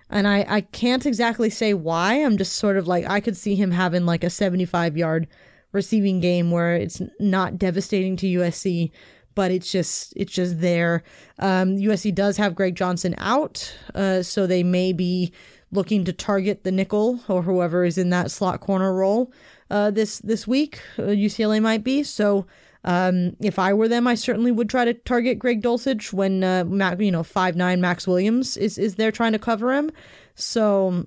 and 0.09 0.27
I 0.27 0.47
I 0.49 0.61
can't 0.63 1.05
exactly 1.05 1.51
say 1.51 1.75
why. 1.75 2.15
I'm 2.15 2.39
just 2.39 2.55
sort 2.55 2.77
of 2.77 2.89
like 2.89 3.09
I 3.09 3.21
could 3.21 3.37
see 3.37 3.55
him 3.55 3.73
having 3.73 4.07
like 4.07 4.25
a 4.25 4.31
75 4.31 4.97
yard 4.97 5.29
receiving 5.73 6.21
game 6.21 6.51
where 6.51 6.75
it's 6.75 7.03
not 7.21 7.59
devastating 7.59 8.17
to 8.17 8.27
USC, 8.27 8.91
but 9.37 9.53
it's 9.53 9.71
just 9.71 10.13
it's 10.17 10.33
just 10.33 10.61
there. 10.61 11.05
Um, 11.39 11.77
USC 11.77 12.13
does 12.13 12.37
have 12.39 12.57
Greg 12.57 12.75
Johnson 12.75 13.15
out, 13.19 13.73
uh, 13.95 14.23
so 14.23 14.49
they 14.49 14.65
may 14.65 14.93
be 14.93 15.33
looking 15.71 16.05
to 16.07 16.13
target 16.13 16.65
the 16.65 16.73
nickel 16.73 17.21
or 17.29 17.43
whoever 17.43 17.85
is 17.85 17.99
in 17.99 18.11
that 18.11 18.31
slot 18.33 18.61
corner 18.61 18.93
role 18.93 19.33
uh, 19.71 19.93
this 19.93 20.19
this 20.19 20.49
week. 20.49 20.81
Uh, 20.99 21.03
UCLA 21.03 21.63
might 21.63 21.85
be 21.85 22.03
so. 22.03 22.47
Um, 22.83 23.37
if 23.41 23.59
I 23.59 23.75
were 23.75 23.89
them, 23.89 24.07
I 24.07 24.15
certainly 24.15 24.53
would 24.53 24.71
try 24.71 24.85
to 24.85 24.95
target 24.95 25.41
Greg 25.41 25.61
Dulcich 25.61 26.13
when 26.13 26.45
uh, 26.45 26.65
Mac, 26.65 27.01
you 27.01 27.11
know 27.11 27.25
five 27.25 27.57
nine 27.57 27.81
Max 27.81 28.07
Williams 28.07 28.57
is 28.57 28.79
is 28.79 28.95
there 28.95 29.13
trying 29.13 29.33
to 29.33 29.39
cover 29.39 29.75
him. 29.75 29.91
So 30.35 31.07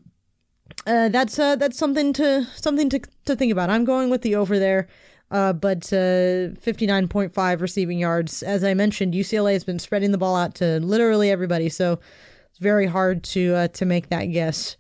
uh, 0.86 1.10
that's 1.10 1.40
uh, 1.40 1.56
that's 1.56 1.78
something 1.78 2.14
to 2.14 2.46
something 2.56 2.90
to 2.90 3.00
to 3.26 3.36
think 3.36 3.52
about. 3.52 3.70
I'm 3.70 3.86
going 3.86 4.10
with 4.10 4.22
the 4.22 4.36
over 4.36 4.60
there. 4.60 4.88
Uh, 5.32 5.54
but 5.54 5.92
uh, 5.94 6.58
59.5 6.58 7.62
receiving 7.62 8.00
yards. 8.00 8.42
As 8.42 8.64
I 8.64 8.74
mentioned, 8.74 9.14
UCLA 9.14 9.54
has 9.54 9.64
been 9.64 9.80
spreading 9.80 10.12
the 10.12 10.18
ball 10.18 10.36
out 10.36 10.56
to 10.56 10.80
literally 10.80 11.30
everybody, 11.30 11.70
so 11.70 12.00
it's 12.50 12.60
very 12.60 12.88
hard 12.88 13.24
to 13.26 13.54
uh, 13.54 13.68
to 13.70 13.86
make 13.86 14.10
that 14.10 14.26
guess 14.26 14.76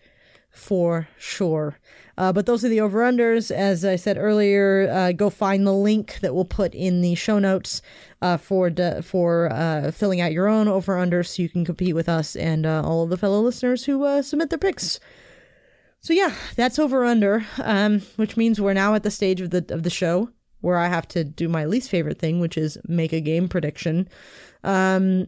for 0.49 1.07
sure. 1.19 1.77
Uh, 2.17 2.33
but 2.33 2.47
those 2.47 2.65
are 2.65 2.69
the 2.69 2.81
over 2.81 2.99
unders. 2.99 3.51
As 3.51 3.85
I 3.85 3.95
said 3.95 4.17
earlier, 4.17 4.89
uh, 4.91 5.11
go 5.11 5.29
find 5.29 5.65
the 5.65 5.73
link 5.73 6.19
that 6.21 6.33
we'll 6.33 6.45
put 6.45 6.73
in 6.73 7.01
the 7.01 7.15
show 7.15 7.39
notes 7.39 7.81
uh, 8.21 8.35
for 8.35 8.71
de- 8.71 9.03
for 9.03 9.53
uh, 9.53 9.91
filling 9.91 10.19
out 10.19 10.33
your 10.33 10.47
own 10.47 10.67
over 10.67 10.95
unders 10.95 11.27
so 11.27 11.43
you 11.43 11.49
can 11.49 11.63
compete 11.63 11.95
with 11.95 12.09
us 12.09 12.35
and 12.35 12.65
all 12.65 13.03
of 13.03 13.11
the 13.11 13.17
fellow 13.17 13.39
listeners 13.39 13.85
who 13.85 14.21
submit 14.23 14.49
their 14.49 14.57
picks. 14.57 14.99
So 16.01 16.13
yeah, 16.13 16.33
that's 16.55 16.79
over 16.79 17.05
under, 17.05 17.45
um, 17.61 18.01
which 18.15 18.35
means 18.35 18.59
we're 18.59 18.73
now 18.73 18.95
at 18.95 19.03
the 19.03 19.11
stage 19.11 19.41
of 19.41 19.51
the 19.51 19.63
of 19.69 19.83
the 19.83 19.89
show 19.89 20.29
where 20.61 20.77
I 20.77 20.87
have 20.87 21.07
to 21.09 21.23
do 21.23 21.47
my 21.47 21.65
least 21.65 21.89
favorite 21.89 22.19
thing, 22.19 22.39
which 22.39 22.57
is 22.57 22.77
make 22.87 23.13
a 23.13 23.21
game 23.21 23.47
prediction. 23.47 24.07
Um, 24.63 25.27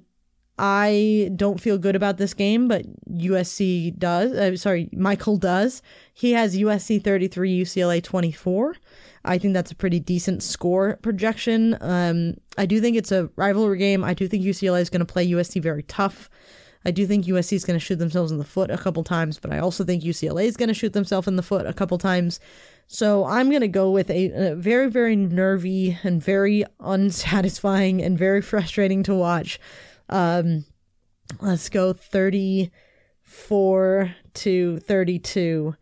I 0.57 1.31
don't 1.35 1.59
feel 1.59 1.77
good 1.77 1.95
about 1.95 2.17
this 2.17 2.33
game, 2.33 2.67
but 2.67 2.85
USC 3.09 3.97
does. 3.97 4.31
Uh, 4.33 4.55
sorry, 4.57 4.89
Michael 4.93 5.37
does. 5.37 5.81
He 6.13 6.33
has 6.33 6.55
USC 6.55 7.03
33, 7.03 7.63
UCLA 7.63 8.03
24. 8.03 8.75
I 9.23 9.37
think 9.37 9.53
that's 9.53 9.71
a 9.71 9.75
pretty 9.75 9.99
decent 9.99 10.43
score 10.43 10.97
projection. 11.01 11.77
Um, 11.81 12.35
I 12.57 12.65
do 12.65 12.79
think 12.79 12.97
it's 12.97 13.11
a 13.11 13.29
rivalry 13.35 13.77
game. 13.77 14.03
I 14.03 14.13
do 14.13 14.27
think 14.27 14.43
UCLA 14.43 14.81
is 14.81 14.89
going 14.89 15.05
to 15.05 15.11
play 15.11 15.27
USC 15.27 15.61
very 15.61 15.83
tough. 15.83 16.29
I 16.83 16.91
do 16.91 17.05
think 17.05 17.25
USC 17.25 17.53
is 17.53 17.65
going 17.65 17.79
to 17.79 17.85
shoot 17.85 17.97
themselves 17.97 18.31
in 18.31 18.39
the 18.39 18.43
foot 18.43 18.71
a 18.71 18.77
couple 18.77 19.03
times, 19.03 19.39
but 19.39 19.51
I 19.51 19.59
also 19.59 19.83
think 19.83 20.03
UCLA 20.03 20.45
is 20.45 20.57
going 20.57 20.69
to 20.69 20.73
shoot 20.73 20.93
themselves 20.93 21.27
in 21.27 21.35
the 21.35 21.43
foot 21.43 21.67
a 21.67 21.73
couple 21.73 21.97
times. 21.97 22.39
So 22.93 23.23
I'm 23.23 23.49
going 23.49 23.61
to 23.61 23.69
go 23.69 23.89
with 23.89 24.09
a, 24.09 24.49
a, 24.49 24.53
very, 24.53 24.89
very 24.89 25.15
nervy 25.15 25.97
and 26.03 26.21
very 26.21 26.65
unsatisfying 26.81 28.01
and 28.01 28.17
very 28.17 28.41
frustrating 28.41 29.01
to 29.03 29.15
watch. 29.15 29.61
Um, 30.09 30.65
let's 31.39 31.69
go 31.69 31.93
34 31.93 34.15
to 34.33 34.79
32 34.79 35.75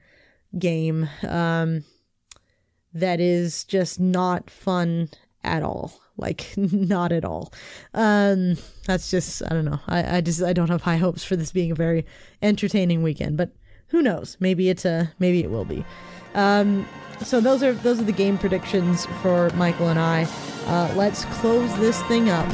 game. 0.60 1.10
Um, 1.28 1.84
that 2.94 3.20
is 3.20 3.64
just 3.64 4.00
not 4.00 4.52
fun 4.52 5.10
at 5.44 5.64
all. 5.64 6.00
Like 6.16 6.54
not 6.58 7.12
at 7.12 7.26
all. 7.26 7.52
Um 7.96 8.58
that's 8.86 9.10
just 9.10 9.42
i 9.42 9.50
don't 9.50 9.66
know. 9.66 9.80
I, 9.88 10.18
I 10.18 10.22
just 10.22 10.44
i 10.44 10.54
don't 10.54 10.70
have 10.70 10.84
high 10.84 10.98
hopes 10.98 11.24
for 11.24 11.36
this 11.36 11.52
being 11.52 11.72
a 11.72 11.76
very 11.76 12.06
entertaining 12.42 13.02
weekend 13.02 13.38
but 13.38 13.56
who 13.88 14.04
knows? 14.04 14.38
Maybe 14.40 14.70
it's 14.70 14.86
a 14.86 15.12
maybe 15.18 15.44
it 15.44 15.50
will 15.50 15.66
be 15.66 15.84
um 16.36 16.88
so 17.24 17.40
those 17.42 17.64
are 17.64 17.74
those 17.74 18.00
are 18.00 18.06
the 18.06 18.12
game 18.12 18.38
predictions 18.38 19.06
for 19.22 19.50
michael 19.52 19.88
and 19.88 20.00
i 20.00 20.24
uh 20.68 20.94
let's 20.96 21.26
close 21.26 21.76
this 21.78 22.02
thing 22.04 22.30
up 22.30 22.48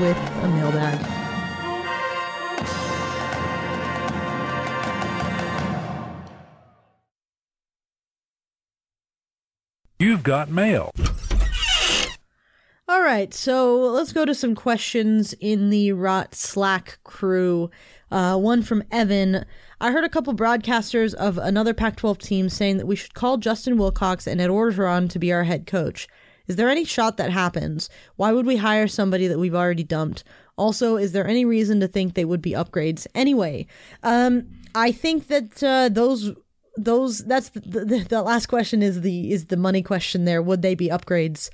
with 0.00 0.16
a 0.42 0.48
mailbag 0.48 1.20
You've 10.00 10.22
got 10.22 10.48
mail. 10.48 10.92
All 12.88 13.02
right, 13.02 13.34
so 13.34 13.76
let's 13.76 14.14
go 14.14 14.24
to 14.24 14.34
some 14.34 14.54
questions 14.54 15.34
in 15.34 15.68
the 15.68 15.92
Rot 15.92 16.34
Slack 16.34 16.98
crew. 17.04 17.70
Uh, 18.10 18.36
one 18.36 18.62
from 18.62 18.82
Evan. 18.90 19.44
I 19.80 19.92
heard 19.92 20.04
a 20.04 20.08
couple 20.08 20.34
broadcasters 20.34 21.14
of 21.14 21.38
another 21.38 21.72
Pac 21.72 21.96
12 21.96 22.18
team 22.18 22.48
saying 22.48 22.78
that 22.78 22.86
we 22.86 22.96
should 22.96 23.14
call 23.14 23.36
Justin 23.36 23.78
Wilcox 23.78 24.26
and 24.26 24.40
Ed 24.40 24.50
Orgeron 24.50 25.08
to 25.10 25.18
be 25.18 25.32
our 25.32 25.44
head 25.44 25.66
coach. 25.66 26.08
Is 26.46 26.56
there 26.56 26.68
any 26.68 26.84
shot 26.84 27.16
that 27.16 27.30
happens? 27.30 27.88
Why 28.16 28.32
would 28.32 28.46
we 28.46 28.56
hire 28.56 28.88
somebody 28.88 29.28
that 29.28 29.38
we've 29.38 29.54
already 29.54 29.84
dumped? 29.84 30.24
Also, 30.56 30.96
is 30.96 31.12
there 31.12 31.26
any 31.26 31.44
reason 31.44 31.78
to 31.80 31.86
think 31.86 32.14
they 32.14 32.24
would 32.24 32.42
be 32.42 32.52
upgrades? 32.52 33.06
Anyway, 33.14 33.66
um, 34.02 34.48
I 34.74 34.90
think 34.90 35.28
that 35.28 35.62
uh, 35.62 35.88
those 35.88 36.32
those 36.76 37.18
that's 37.24 37.50
the, 37.50 37.84
the, 37.84 38.06
the 38.08 38.22
last 38.22 38.46
question 38.46 38.82
is 38.82 39.02
the 39.02 39.32
is 39.32 39.46
the 39.46 39.56
money 39.56 39.82
question 39.82 40.24
there. 40.24 40.42
Would 40.42 40.62
they 40.62 40.74
be 40.74 40.88
upgrades? 40.88 41.50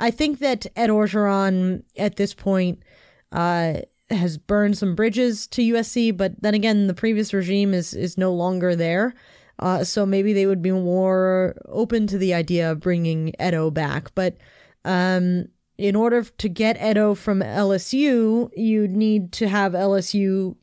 I 0.00 0.10
think 0.10 0.40
that 0.40 0.66
Ed 0.74 0.90
Orgeron 0.90 1.84
at 1.96 2.16
this 2.16 2.34
point 2.34 2.82
uh, 3.30 3.82
has 4.12 4.38
burned 4.38 4.78
some 4.78 4.94
bridges 4.94 5.46
to 5.48 5.62
USC, 5.62 6.16
but 6.16 6.40
then 6.40 6.54
again, 6.54 6.86
the 6.86 6.94
previous 6.94 7.32
regime 7.32 7.74
is 7.74 7.94
is 7.94 8.18
no 8.18 8.32
longer 8.32 8.76
there. 8.76 9.14
Uh, 9.58 9.84
so 9.84 10.04
maybe 10.04 10.32
they 10.32 10.46
would 10.46 10.62
be 10.62 10.72
more 10.72 11.54
open 11.66 12.06
to 12.08 12.18
the 12.18 12.34
idea 12.34 12.70
of 12.70 12.80
bringing 12.80 13.32
Edo 13.40 13.70
back. 13.70 14.12
But 14.14 14.36
um, 14.84 15.46
in 15.78 15.94
order 15.94 16.24
to 16.24 16.48
get 16.48 16.82
Edo 16.82 17.14
from 17.14 17.40
LSU, 17.40 18.50
you'd 18.56 18.96
need 18.96 19.32
to 19.32 19.48
have 19.48 19.72
LSU 19.72 20.56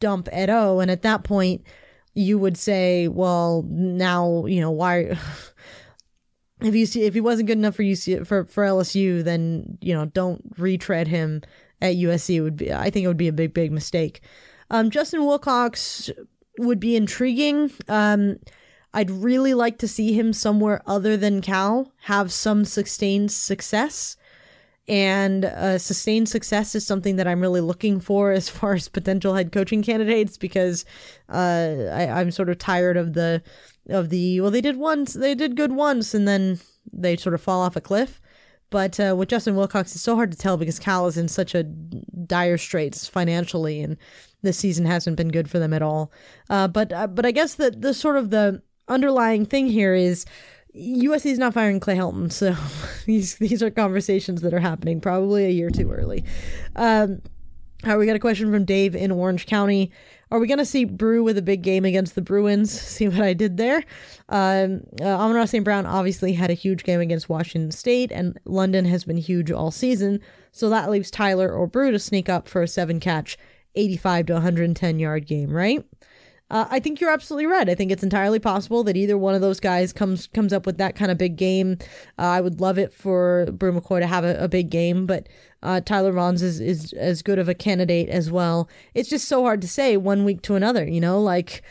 dump 0.00 0.28
Edo, 0.36 0.80
and 0.80 0.90
at 0.90 1.02
that 1.02 1.24
point, 1.24 1.62
you 2.14 2.38
would 2.38 2.56
say, 2.56 3.08
well, 3.08 3.64
now 3.68 4.46
you 4.46 4.60
know 4.60 4.70
why. 4.70 5.16
if 6.62 6.74
you 6.74 6.86
see 6.86 7.02
if 7.02 7.14
he 7.14 7.20
wasn't 7.20 7.46
good 7.46 7.58
enough 7.58 7.76
for 7.76 7.82
UC 7.82 8.26
for 8.26 8.44
for 8.46 8.64
LSU, 8.64 9.22
then 9.22 9.78
you 9.80 9.94
know 9.94 10.06
don't 10.06 10.42
retread 10.58 11.08
him 11.08 11.42
at 11.80 11.96
USC. 11.96 12.42
Would 12.42 12.56
be 12.56 12.72
I 12.72 12.90
think 12.90 13.04
it 13.04 13.08
would 13.08 13.16
be 13.16 13.28
a 13.28 13.32
big 13.32 13.54
big 13.54 13.72
mistake. 13.72 14.20
Um, 14.70 14.90
Justin 14.90 15.24
Wilcox 15.24 16.10
would 16.58 16.80
be 16.80 16.96
intriguing. 16.96 17.70
Um, 17.88 18.38
I'd 18.94 19.10
really 19.10 19.52
like 19.52 19.78
to 19.78 19.88
see 19.88 20.14
him 20.14 20.32
somewhere 20.32 20.80
other 20.86 21.16
than 21.16 21.42
Cal 21.42 21.92
have 22.02 22.32
some 22.32 22.64
sustained 22.64 23.30
success. 23.30 24.16
And 24.88 25.44
uh, 25.44 25.78
sustained 25.78 26.28
success 26.28 26.74
is 26.74 26.86
something 26.86 27.16
that 27.16 27.26
I'm 27.26 27.40
really 27.40 27.60
looking 27.60 28.00
for 28.00 28.32
as 28.32 28.48
far 28.48 28.74
as 28.74 28.88
potential 28.88 29.34
head 29.34 29.52
coaching 29.52 29.82
candidates 29.82 30.38
because 30.38 30.84
uh, 31.28 31.88
I, 31.92 32.08
I'm 32.08 32.30
sort 32.30 32.48
of 32.48 32.58
tired 32.58 32.96
of 32.96 33.12
the 33.12 33.42
of 33.88 34.08
the 34.08 34.40
well 34.40 34.50
they 34.50 34.60
did 34.60 34.78
once 34.78 35.12
they 35.12 35.34
did 35.34 35.56
good 35.56 35.70
once 35.70 36.12
and 36.12 36.26
then 36.26 36.58
they 36.92 37.16
sort 37.16 37.34
of 37.34 37.42
fall 37.42 37.60
off 37.60 37.76
a 37.76 37.80
cliff. 37.80 38.20
But 38.70 38.98
uh, 38.98 39.14
with 39.16 39.28
Justin 39.28 39.56
Wilcox, 39.56 39.94
it's 39.94 40.02
so 40.02 40.16
hard 40.16 40.32
to 40.32 40.38
tell 40.38 40.56
because 40.56 40.78
Cal 40.78 41.06
is 41.06 41.16
in 41.16 41.28
such 41.28 41.54
a 41.54 41.62
dire 41.62 42.58
straits 42.58 43.06
financially, 43.06 43.80
and 43.80 43.96
this 44.42 44.58
season 44.58 44.86
hasn't 44.86 45.16
been 45.16 45.28
good 45.28 45.48
for 45.48 45.58
them 45.58 45.72
at 45.72 45.82
all. 45.82 46.10
Uh, 46.50 46.68
but 46.68 46.92
uh, 46.92 47.06
but 47.06 47.24
I 47.24 47.30
guess 47.30 47.54
the 47.54 47.70
the 47.70 47.94
sort 47.94 48.16
of 48.16 48.30
the 48.30 48.62
underlying 48.88 49.46
thing 49.46 49.68
here 49.68 49.94
is 49.94 50.26
USC 50.74 51.26
is 51.26 51.38
not 51.38 51.54
firing 51.54 51.80
Clay 51.80 51.96
Helton, 51.96 52.32
so 52.32 52.56
these 53.06 53.36
these 53.36 53.62
are 53.62 53.70
conversations 53.70 54.42
that 54.42 54.52
are 54.52 54.60
happening 54.60 55.00
probably 55.00 55.44
a 55.44 55.50
year 55.50 55.70
too 55.70 55.90
early. 55.92 56.24
Um, 56.74 57.22
all 57.84 57.90
right, 57.90 57.98
we 57.98 58.06
got 58.06 58.16
a 58.16 58.20
question 58.20 58.50
from 58.50 58.64
Dave 58.64 58.96
in 58.96 59.12
Orange 59.12 59.46
County. 59.46 59.92
Are 60.30 60.40
we 60.40 60.48
going 60.48 60.58
to 60.58 60.64
see 60.64 60.84
Bru 60.84 61.22
with 61.22 61.38
a 61.38 61.42
big 61.42 61.62
game 61.62 61.84
against 61.84 62.16
the 62.16 62.22
Bruins? 62.22 62.80
See 62.80 63.06
what 63.06 63.20
I 63.20 63.32
did 63.32 63.56
there? 63.56 63.84
Um, 64.28 64.82
uh, 65.00 65.04
Amon-Ra 65.04 65.44
St. 65.44 65.64
Brown 65.64 65.86
obviously 65.86 66.32
had 66.32 66.50
a 66.50 66.54
huge 66.54 66.82
game 66.82 67.00
against 67.00 67.28
Washington 67.28 67.70
State, 67.70 68.10
and 68.10 68.38
London 68.44 68.86
has 68.86 69.04
been 69.04 69.18
huge 69.18 69.52
all 69.52 69.70
season. 69.70 70.20
So 70.50 70.68
that 70.70 70.90
leaves 70.90 71.10
Tyler 71.10 71.52
or 71.52 71.68
Bru 71.68 71.92
to 71.92 71.98
sneak 71.98 72.28
up 72.28 72.48
for 72.48 72.62
a 72.62 72.68
seven 72.68 72.98
catch, 72.98 73.38
85 73.76 74.26
to 74.26 74.32
110 74.34 74.98
yard 74.98 75.26
game, 75.26 75.50
right? 75.50 75.84
Uh, 76.48 76.66
I 76.70 76.78
think 76.78 77.00
you're 77.00 77.10
absolutely 77.10 77.46
right. 77.46 77.68
I 77.68 77.74
think 77.74 77.90
it's 77.90 78.04
entirely 78.04 78.38
possible 78.38 78.84
that 78.84 78.96
either 78.96 79.18
one 79.18 79.34
of 79.34 79.40
those 79.40 79.58
guys 79.58 79.92
comes 79.92 80.28
comes 80.28 80.52
up 80.52 80.64
with 80.64 80.78
that 80.78 80.94
kind 80.94 81.10
of 81.10 81.18
big 81.18 81.36
game. 81.36 81.78
Uh, 82.18 82.22
I 82.22 82.40
would 82.40 82.60
love 82.60 82.78
it 82.78 82.92
for 82.92 83.46
Bru 83.52 83.72
McCoy 83.72 84.00
to 84.00 84.06
have 84.06 84.24
a, 84.24 84.44
a 84.44 84.48
big 84.48 84.70
game, 84.70 85.06
but 85.06 85.28
uh, 85.62 85.80
Tyler 85.80 86.12
Vaughns 86.12 86.42
is, 86.42 86.60
is 86.60 86.92
as 86.92 87.22
good 87.22 87.40
of 87.40 87.48
a 87.48 87.54
candidate 87.54 88.08
as 88.08 88.30
well. 88.30 88.68
It's 88.94 89.08
just 89.08 89.26
so 89.26 89.42
hard 89.42 89.60
to 89.62 89.68
say 89.68 89.96
one 89.96 90.24
week 90.24 90.42
to 90.42 90.54
another, 90.54 90.86
you 90.86 91.00
know, 91.00 91.20
like 91.20 91.62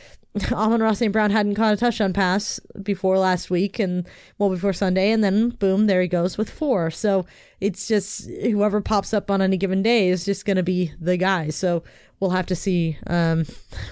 Amon-Ra 0.51 0.93
St. 0.93 1.13
Brown 1.13 1.31
hadn't 1.31 1.55
caught 1.55 1.73
a 1.73 1.77
touchdown 1.77 2.11
pass 2.11 2.59
before 2.81 3.17
last 3.17 3.49
week 3.49 3.79
and 3.79 4.07
well 4.37 4.49
before 4.49 4.73
Sunday, 4.73 5.11
and 5.11 5.23
then 5.23 5.49
boom, 5.49 5.87
there 5.87 6.01
he 6.01 6.07
goes 6.07 6.37
with 6.37 6.49
four. 6.49 6.91
So 6.91 7.25
it's 7.61 7.87
just 7.87 8.29
whoever 8.29 8.81
pops 8.81 9.13
up 9.13 9.31
on 9.31 9.41
any 9.41 9.57
given 9.57 9.81
day 9.81 10.09
is 10.09 10.25
just 10.25 10.45
going 10.45 10.57
to 10.57 10.63
be 10.63 10.91
the 10.99 11.17
guy. 11.17 11.49
So 11.49 11.83
we'll 12.19 12.31
have 12.31 12.47
to 12.47 12.55
see. 12.55 12.97
Um, 13.07 13.45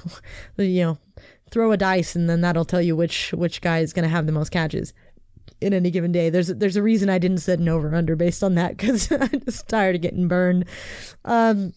you 0.58 0.82
know, 0.82 0.98
throw 1.50 1.72
a 1.72 1.78
dice, 1.78 2.16
and 2.16 2.30
then 2.30 2.42
that'll 2.42 2.66
tell 2.66 2.82
you 2.82 2.96
which 2.96 3.32
which 3.34 3.62
guy 3.62 3.80
is 3.80 3.94
going 3.94 4.04
to 4.04 4.10
have 4.10 4.26
the 4.26 4.32
most 4.32 4.50
catches 4.50 4.94
in 5.62 5.74
any 5.74 5.92
given 5.92 6.12
day. 6.12 6.30
There's 6.30 6.48
there's 6.48 6.76
a 6.76 6.84
reason 6.84 7.10
I 7.10 7.20
didn't 7.20 7.40
set 7.40 7.60
an 7.60 7.70
over 7.70 7.96
under 7.96 8.16
based 8.16 8.44
on 8.44 8.56
that 8.56 8.76
because 8.76 9.12
I'm 9.12 9.42
just 9.46 9.70
tired 9.70 9.96
of 9.96 10.02
getting 10.02 10.28
burned. 10.28 10.66
Um, 11.24 11.74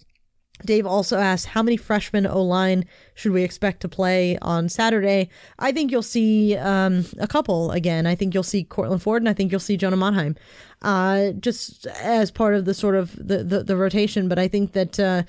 Dave 0.64 0.86
also 0.86 1.18
asked, 1.18 1.46
how 1.46 1.62
many 1.62 1.76
freshmen 1.76 2.26
O 2.26 2.42
line 2.42 2.86
should 3.14 3.32
we 3.32 3.42
expect 3.42 3.80
to 3.80 3.88
play 3.88 4.38
on 4.40 4.68
Saturday? 4.68 5.28
I 5.58 5.70
think 5.70 5.90
you'll 5.90 6.02
see 6.02 6.56
um, 6.56 7.04
a 7.18 7.26
couple 7.26 7.70
again. 7.72 8.06
I 8.06 8.14
think 8.14 8.32
you'll 8.32 8.42
see 8.42 8.64
Courtland 8.64 9.02
Ford 9.02 9.20
and 9.22 9.28
I 9.28 9.34
think 9.34 9.50
you'll 9.50 9.60
see 9.60 9.76
Jonah 9.76 9.96
Monheim 9.96 10.36
uh, 10.82 11.32
just 11.32 11.86
as 11.86 12.30
part 12.30 12.54
of 12.54 12.64
the 12.64 12.74
sort 12.74 12.94
of 12.94 13.14
the, 13.16 13.44
the, 13.44 13.64
the 13.64 13.76
rotation. 13.76 14.28
But 14.28 14.38
I 14.38 14.48
think 14.48 14.72
that. 14.72 14.98
Uh, 14.98 15.22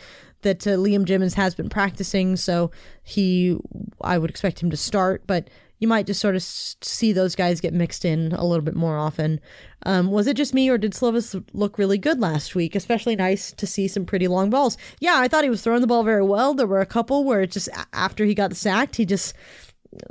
that 0.43 0.67
uh, 0.67 0.71
Liam 0.71 1.03
Jimmons 1.03 1.33
has 1.33 1.55
been 1.55 1.67
practicing, 1.67 2.35
so 2.35 2.69
he, 3.01 3.57
I 4.01 4.19
would 4.19 4.29
expect 4.29 4.61
him 4.61 4.69
to 4.69 4.77
start. 4.77 5.23
But 5.25 5.49
you 5.79 5.87
might 5.87 6.05
just 6.05 6.21
sort 6.21 6.35
of 6.35 6.43
see 6.43 7.11
those 7.11 7.35
guys 7.35 7.61
get 7.61 7.73
mixed 7.73 8.05
in 8.05 8.33
a 8.33 8.45
little 8.45 8.63
bit 8.63 8.75
more 8.75 8.97
often. 8.97 9.39
Um, 9.83 10.09
was 10.09 10.27
it 10.27 10.35
just 10.35 10.53
me, 10.53 10.69
or 10.69 10.77
did 10.77 10.93
Slovis 10.93 11.43
look 11.53 11.77
really 11.77 11.97
good 11.97 12.19
last 12.19 12.55
week? 12.55 12.75
Especially 12.75 13.15
nice 13.15 13.51
to 13.51 13.67
see 13.67 13.87
some 13.87 14.05
pretty 14.05 14.27
long 14.27 14.49
balls. 14.49 14.77
Yeah, 14.99 15.15
I 15.17 15.27
thought 15.27 15.43
he 15.43 15.49
was 15.49 15.61
throwing 15.61 15.81
the 15.81 15.87
ball 15.87 16.03
very 16.03 16.23
well. 16.23 16.53
There 16.53 16.67
were 16.67 16.81
a 16.81 16.85
couple 16.85 17.23
where 17.23 17.41
it 17.41 17.51
just 17.51 17.69
after 17.93 18.25
he 18.25 18.33
got 18.33 18.55
sacked, 18.55 18.95
he 18.95 19.05
just 19.05 19.33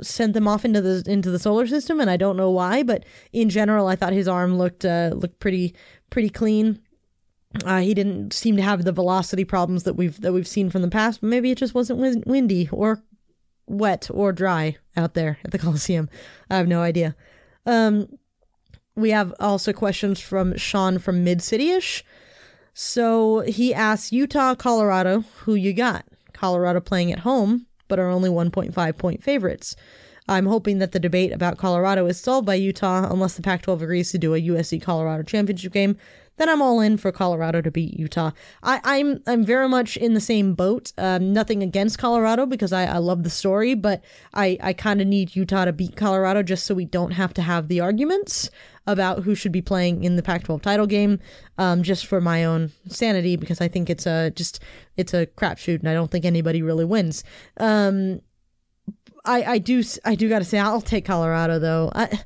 sent 0.01 0.33
them 0.33 0.47
off 0.47 0.65
into 0.65 0.81
the 0.81 1.03
into 1.05 1.29
the 1.29 1.39
solar 1.39 1.67
system, 1.67 1.99
and 1.99 2.09
I 2.09 2.17
don't 2.17 2.37
know 2.37 2.49
why. 2.49 2.83
But 2.83 3.05
in 3.33 3.49
general, 3.49 3.87
I 3.87 3.95
thought 3.95 4.13
his 4.13 4.27
arm 4.27 4.57
looked 4.57 4.85
uh, 4.85 5.11
looked 5.13 5.39
pretty 5.39 5.75
pretty 6.09 6.29
clean. 6.29 6.79
Uh, 7.65 7.79
he 7.79 7.93
didn't 7.93 8.33
seem 8.33 8.55
to 8.57 8.61
have 8.61 8.83
the 8.83 8.91
velocity 8.91 9.43
problems 9.43 9.83
that 9.83 9.95
we've 9.95 10.19
that 10.21 10.33
we've 10.33 10.47
seen 10.47 10.69
from 10.69 10.81
the 10.81 10.89
past, 10.89 11.21
but 11.21 11.27
maybe 11.27 11.51
it 11.51 11.57
just 11.57 11.73
wasn't 11.73 12.25
windy 12.25 12.69
or 12.71 13.03
wet 13.67 14.09
or 14.13 14.31
dry 14.31 14.77
out 14.95 15.13
there 15.13 15.37
at 15.43 15.51
the 15.51 15.59
Coliseum. 15.59 16.09
I 16.49 16.57
have 16.57 16.67
no 16.67 16.81
idea. 16.81 17.15
Um, 17.65 18.07
we 18.97 19.11
have 19.11 19.33
also 19.39 19.71
questions 19.71 20.19
from 20.19 20.57
Sean 20.57 20.97
from 20.97 21.23
Mid 21.23 21.41
City 21.41 21.69
ish. 21.69 22.03
So 22.73 23.41
he 23.41 23.73
asks 23.73 24.11
Utah, 24.11 24.55
Colorado, 24.55 25.23
who 25.41 25.55
you 25.55 25.71
got? 25.71 26.05
Colorado 26.33 26.79
playing 26.81 27.11
at 27.11 27.19
home, 27.19 27.67
but 27.87 27.99
are 27.99 28.09
only 28.09 28.29
1.5 28.29 28.97
point 28.97 29.23
favorites. 29.23 29.75
I'm 30.27 30.47
hoping 30.47 30.79
that 30.79 30.91
the 30.91 30.99
debate 30.99 31.31
about 31.31 31.57
Colorado 31.57 32.05
is 32.07 32.19
solved 32.19 32.45
by 32.45 32.55
Utah 32.55 33.09
unless 33.09 33.35
the 33.35 33.41
Pac 33.41 33.61
12 33.61 33.83
agrees 33.83 34.11
to 34.11 34.17
do 34.17 34.33
a 34.33 34.41
USC 34.41 34.81
Colorado 34.81 35.23
championship 35.23 35.71
game 35.71 35.97
then 36.37 36.49
I'm 36.49 36.61
all 36.61 36.79
in 36.79 36.97
for 36.97 37.11
Colorado 37.11 37.61
to 37.61 37.71
beat 37.71 37.93
Utah. 37.99 38.31
I, 38.63 38.79
I'm, 38.83 39.21
I'm 39.27 39.43
very 39.43 39.67
much 39.67 39.97
in 39.97 40.13
the 40.13 40.21
same 40.21 40.53
boat. 40.53 40.93
Um, 40.97 41.33
nothing 41.33 41.61
against 41.61 41.97
Colorado 41.99 42.45
because 42.45 42.71
I, 42.71 42.85
I 42.85 42.97
love 42.97 43.23
the 43.23 43.29
story, 43.29 43.75
but 43.75 44.03
I, 44.33 44.57
I 44.61 44.73
kind 44.73 45.01
of 45.01 45.07
need 45.07 45.35
Utah 45.35 45.65
to 45.65 45.73
beat 45.73 45.95
Colorado 45.95 46.43
just 46.43 46.65
so 46.65 46.73
we 46.75 46.85
don't 46.85 47.11
have 47.11 47.33
to 47.35 47.41
have 47.41 47.67
the 47.67 47.79
arguments 47.79 48.49
about 48.87 49.23
who 49.23 49.35
should 49.35 49.51
be 49.51 49.61
playing 49.61 50.03
in 50.03 50.15
the 50.15 50.23
Pac-12 50.23 50.61
title 50.61 50.87
game, 50.87 51.19
um, 51.57 51.83
just 51.83 52.05
for 52.05 52.21
my 52.21 52.45
own 52.45 52.71
sanity 52.87 53.35
because 53.35 53.59
I 53.59 53.67
think 53.67 53.89
it's 53.89 54.05
a 54.05 54.31
just 54.31 54.61
it's 54.95 55.13
a 55.13 55.25
crapshoot 55.25 55.79
and 55.79 55.89
I 55.89 55.93
don't 55.93 56.09
think 56.09 56.23
anybody 56.23 56.61
really 56.61 56.85
wins. 56.85 57.23
Um, 57.57 58.21
I 59.25 59.43
I 59.43 59.57
do 59.57 59.83
I 60.05 60.15
do 60.15 60.29
got 60.29 60.39
to 60.39 60.45
say 60.45 60.57
I'll 60.57 60.81
take 60.81 61.05
Colorado 61.05 61.59
though. 61.59 61.91
I 61.93 62.19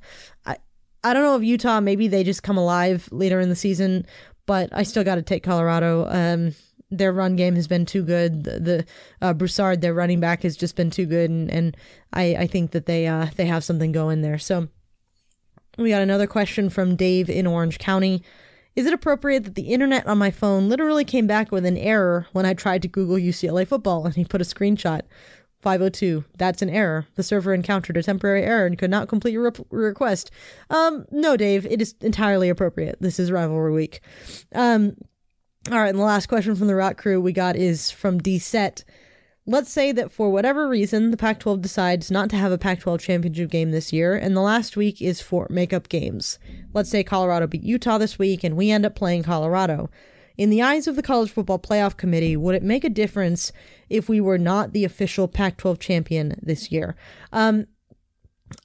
I 1.03 1.13
don't 1.13 1.23
know 1.23 1.35
if 1.35 1.43
Utah 1.43 1.79
maybe 1.79 2.07
they 2.07 2.23
just 2.23 2.43
come 2.43 2.57
alive 2.57 3.09
later 3.11 3.39
in 3.39 3.49
the 3.49 3.55
season, 3.55 4.05
but 4.45 4.69
I 4.71 4.83
still 4.83 5.03
got 5.03 5.15
to 5.15 5.21
take 5.21 5.43
Colorado. 5.43 6.05
Um, 6.09 6.53
their 6.91 7.13
run 7.13 7.35
game 7.35 7.55
has 7.55 7.67
been 7.67 7.85
too 7.85 8.03
good. 8.03 8.43
The, 8.43 8.59
the 8.59 8.85
uh, 9.21 9.33
Broussard, 9.33 9.81
their 9.81 9.93
running 9.93 10.19
back, 10.19 10.43
has 10.43 10.57
just 10.57 10.75
been 10.75 10.91
too 10.91 11.05
good, 11.05 11.29
and, 11.29 11.49
and 11.49 11.77
I, 12.13 12.35
I 12.35 12.47
think 12.47 12.71
that 12.71 12.85
they 12.85 13.07
uh, 13.07 13.27
they 13.35 13.45
have 13.45 13.63
something 13.63 13.91
going 13.91 14.21
there. 14.21 14.37
So 14.37 14.67
we 15.77 15.89
got 15.89 16.01
another 16.01 16.27
question 16.27 16.69
from 16.69 16.95
Dave 16.95 17.29
in 17.29 17.47
Orange 17.47 17.79
County. 17.79 18.21
Is 18.75 18.85
it 18.85 18.93
appropriate 18.93 19.43
that 19.45 19.55
the 19.55 19.73
internet 19.73 20.07
on 20.07 20.17
my 20.17 20.31
phone 20.31 20.69
literally 20.69 21.03
came 21.03 21.27
back 21.27 21.51
with 21.51 21.65
an 21.65 21.77
error 21.77 22.27
when 22.31 22.45
I 22.45 22.53
tried 22.53 22.81
to 22.83 22.87
Google 22.87 23.17
UCLA 23.17 23.67
football? 23.67 24.05
And 24.05 24.15
he 24.15 24.23
put 24.23 24.41
a 24.41 24.45
screenshot. 24.45 25.01
502. 25.61 26.23
That's 26.37 26.61
an 26.61 26.69
error. 26.69 27.07
The 27.15 27.23
server 27.23 27.53
encountered 27.53 27.97
a 27.97 28.03
temporary 28.03 28.43
error 28.43 28.65
and 28.65 28.77
could 28.77 28.91
not 28.91 29.07
complete 29.07 29.33
your 29.33 29.43
re- 29.43 29.65
request. 29.69 30.31
Um, 30.69 31.05
no, 31.11 31.37
Dave, 31.37 31.65
it 31.65 31.81
is 31.81 31.95
entirely 32.01 32.49
appropriate. 32.49 32.97
This 32.99 33.19
is 33.19 33.31
rivalry 33.31 33.71
week. 33.71 34.01
Um, 34.53 34.95
all 35.69 35.79
right, 35.79 35.89
and 35.89 35.99
the 35.99 36.03
last 36.03 36.27
question 36.27 36.55
from 36.55 36.67
the 36.67 36.75
Rock 36.75 36.97
Crew 36.97 37.21
we 37.21 37.33
got 37.33 37.55
is 37.55 37.91
from 37.91 38.17
D 38.17 38.39
Set. 38.39 38.83
Let's 39.45 39.71
say 39.71 39.91
that 39.91 40.11
for 40.11 40.29
whatever 40.29 40.67
reason, 40.67 41.11
the 41.11 41.17
Pac 41.17 41.39
12 41.39 41.61
decides 41.61 42.11
not 42.11 42.29
to 42.29 42.35
have 42.35 42.51
a 42.51 42.57
Pac 42.57 42.79
12 42.79 43.01
championship 43.01 43.49
game 43.49 43.71
this 43.71 43.91
year, 43.91 44.15
and 44.15 44.35
the 44.35 44.41
last 44.41 44.77
week 44.77 45.01
is 45.01 45.21
for 45.21 45.47
makeup 45.49 45.89
games. 45.89 46.39
Let's 46.73 46.89
say 46.89 47.03
Colorado 47.03 47.47
beat 47.47 47.63
Utah 47.63 47.97
this 47.97 48.19
week, 48.19 48.43
and 48.43 48.55
we 48.55 48.71
end 48.71 48.85
up 48.85 48.95
playing 48.95 49.23
Colorado. 49.23 49.89
In 50.41 50.49
the 50.49 50.63
eyes 50.63 50.87
of 50.87 50.95
the 50.95 51.03
College 51.03 51.29
Football 51.29 51.59
Playoff 51.59 51.97
Committee, 51.97 52.35
would 52.35 52.55
it 52.55 52.63
make 52.63 52.83
a 52.83 52.89
difference 52.89 53.51
if 53.91 54.09
we 54.09 54.19
were 54.19 54.39
not 54.39 54.73
the 54.73 54.83
official 54.83 55.27
Pac 55.27 55.55
12 55.57 55.77
champion 55.77 56.33
this 56.41 56.71
year? 56.71 56.95
Um, 57.31 57.67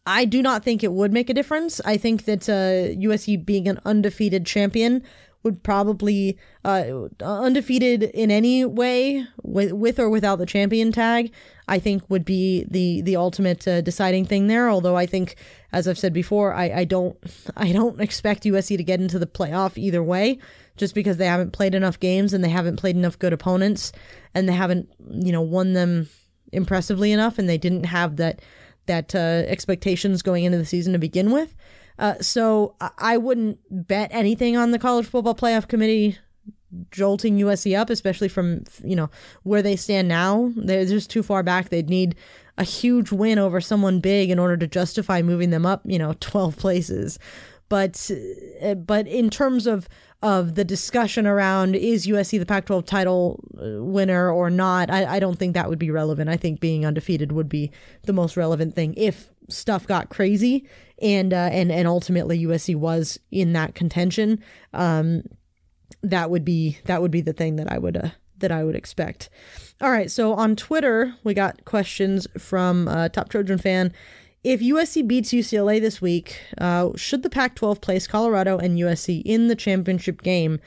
I 0.07 0.25
do 0.25 0.41
not 0.41 0.65
think 0.65 0.83
it 0.83 0.93
would 0.93 1.13
make 1.13 1.29
a 1.29 1.35
difference. 1.35 1.83
I 1.85 1.99
think 1.99 2.25
that 2.25 2.49
uh, 2.49 2.97
USC 2.99 3.45
being 3.45 3.69
an 3.69 3.79
undefeated 3.85 4.47
champion 4.47 5.03
would 5.47 5.63
probably 5.63 6.39
uh, 6.65 7.09
undefeated 7.21 8.03
in 8.03 8.31
any 8.31 8.65
way 8.65 9.27
with, 9.43 9.73
with 9.73 10.01
or 10.01 10.11
without 10.11 10.41
the 10.41 10.47
champion 10.47 10.91
tag 10.91 11.33
i 11.69 11.79
think 11.79 12.03
would 12.09 12.25
be 12.25 12.67
the 12.69 13.01
the 13.03 13.15
ultimate 13.15 13.67
uh, 13.69 13.81
deciding 13.81 14.25
thing 14.25 14.49
there 14.49 14.69
although 14.69 14.97
i 14.97 15.07
think 15.07 15.37
as 15.73 15.87
i've 15.87 15.99
said 15.99 16.13
before 16.13 16.53
I, 16.53 16.81
I 16.81 16.85
don't 16.85 17.17
i 17.57 17.71
don't 17.71 18.01
expect 18.01 18.43
usc 18.43 18.77
to 18.77 18.83
get 18.83 19.01
into 19.01 19.21
the 19.21 19.27
playoff 19.27 19.79
either 19.79 20.03
way 20.03 20.41
just 20.77 20.95
because 20.95 21.17
they 21.17 21.27
haven't 21.27 21.53
played 21.53 21.75
enough 21.75 21.99
games 21.99 22.33
and 22.33 22.43
they 22.43 22.49
haven't 22.49 22.77
played 22.77 22.97
enough 22.97 23.19
good 23.19 23.33
opponents 23.33 23.93
and 24.35 24.49
they 24.49 24.53
haven't, 24.53 24.89
you 25.11 25.33
know, 25.33 25.41
won 25.41 25.73
them 25.73 26.09
impressively 26.53 27.13
enough 27.13 27.39
and 27.39 27.49
they 27.49 27.59
didn't 27.59 27.85
have 27.85 28.17
that 28.17 28.41
that 28.87 29.15
uh, 29.15 29.43
expectations 29.49 30.23
going 30.23 30.45
into 30.45 30.59
the 30.59 30.65
season 30.65 30.93
to 30.93 30.99
begin 30.99 31.33
with. 31.33 31.55
Uh, 31.99 32.15
so 32.21 32.77
I 32.99 33.17
wouldn't 33.17 33.59
bet 33.71 34.11
anything 34.13 34.57
on 34.57 34.71
the 34.71 34.79
college 34.79 35.07
football 35.07 35.35
playoff 35.35 35.67
committee 35.67 36.19
jolting 36.91 37.39
USC 37.39 37.79
up, 37.79 37.91
especially 37.91 38.29
from 38.29 38.65
you 38.85 38.97
know 38.97 39.11
where 39.43 39.63
they 39.63 39.77
stand 39.77 40.09
now. 40.09 40.53
They're 40.57 40.85
just 40.85 41.11
too 41.11 41.23
far 41.23 41.43
back. 41.43 41.69
They'd 41.69 41.89
need 41.89 42.17
a 42.59 42.65
huge 42.65 43.13
win 43.13 43.39
over 43.39 43.61
someone 43.61 44.01
big 44.01 44.31
in 44.31 44.39
order 44.39 44.57
to 44.57 44.67
justify 44.67 45.23
moving 45.23 45.51
them 45.51 45.67
up, 45.67 45.83
you 45.85 45.99
know, 45.99 46.13
twelve 46.21 46.57
places. 46.57 47.19
But 47.69 48.11
uh, 48.63 48.75
but 48.75 49.07
in 49.09 49.31
terms 49.31 49.67
of 49.67 49.89
of 50.23 50.55
the 50.55 50.65
discussion 50.65 51.27
around 51.27 51.77
is 51.77 52.07
USC 52.07 52.39
the 52.39 52.47
Pac 52.47 52.67
12 52.67 52.85
title 52.85 53.45
uh, 53.59 53.83
winner 53.83 54.31
or 54.31 54.51
not, 54.51 54.91
I, 54.91 55.17
I 55.17 55.21
don't 55.21 55.39
think 55.39 55.55
that 55.55 55.69
would 55.69 55.79
be 55.79 55.91
relevant. 55.91 56.31
I 56.31 56.37
think 56.37 56.61
being 56.61 56.87
undefeated 56.87 57.33
would 57.33 57.49
be 57.49 57.71
the 58.05 58.13
most 58.13 58.37
relevant 58.37 58.75
thing 58.75 58.95
if 58.97 59.31
stuff 59.49 59.87
got 59.87 60.09
crazy 60.09 60.69
and 61.01 61.33
uh, 61.33 61.49
and 61.53 61.71
and 61.71 61.87
ultimately 61.87 62.45
USC 62.45 62.75
was 62.75 63.19
in 63.31 63.53
that 63.53 63.75
contention. 63.75 64.43
Um, 64.73 65.23
that 66.03 66.31
would 66.31 66.45
be 66.45 66.79
that 66.87 67.03
would 67.03 67.11
be 67.11 67.21
the 67.21 67.33
thing 67.33 67.57
that 67.57 67.71
I 67.71 67.79
would 67.79 67.97
uh, 67.97 68.11
that 68.39 68.51
I 68.51 68.65
would 68.65 68.75
expect. 68.75 69.29
All 69.81 69.91
right, 69.91 70.11
so 70.11 70.33
on 70.35 70.57
Twitter 70.57 71.15
we 71.25 71.35
got 71.35 71.65
questions 71.65 72.27
from 72.39 72.89
uh, 72.89 73.09
Top 73.11 73.29
Trojan 73.29 73.59
fan 73.59 73.93
if 74.47 74.61
USC 74.61 75.05
beats 75.05 75.33
UCLA 75.33 75.81
this 75.81 76.01
week, 76.01 76.41
uh, 76.59 76.91
should 76.95 77.25
the 77.25 77.29
Pac 77.29 77.57
12 77.57 77.81
place 77.81 78.07
Colorado 78.07 78.59
and 78.59 78.79
USC 78.79 79.21
in 79.25 79.49
the 79.49 79.57
championship 79.57 80.23
game? 80.23 80.61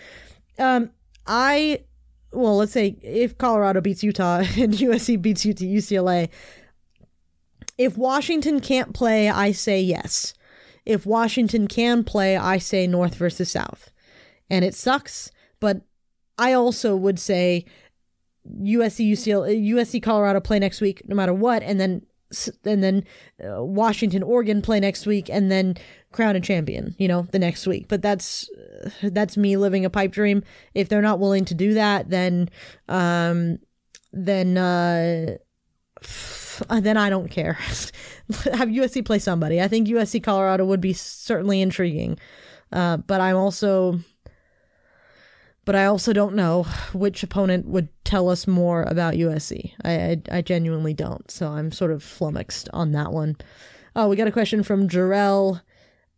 Um, 0.58 0.90
I, 1.26 1.86
well, 2.34 2.58
let's 2.58 2.74
say 2.74 2.98
if 3.02 3.38
Colorado 3.38 3.80
beats 3.80 4.04
Utah 4.04 4.40
and 4.58 4.74
USC 4.74 5.22
beats 5.22 5.46
UCLA, 5.46 6.28
if 7.78 7.98
Washington 7.98 8.60
can't 8.60 8.94
play, 8.94 9.30
I 9.30 9.54
say 9.54 9.80
yes. 9.80 10.34
If 10.86 11.06
Washington 11.06 11.70
can 11.70 12.04
play, 12.04 12.36
I 12.36 12.58
say 12.58 12.86
North 12.86 13.16
versus 13.16 13.50
South. 13.50 13.92
And 14.50 14.66
it 14.66 14.76
sucks, 14.76 15.32
but 15.62 15.84
I 16.38 16.52
also 16.52 16.98
would 16.98 17.18
say 17.18 17.64
USC 18.46 19.10
UCLA 19.10 19.70
USC 19.70 20.04
Colorado 20.04 20.42
play 20.42 20.60
next 20.60 20.82
week 20.82 21.02
no 21.08 21.16
matter 21.16 21.34
what 21.34 21.62
and 21.62 21.80
then 21.80 22.02
and 22.64 22.84
then 22.84 23.04
uh, 23.44 23.64
Washington 23.64 24.24
Oregon 24.24 24.62
play 24.62 24.80
next 24.80 25.06
week 25.06 25.30
and 25.30 25.52
then 25.52 25.76
crown 26.12 26.36
a 26.36 26.42
champion 26.42 26.96
you 26.98 27.08
know 27.08 27.28
the 27.32 27.40
next 27.40 27.68
week. 27.68 27.88
But 27.88 28.02
that's 28.02 28.50
uh, 28.52 28.90
that's 29.04 29.38
me 29.38 29.58
living 29.58 29.86
a 29.86 29.90
pipe 29.90 30.12
dream. 30.12 30.44
If 30.74 30.90
they're 30.90 31.02
not 31.02 31.20
willing 31.20 31.46
to 31.46 31.54
do 31.54 31.74
that 31.74 32.10
then 32.10 32.50
um 32.88 33.60
then 34.12 34.58
uh 34.58 35.38
then 36.70 36.98
I 36.98 37.10
don't 37.10 37.30
care. 37.30 37.54
Have 38.54 38.70
USC 38.70 39.04
play 39.06 39.20
somebody. 39.20 39.62
I 39.62 39.68
think 39.68 39.88
USC 39.88 40.22
Colorado 40.22 40.66
would 40.66 40.82
be 40.82 40.94
certainly 40.94 41.62
intriguing. 41.62 42.20
Uh 42.72 42.98
but 42.98 43.22
I'm 43.22 43.38
also 43.38 44.00
but 45.70 45.76
I 45.76 45.86
also 45.86 46.14
don't 46.14 46.34
know 46.34 46.64
which 46.94 47.22
opponent 47.22 47.68
would 47.68 47.90
tell 48.04 48.30
us 48.30 48.48
more 48.48 48.82
about 48.88 49.14
USC. 49.14 49.72
I, 49.84 49.92
I, 49.92 50.22
I 50.38 50.42
genuinely 50.42 50.96
don't, 50.96 51.30
so 51.30 51.50
I'm 51.50 51.72
sort 51.72 51.92
of 51.92 52.02
flummoxed 52.02 52.70
on 52.74 52.92
that 52.94 53.12
one. 53.12 53.36
Oh, 53.96 54.08
we 54.08 54.16
got 54.16 54.28
a 54.28 54.32
question 54.32 54.64
from 54.64 54.90
Jarrell. 54.90 55.62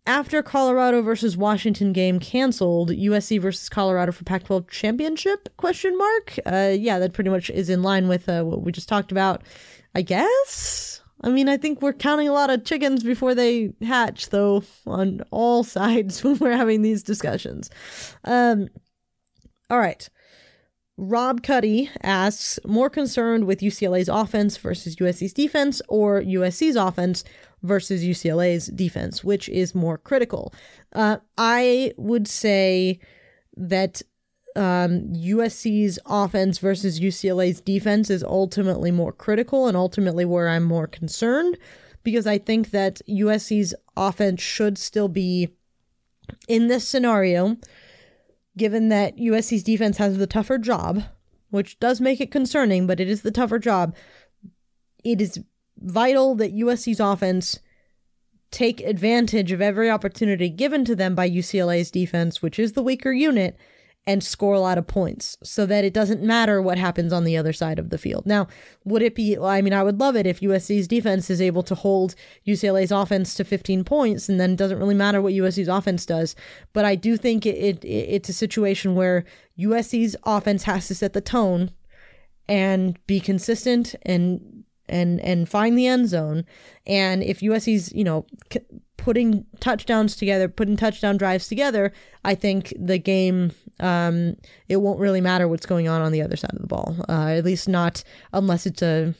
After 0.08 0.42
Colorado 0.42 1.02
versus 1.02 1.36
Washington 1.36 1.92
game 1.92 2.18
canceled, 2.18 2.92
USC 2.92 3.42
versus 3.42 3.68
Colorado 3.68 4.14
for 4.14 4.24
Pac-12 4.24 4.70
championship? 4.70 5.50
Question 5.58 5.98
mark. 5.98 6.40
Uh, 6.46 6.72
yeah, 6.74 6.98
that 7.00 7.12
pretty 7.12 7.30
much 7.30 7.50
is 7.50 7.70
in 7.70 7.84
line 7.84 8.08
with 8.08 8.30
uh, 8.30 8.44
what 8.44 8.62
we 8.62 8.72
just 8.72 8.88
talked 8.88 9.12
about. 9.12 9.42
I 9.94 10.02
guess. 10.02 11.02
I 11.24 11.30
mean, 11.30 11.48
I 11.48 11.58
think 11.58 11.82
we're 11.82 11.94
counting 11.94 12.28
a 12.28 12.34
lot 12.34 12.50
of 12.50 12.66
chickens 12.66 13.04
before 13.04 13.36
they 13.36 13.74
hatch, 13.82 14.30
though, 14.30 14.64
on 14.88 15.22
all 15.30 15.64
sides 15.66 16.24
when 16.24 16.38
we're 16.38 16.56
having 16.56 16.82
these 16.82 17.04
discussions. 17.04 17.70
Um, 18.24 18.70
all 19.72 19.80
right. 19.80 20.10
Rob 20.98 21.42
Cuddy 21.42 21.90
asks, 22.04 22.60
more 22.66 22.90
concerned 22.90 23.46
with 23.46 23.62
UCLA's 23.62 24.10
offense 24.10 24.58
versus 24.58 24.98
USC's 24.98 25.34
defense 25.34 25.82
or 25.88 26.22
USC's 26.22 26.76
offense 26.76 27.24
versus 27.64 28.04
UCLA's 28.04 28.68
defense, 28.68 29.24
which 29.24 29.48
is 29.50 29.74
more 29.74 29.98
critical? 29.98 30.54
Uh, 30.94 31.18
I 31.38 31.94
would 31.98 32.28
say 32.28 33.00
that 33.56 34.02
um, 34.58 35.14
USC's 35.14 35.98
offense 36.06 36.60
versus 36.60 37.00
UCLA's 37.00 37.62
defense 37.62 38.10
is 38.10 38.24
ultimately 38.24 38.92
more 38.92 39.14
critical 39.14 39.68
and 39.68 39.78
ultimately 39.78 40.26
where 40.26 40.50
I'm 40.50 40.64
more 40.64 40.88
concerned 40.88 41.58
because 42.04 42.28
I 42.28 42.38
think 42.38 42.72
that 42.72 43.02
USC's 43.08 43.74
offense 43.96 44.42
should 44.42 44.78
still 44.78 45.08
be 45.08 45.50
in 46.50 46.68
this 46.68 46.86
scenario 46.88 47.58
given 48.62 48.90
that 48.90 49.18
USC's 49.18 49.64
defense 49.64 49.98
has 49.98 50.20
the 50.20 50.28
tougher 50.28 50.60
job, 50.60 51.02
which 51.50 51.80
does 51.80 52.00
make 52.00 52.22
it 52.22 52.30
concerning, 52.30 52.86
but 52.86 53.00
it 53.00 53.10
is 53.10 53.24
the 53.24 53.32
tougher 53.32 53.58
job. 53.58 53.96
It 55.04 55.20
is 55.20 55.44
vital 55.80 56.36
that 56.36 56.54
USC's 56.54 57.00
offense 57.00 57.58
take 58.52 58.80
advantage 58.82 59.52
of 59.52 59.64
every 59.64 59.90
opportunity 59.90 60.48
given 60.48 60.86
to 60.86 60.96
them 60.96 61.16
by 61.16 61.28
UCLA's 61.28 61.90
defense, 61.90 62.44
which 62.44 62.60
is 62.60 62.74
the 62.74 62.84
weaker 62.84 63.12
unit, 63.12 63.58
and 64.08 64.24
score 64.24 64.56
a 64.56 64.60
lot 64.60 64.80
of 64.80 64.88
points 64.88 65.38
so 65.44 65.66
that 65.68 65.86
it 65.86 65.94
doesn't 65.94 66.24
matter 66.24 66.60
what 66.62 66.78
happens 66.78 67.14
on 67.14 67.24
the 67.24 67.38
other 67.38 67.54
side 67.54 67.78
of 67.78 67.92
the 67.92 68.00
field. 68.00 68.26
Now, 68.26 68.48
would 68.84 69.04
it 69.04 69.14
be, 69.14 69.38
I 69.38 69.62
mean, 69.62 69.74
I 69.74 69.84
would 69.84 70.00
love 70.00 70.16
it 70.16 70.26
if 70.26 70.40
USC's 70.40 70.88
defense 70.88 71.30
is 71.30 71.40
able 71.40 71.62
to 71.64 71.76
hold 71.76 72.16
UCLA's 72.48 72.92
offense 72.92 73.36
to 73.36 73.44
15 73.44 73.84
points 73.84 74.28
and 74.28 74.40
then 74.40 74.52
it 74.52 74.58
doesn't 74.58 74.80
really 74.80 74.96
matter 74.96 75.22
what 75.22 75.34
USC's 75.34 75.68
offense 75.68 76.06
does. 76.06 76.36
But 76.74 76.84
I 76.84 76.96
do 76.96 77.16
think 77.16 77.46
it, 77.46 77.56
it 77.56 77.86
it's 77.86 78.30
a 78.30 78.34
situation 78.34 78.96
where 78.96 79.24
USC's 79.60 80.16
offense 80.24 80.64
has 80.64 80.88
to 80.88 80.96
set 80.96 81.14
the 81.14 81.22
tone 81.22 81.70
and 82.48 82.98
be 83.06 83.20
consistent 83.20 83.94
and 84.02 84.64
and 84.90 85.20
and 85.22 85.48
find 85.48 85.78
the 85.78 85.88
end 85.88 86.10
zone. 86.10 86.46
And 86.88 87.24
if 87.24 87.42
USC's, 87.42 87.94
you 87.94 88.04
know, 88.04 88.26
putting 89.02 89.44
touchdowns 89.60 90.16
together, 90.16 90.48
putting 90.48 90.78
touchdown 90.78 91.18
drives 91.18 91.48
together, 91.48 91.92
I 92.24 92.36
think 92.36 92.72
the 92.78 93.00
game 93.00 93.52
um, 93.80 94.38
it 94.70 94.78
won't 94.78 95.00
really 95.00 95.22
matter 95.22 95.48
what's 95.48 95.66
going 95.66 95.88
on 95.88 96.04
on 96.04 96.12
the 96.12 96.22
other 96.22 96.36
side 96.36 96.54
of 96.54 96.62
the 96.62 96.68
ball. 96.68 96.96
Uh, 97.10 97.30
at 97.30 97.44
least 97.44 97.68
not 97.68 98.04
unless 98.32 98.68
it's 98.68 98.84
a 98.84 99.16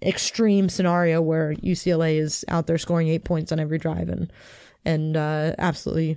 extreme 0.00 0.70
scenario 0.70 1.20
where 1.20 1.52
UCLA 1.56 2.18
is 2.18 2.42
out 2.48 2.66
there 2.66 2.78
scoring 2.78 3.08
eight 3.08 3.24
points 3.24 3.52
on 3.52 3.60
every 3.60 3.76
drive 3.76 4.08
and 4.08 4.32
and 4.86 5.14
uh, 5.14 5.54
absolutely, 5.58 6.16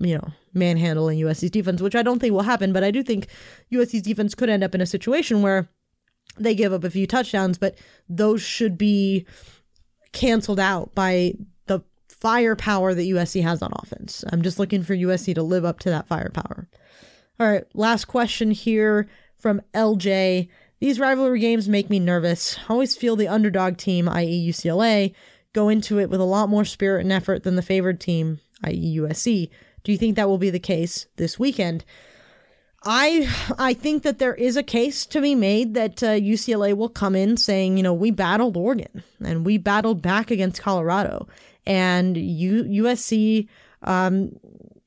you 0.00 0.16
know, 0.16 0.28
manhandling 0.54 1.18
USC's 1.18 1.50
defense, 1.50 1.82
which 1.82 1.94
I 1.94 2.02
don't 2.02 2.18
think 2.18 2.32
will 2.32 2.40
happen. 2.40 2.72
But 2.72 2.82
I 2.82 2.90
do 2.90 3.02
think 3.02 3.26
USC's 3.70 4.02
defense 4.02 4.34
could 4.34 4.48
end 4.48 4.64
up 4.64 4.74
in 4.74 4.80
a 4.80 4.86
situation 4.86 5.42
where 5.42 5.68
they 6.38 6.54
give 6.54 6.72
up 6.72 6.84
a 6.84 6.90
few 6.90 7.06
touchdowns, 7.06 7.58
but 7.58 7.76
those 8.08 8.40
should 8.40 8.78
be 8.78 9.26
canceled 10.12 10.60
out 10.60 10.94
by 10.94 11.34
firepower 12.20 12.94
that 12.94 13.02
USC 13.02 13.42
has 13.42 13.62
on 13.62 13.72
offense. 13.82 14.24
I'm 14.30 14.42
just 14.42 14.58
looking 14.58 14.82
for 14.82 14.94
USC 14.94 15.34
to 15.34 15.42
live 15.42 15.64
up 15.64 15.78
to 15.80 15.90
that 15.90 16.06
firepower. 16.06 16.68
All 17.38 17.50
right, 17.50 17.64
last 17.74 18.04
question 18.06 18.50
here 18.50 19.08
from 19.38 19.62
LJ. 19.74 20.48
These 20.80 21.00
rivalry 21.00 21.40
games 21.40 21.68
make 21.68 21.88
me 21.88 21.98
nervous. 21.98 22.58
I 22.68 22.72
always 22.72 22.96
feel 22.96 23.16
the 23.16 23.28
underdog 23.28 23.78
team, 23.78 24.08
i.e., 24.08 24.48
UCLA, 24.50 25.14
go 25.52 25.68
into 25.68 25.98
it 25.98 26.10
with 26.10 26.20
a 26.20 26.24
lot 26.24 26.48
more 26.48 26.64
spirit 26.64 27.02
and 27.02 27.12
effort 27.12 27.42
than 27.42 27.56
the 27.56 27.62
favored 27.62 28.00
team, 28.00 28.40
i.e., 28.64 28.98
USC. 28.98 29.50
Do 29.82 29.92
you 29.92 29.98
think 29.98 30.16
that 30.16 30.28
will 30.28 30.38
be 30.38 30.50
the 30.50 30.58
case 30.58 31.06
this 31.16 31.38
weekend? 31.38 31.84
I 32.82 33.28
I 33.58 33.74
think 33.74 34.04
that 34.04 34.18
there 34.18 34.34
is 34.34 34.56
a 34.56 34.62
case 34.62 35.04
to 35.06 35.20
be 35.20 35.34
made 35.34 35.74
that 35.74 36.02
uh, 36.02 36.08
UCLA 36.12 36.74
will 36.74 36.88
come 36.88 37.14
in 37.14 37.36
saying, 37.36 37.76
you 37.76 37.82
know, 37.82 37.92
we 37.92 38.10
battled 38.10 38.56
Oregon 38.56 39.02
and 39.22 39.44
we 39.44 39.58
battled 39.58 40.00
back 40.00 40.30
against 40.30 40.62
Colorado 40.62 41.28
and 41.66 42.16
U- 42.16 42.84
USC 42.84 43.48
um, 43.82 44.32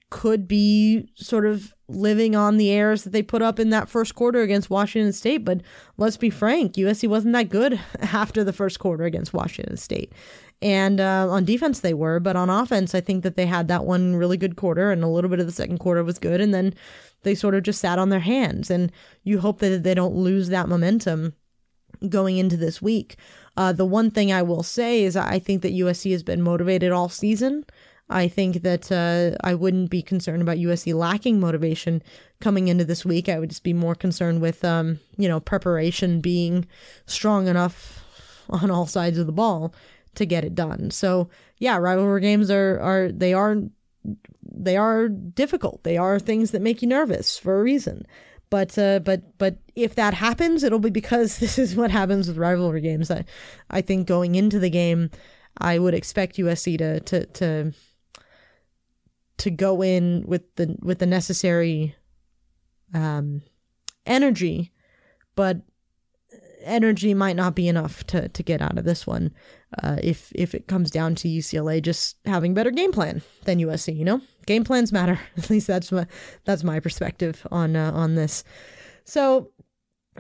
could 0.09 0.47
be 0.47 1.09
sort 1.15 1.45
of 1.45 1.73
living 1.87 2.35
on 2.35 2.57
the 2.57 2.71
airs 2.71 3.03
that 3.03 3.11
they 3.11 3.23
put 3.23 3.41
up 3.41 3.59
in 3.59 3.69
that 3.71 3.89
first 3.89 4.15
quarter 4.15 4.41
against 4.41 4.69
Washington 4.69 5.11
State. 5.13 5.39
But 5.39 5.61
let's 5.97 6.17
be 6.17 6.29
frank, 6.29 6.73
USC 6.73 7.07
wasn't 7.07 7.33
that 7.33 7.49
good 7.49 7.79
after 7.99 8.43
the 8.43 8.53
first 8.53 8.79
quarter 8.79 9.05
against 9.05 9.33
Washington 9.33 9.77
State. 9.77 10.13
And 10.61 11.01
uh, 11.01 11.27
on 11.29 11.43
defense, 11.43 11.81
they 11.81 11.93
were, 11.93 12.19
but 12.19 12.35
on 12.37 12.49
offense, 12.49 12.95
I 12.95 13.01
think 13.01 13.23
that 13.23 13.35
they 13.35 13.45
had 13.45 13.67
that 13.67 13.83
one 13.83 14.15
really 14.15 14.37
good 14.37 14.55
quarter, 14.55 14.91
and 14.91 15.03
a 15.03 15.09
little 15.09 15.29
bit 15.29 15.41
of 15.41 15.45
the 15.45 15.51
second 15.51 15.79
quarter 15.79 16.03
was 16.03 16.19
good. 16.19 16.39
And 16.39 16.53
then 16.53 16.73
they 17.23 17.35
sort 17.35 17.55
of 17.55 17.63
just 17.63 17.81
sat 17.81 17.99
on 17.99 18.09
their 18.09 18.21
hands. 18.21 18.71
And 18.71 18.91
you 19.23 19.39
hope 19.39 19.59
that 19.59 19.83
they 19.83 19.93
don't 19.93 20.15
lose 20.15 20.49
that 20.49 20.69
momentum 20.69 21.33
going 22.07 22.37
into 22.37 22.55
this 22.55 22.81
week. 22.81 23.17
Uh, 23.55 23.71
the 23.71 23.85
one 23.85 24.09
thing 24.09 24.31
I 24.31 24.41
will 24.41 24.63
say 24.63 25.03
is 25.03 25.15
I 25.15 25.39
think 25.39 25.61
that 25.61 25.73
USC 25.73 26.11
has 26.11 26.23
been 26.23 26.41
motivated 26.41 26.91
all 26.91 27.09
season. 27.09 27.65
I 28.09 28.27
think 28.27 28.63
that 28.63 28.91
uh, 28.91 29.37
I 29.43 29.53
wouldn't 29.55 29.89
be 29.89 30.01
concerned 30.01 30.41
about 30.41 30.57
USC 30.57 30.93
lacking 30.93 31.39
motivation 31.39 32.03
coming 32.41 32.67
into 32.67 32.83
this 32.83 33.05
week. 33.05 33.29
I 33.29 33.39
would 33.39 33.49
just 33.49 33.63
be 33.63 33.73
more 33.73 33.95
concerned 33.95 34.41
with, 34.41 34.63
um, 34.65 34.99
you 35.17 35.27
know, 35.27 35.39
preparation 35.39 36.19
being 36.19 36.67
strong 37.05 37.47
enough 37.47 38.03
on 38.49 38.69
all 38.69 38.87
sides 38.87 39.17
of 39.17 39.25
the 39.25 39.31
ball 39.31 39.73
to 40.15 40.25
get 40.25 40.43
it 40.43 40.55
done. 40.55 40.91
So 40.91 41.29
yeah, 41.57 41.77
rivalry 41.77 42.21
games 42.21 42.51
are 42.51 42.79
are 42.79 43.11
they 43.11 43.33
are 43.33 43.57
they 44.43 44.77
are 44.77 45.07
difficult. 45.07 45.83
They 45.83 45.97
are 45.97 46.19
things 46.19 46.51
that 46.51 46.61
make 46.61 46.81
you 46.81 46.87
nervous 46.87 47.37
for 47.37 47.59
a 47.59 47.63
reason. 47.63 48.05
But 48.53 48.77
uh, 48.77 48.99
but 48.99 49.35
but 49.39 49.57
if 49.75 49.95
that 49.95 50.13
happens, 50.13 50.61
it'll 50.61 50.77
be 50.77 50.91
because 50.91 51.37
this 51.39 51.57
is 51.57 51.75
what 51.75 51.89
happens 51.89 52.27
with 52.27 52.37
rivalry 52.37 52.81
games. 52.81 53.09
I 53.09 53.25
I 53.71 53.81
think 53.81 54.07
going 54.07 54.35
into 54.35 54.59
the 54.59 54.69
game, 54.69 55.09
I 55.57 55.79
would 55.79 55.95
expect 55.95 56.37
USC 56.37 56.77
to 56.77 56.99
to 56.99 57.25
to 57.25 57.73
to 59.37 59.49
go 59.49 59.81
in 59.81 60.23
with 60.27 60.55
the 60.57 60.75
with 60.83 60.99
the 60.99 61.07
necessary 61.07 61.95
um, 62.93 63.41
energy, 64.05 64.71
but 65.33 65.57
energy 66.61 67.15
might 67.15 67.35
not 67.35 67.55
be 67.55 67.67
enough 67.67 68.03
to 68.03 68.29
to 68.29 68.43
get 68.43 68.61
out 68.61 68.77
of 68.77 68.85
this 68.85 69.07
one. 69.07 69.31
Uh, 69.81 69.97
if 70.03 70.31
if 70.35 70.53
it 70.53 70.67
comes 70.67 70.91
down 70.91 71.15
to 71.15 71.27
UCLA 71.27 71.81
just 71.81 72.17
having 72.25 72.53
better 72.53 72.71
game 72.71 72.91
plan 72.91 73.21
than 73.45 73.59
USC, 73.59 73.95
you 73.95 74.05
know, 74.05 74.21
game 74.45 74.63
plans 74.63 74.91
matter. 74.91 75.19
At 75.37 75.49
least 75.49 75.67
that's 75.67 75.91
my 75.91 76.05
that's 76.45 76.63
my 76.63 76.79
perspective 76.79 77.45
on 77.51 77.75
uh, 77.75 77.91
on 77.93 78.15
this. 78.15 78.43
So, 79.05 79.51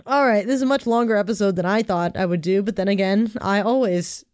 all 0.05 0.25
right, 0.25 0.45
this 0.45 0.55
is 0.55 0.61
a 0.61 0.67
much 0.67 0.85
longer 0.87 1.15
episode 1.15 1.55
than 1.55 1.65
I 1.65 1.83
thought 1.83 2.17
I 2.17 2.25
would 2.25 2.41
do, 2.41 2.61
but 2.61 2.75
then 2.75 2.87
again, 2.87 3.31
I 3.41 3.61
always 3.61 4.25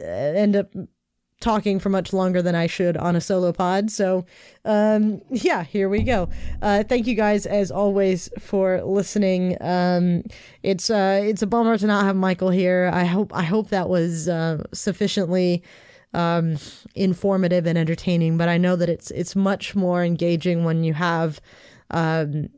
uh, 0.00 0.04
end 0.04 0.56
up 0.56 0.72
talking 1.42 1.78
for 1.78 1.90
much 1.90 2.12
longer 2.12 2.40
than 2.40 2.54
I 2.54 2.66
should 2.66 2.96
on 2.96 3.16
a 3.16 3.20
solo 3.20 3.52
pod. 3.52 3.90
So, 3.90 4.24
um, 4.64 5.20
yeah, 5.30 5.64
here 5.64 5.88
we 5.88 6.02
go. 6.02 6.28
Uh, 6.62 6.84
thank 6.84 7.06
you 7.06 7.14
guys 7.14 7.44
as 7.44 7.70
always 7.70 8.30
for 8.38 8.82
listening. 8.82 9.58
Um, 9.60 10.22
it's 10.62 10.88
uh, 10.88 11.20
it's 11.22 11.42
a 11.42 11.46
bummer 11.46 11.76
to 11.76 11.86
not 11.86 12.04
have 12.04 12.16
Michael 12.16 12.50
here. 12.50 12.90
I 12.92 13.04
hope 13.04 13.34
I 13.34 13.42
hope 13.42 13.68
that 13.68 13.88
was 13.88 14.28
uh, 14.28 14.62
sufficiently 14.72 15.62
um, 16.14 16.56
informative 16.94 17.66
and 17.66 17.76
entertaining. 17.76 18.38
But 18.38 18.48
I 18.48 18.56
know 18.56 18.76
that 18.76 18.88
it's 18.88 19.10
it's 19.10 19.36
much 19.36 19.74
more 19.74 20.02
engaging 20.02 20.64
when 20.64 20.84
you 20.84 20.94
have. 20.94 21.40
Um, 21.90 22.48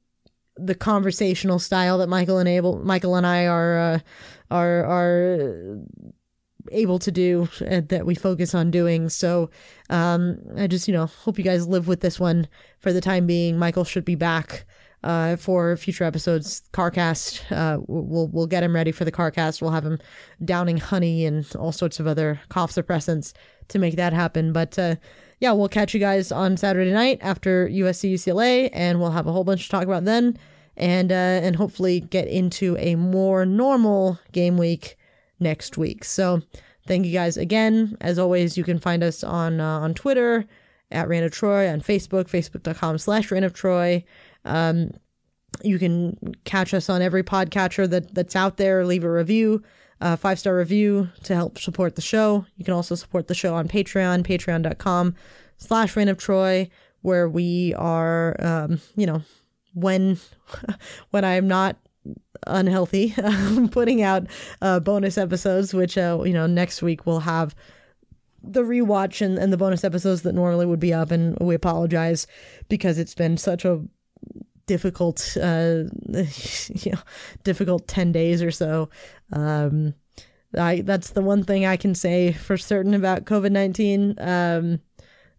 the 0.57 0.76
conversational 0.76 1.59
style 1.59 1.99
that 1.99 2.09
Michael 2.09 2.39
and 2.39 2.49
Abel, 2.49 2.78
Michael 2.85 3.16
and 3.16 3.26
I 3.26 3.47
are 3.47 3.76
uh, 3.76 3.99
are 4.53 4.85
are 4.85 5.80
able 6.73 6.99
to 6.99 7.11
do 7.11 7.49
that 7.61 8.07
we 8.07 8.15
focus 8.15 8.55
on 8.55 8.71
doing. 8.71 9.09
So 9.09 9.51
um, 9.91 10.39
I 10.57 10.67
just 10.67 10.89
you 10.89 10.95
know 10.95 11.07
hope 11.07 11.39
you 11.39 11.45
guys 11.45 11.67
live 11.67 11.89
with 11.89 12.01
this 12.01 12.19
one 12.19 12.49
for 12.79 12.93
the 12.93 13.01
time 13.01 13.27
being. 13.27 13.59
Michael 13.59 13.85
should 13.85 14.05
be 14.05 14.15
back. 14.15 14.65
Uh, 15.03 15.37
for 15.37 15.77
future 15.77 16.03
episodes, 16.05 16.62
CarCast, 16.73 17.53
uh, 17.53 17.79
we'll 17.89 18.27
we'll 18.29 18.47
get 18.47 18.62
him 18.62 18.75
ready 18.75 18.91
for 18.91 19.05
the 19.05 19.12
CarCast. 19.12 19.61
We'll 19.61 19.71
have 19.73 19.85
him 19.85 19.99
downing 20.43 20.79
honey 20.79 21.27
and 21.27 21.47
all 21.57 21.73
sorts 21.73 22.01
of 22.01 22.07
other 22.07 22.41
cough 22.49 22.73
suppressants 22.73 23.35
to 23.69 23.79
make 23.79 23.97
that 23.97 24.15
happen. 24.15 24.55
But 24.55 24.79
uh, 24.79 24.97
yeah, 25.41 25.53
we'll 25.53 25.69
catch 25.69 25.93
you 25.93 26.01
guys 26.01 26.33
on 26.33 26.57
Saturday 26.57 26.91
night 26.91 27.19
after 27.21 27.69
USC 27.69 28.15
UCLA, 28.15 28.71
and 28.73 28.99
we'll 28.99 29.11
have 29.11 29.27
a 29.27 29.33
whole 29.33 29.45
bunch 29.45 29.65
to 29.65 29.69
talk 29.69 29.83
about 29.85 30.07
then, 30.07 30.39
and 30.75 31.12
uh, 31.12 31.15
and 31.15 31.57
hopefully 31.57 32.01
get 32.01 32.27
into 32.27 32.75
a 32.79 32.95
more 32.95 33.45
normal 33.45 34.19
game 34.33 34.57
week 34.57 34.97
next 35.45 35.78
week. 35.78 36.05
So 36.05 36.42
thank 36.88 37.07
you 37.07 37.12
guys 37.12 37.36
again. 37.36 37.97
As 38.01 38.18
always, 38.18 38.59
you 38.59 38.64
can 38.64 38.80
find 38.80 39.05
us 39.05 39.22
on 39.22 39.61
uh, 39.61 39.78
on 39.78 39.95
Twitter 39.95 40.45
at 40.90 41.09
Reign 41.09 41.22
of 41.22 41.30
Troy, 41.30 41.68
on 41.68 41.80
Facebook, 41.80 42.24
facebook.com 42.24 42.99
slash 42.99 43.30
Reign 43.30 43.45
of 43.45 43.55
Troy. 43.55 44.05
Um, 44.45 44.90
you 45.62 45.78
can 45.78 46.34
catch 46.45 46.74
us 46.74 46.88
on 46.88 47.03
every 47.03 47.22
podcatcher 47.22 47.88
that, 47.90 48.14
that's 48.14 48.36
out 48.36 48.57
there. 48.57 48.84
Leave 48.84 49.05
a 49.05 49.11
review, 49.11 49.62
a 50.01 50.16
five 50.16 50.38
star 50.38 50.57
review 50.57 51.09
to 51.24 51.34
help 51.34 51.59
support 51.59 51.97
the 51.97 52.03
show. 52.03 52.47
You 52.57 52.64
can 52.64 52.74
also 52.74 52.95
support 52.95 53.28
the 53.28 53.34
show 53.34 53.55
on 53.55 53.68
Patreon, 53.68 54.26
patreon.com 54.26 55.14
slash 55.57 55.97
Reign 55.97 56.09
of 56.09 56.18
Troy, 56.18 56.68
where 57.03 57.28
we 57.28 57.74
are, 57.74 58.36
um, 58.40 58.80
you 58.97 59.07
know, 59.07 59.22
when 59.74 60.18
when 61.11 61.24
I 61.24 61.34
am 61.34 61.49
not 61.49 61.76
unhealthy, 62.47 63.14
putting 63.70 64.03
out 64.03 64.26
uh, 64.62 64.80
bonus 64.80 65.18
episodes, 65.18 65.74
which 65.74 65.97
uh, 65.99 66.22
you 66.24 66.32
know 66.32 66.47
next 66.47 66.82
week 66.82 67.07
we'll 67.07 67.20
have 67.20 67.55
the 68.42 68.62
rewatch 68.62 69.24
and, 69.24 69.38
and 69.38 69.53
the 69.53 69.57
bonus 69.57 69.84
episodes 69.84 70.22
that 70.22 70.34
normally 70.34 70.66
would 70.66 70.80
be 70.80 70.92
up, 70.92 71.11
and 71.11 71.36
we 71.40 71.55
apologize 71.55 72.26
because 72.68 72.99
it's 72.99 73.14
been 73.14 73.36
such 73.36 73.64
a 73.64 73.82
difficult 74.66 75.36
uh 75.42 75.84
you 76.09 76.92
know 76.92 76.99
difficult 77.42 77.86
10 77.86 78.12
days 78.12 78.42
or 78.42 78.51
so. 78.51 78.88
Um 79.32 79.95
i 80.59 80.82
that's 80.82 81.11
the 81.11 81.20
one 81.20 81.42
thing 81.42 81.66
i 81.66 81.76
can 81.76 81.95
say 81.95 82.32
for 82.32 82.57
certain 82.57 82.95
about 82.95 83.24
covid-19 83.24 84.14
um 84.24 84.80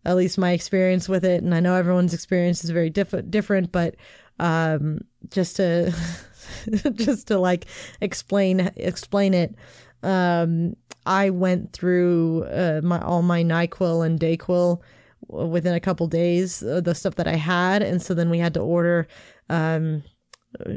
at 0.04 0.16
least 0.16 0.38
my 0.38 0.52
experience 0.52 1.08
with 1.08 1.24
it 1.24 1.42
and 1.42 1.56
i 1.56 1.60
know 1.60 1.76
everyone's 1.76 2.14
experience 2.14 2.64
is 2.64 2.70
very 2.70 2.90
diff- 2.90 3.30
different 3.30 3.72
but 3.72 3.96
um 4.40 5.00
just 5.30 5.56
to 5.56 5.94
just 6.94 7.28
to 7.28 7.38
like 7.38 7.66
explain 8.02 8.72
explain 8.76 9.34
it 9.34 9.56
um 10.04 10.76
i 11.06 11.30
went 11.30 11.74
through 11.74 12.44
uh, 12.46 12.82
my 12.84 13.00
all 13.02 13.22
my 13.22 13.44
nyquil 13.44 14.06
and 14.06 14.20
dayquil 14.20 14.82
within 15.28 15.74
a 15.74 15.80
couple 15.80 16.08
days 16.08 16.64
uh, 16.64 16.82
the 16.82 16.96
stuff 16.96 17.16
that 17.16 17.28
I 17.28 17.36
had, 17.36 17.82
and 17.82 18.02
so 18.02 18.14
then 18.14 18.30
we 18.30 18.40
had 18.40 18.54
to 18.56 18.60
order. 18.60 19.08
Um, 19.50 20.04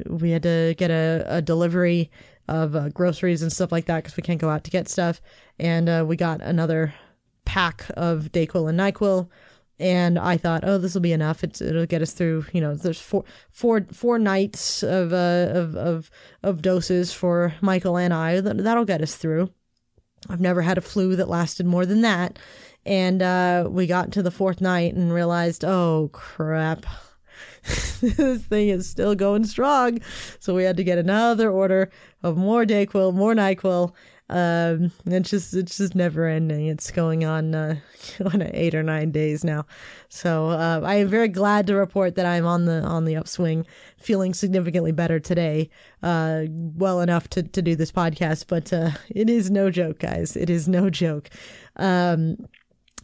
we 0.06 0.30
had 0.30 0.42
to 0.42 0.74
get 0.76 0.90
a, 0.90 1.24
a 1.26 1.42
delivery 1.42 2.10
of 2.48 2.74
uh, 2.74 2.88
groceries 2.88 3.42
and 3.42 3.52
stuff 3.52 3.70
like 3.70 3.84
that 3.86 4.02
because 4.02 4.16
we 4.16 4.22
can't 4.22 4.40
go 4.40 4.48
out 4.48 4.64
to 4.64 4.70
get 4.70 4.88
stuff, 4.88 5.20
and 5.58 5.88
uh, 5.88 6.04
we 6.06 6.16
got 6.16 6.40
another 6.40 6.94
pack 7.44 7.86
of 7.96 8.30
Dayquil 8.32 8.68
and 8.68 8.78
Nyquil. 8.78 9.28
And 9.80 10.18
I 10.18 10.36
thought, 10.36 10.64
oh, 10.64 10.78
this 10.78 10.94
will 10.94 11.00
be 11.00 11.12
enough. 11.12 11.44
It's, 11.44 11.60
it'll 11.60 11.86
get 11.86 12.02
us 12.02 12.12
through. 12.12 12.46
You 12.52 12.60
know, 12.60 12.74
there's 12.74 13.00
four, 13.00 13.24
four, 13.50 13.86
four 13.92 14.18
nights 14.18 14.82
of, 14.82 15.12
uh, 15.12 15.50
of, 15.50 15.76
of, 15.76 16.10
of 16.42 16.62
doses 16.62 17.12
for 17.12 17.54
Michael 17.60 17.96
and 17.96 18.12
I. 18.12 18.40
That, 18.40 18.58
that'll 18.58 18.84
get 18.84 19.02
us 19.02 19.14
through. 19.14 19.50
I've 20.28 20.40
never 20.40 20.62
had 20.62 20.78
a 20.78 20.82
flu 20.82 21.14
that 21.16 21.28
lasted 21.28 21.66
more 21.66 21.86
than 21.86 22.00
that. 22.02 22.38
And 22.84 23.22
uh, 23.22 23.68
we 23.70 23.86
got 23.86 24.12
to 24.12 24.22
the 24.22 24.30
fourth 24.30 24.60
night 24.60 24.94
and 24.94 25.12
realized, 25.12 25.64
oh 25.64 26.10
crap, 26.12 26.86
this 28.00 28.44
thing 28.44 28.68
is 28.68 28.88
still 28.88 29.14
going 29.14 29.44
strong. 29.44 30.00
So 30.40 30.54
we 30.54 30.64
had 30.64 30.76
to 30.78 30.84
get 30.84 30.98
another 30.98 31.50
order 31.50 31.90
of 32.22 32.36
more 32.36 32.64
Dayquil, 32.64 33.14
more 33.14 33.34
Nyquil. 33.34 33.92
Um, 34.30 34.92
it's 35.06 35.30
just 35.30 35.54
it's 35.54 35.78
just 35.78 35.94
never 35.94 36.26
ending. 36.26 36.66
It's 36.66 36.90
going 36.90 37.24
on 37.24 37.54
uh, 37.54 37.76
on 38.32 38.42
eight 38.42 38.74
or 38.74 38.82
nine 38.82 39.10
days 39.10 39.44
now. 39.44 39.66
So 40.08 40.48
uh, 40.48 40.82
I 40.84 40.96
am 40.96 41.08
very 41.08 41.28
glad 41.28 41.66
to 41.68 41.74
report 41.74 42.14
that 42.16 42.26
I'm 42.26 42.46
on 42.46 42.66
the 42.66 42.82
on 42.82 43.04
the 43.04 43.16
upswing, 43.16 43.66
feeling 43.96 44.34
significantly 44.34 44.92
better 44.92 45.18
today. 45.18 45.70
Uh, 46.02 46.44
well 46.50 47.00
enough 47.00 47.28
to 47.30 47.42
to 47.42 47.62
do 47.62 47.74
this 47.74 47.92
podcast, 47.92 48.46
but 48.48 48.72
uh, 48.72 48.90
it 49.08 49.30
is 49.30 49.50
no 49.50 49.70
joke, 49.70 50.00
guys. 50.00 50.36
It 50.36 50.50
is 50.50 50.68
no 50.68 50.90
joke. 50.90 51.30
Um, 51.76 52.36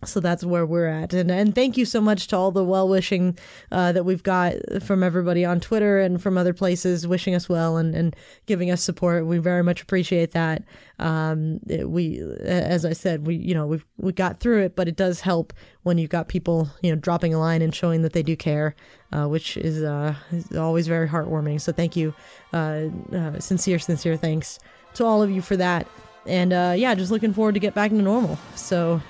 so 0.05 0.21
that's 0.21 0.45
where 0.45 0.67
we're 0.67 0.87
at. 0.87 1.13
And 1.13 1.31
and 1.31 1.55
thank 1.55 1.77
you 1.77 1.85
so 1.85 2.01
much 2.01 2.29
to 2.29 2.37
all 2.37 2.51
the 2.51 2.65
well 2.65 2.89
wishing 2.89 3.39
uh, 3.73 3.93
that 3.93 4.05
we've 4.05 4.23
got 4.23 4.55
from 4.83 5.03
everybody 5.03 5.45
on 5.45 5.61
twitter 5.61 6.01
and 6.01 6.23
from 6.23 6.39
other 6.39 6.53
places 6.53 7.07
wishing 7.07 7.35
us 7.35 7.49
well 7.49 7.77
and, 7.77 7.95
and 7.95 8.17
giving 8.47 8.71
us 8.71 8.83
support. 8.83 9.27
We 9.27 9.39
very 9.39 9.63
much 9.63 9.83
appreciate 9.83 10.33
that. 10.33 10.63
Um, 10.99 11.61
it, 11.69 11.91
we 11.91 12.21
as 12.45 12.85
i 12.85 12.93
said 12.93 13.27
we 13.27 13.35
you 13.35 13.53
know 13.53 13.67
we 13.67 13.83
we 13.99 14.13
got 14.13 14.39
through 14.39 14.63
it 14.63 14.77
but 14.77 14.87
it 14.87 14.95
does 14.95 15.21
help 15.21 15.53
when 15.83 15.99
you've 15.99 16.11
got 16.11 16.29
people 16.29 16.71
you 16.83 16.91
know 16.91 16.97
dropping 16.97 17.35
a 17.35 17.39
line 17.39 17.63
and 17.63 17.75
showing 17.75 18.03
that 18.03 18.13
they 18.13 18.23
do 18.23 18.37
care 18.37 18.77
uh, 19.13 19.27
which 19.27 19.57
is, 19.57 19.83
uh, 19.83 20.15
is 20.33 20.57
always 20.57 20.89
very 20.89 21.09
heartwarming. 21.09 21.61
So 21.61 21.73
thank 21.73 21.97
you 21.97 22.15
uh, 22.53 22.87
uh, 23.13 23.39
sincere 23.39 23.79
sincere 23.79 24.17
thanks 24.17 24.59
to 24.95 25.05
all 25.05 25.23
of 25.23 25.31
you 25.31 25.41
for 25.41 25.57
that. 25.57 25.87
And 26.27 26.53
uh, 26.53 26.75
yeah 26.77 26.95
just 26.95 27.11
looking 27.11 27.33
forward 27.33 27.55
to 27.55 27.61
get 27.61 27.75
back 27.75 27.91
to 27.91 27.97
normal. 27.97 28.39
So 28.55 29.01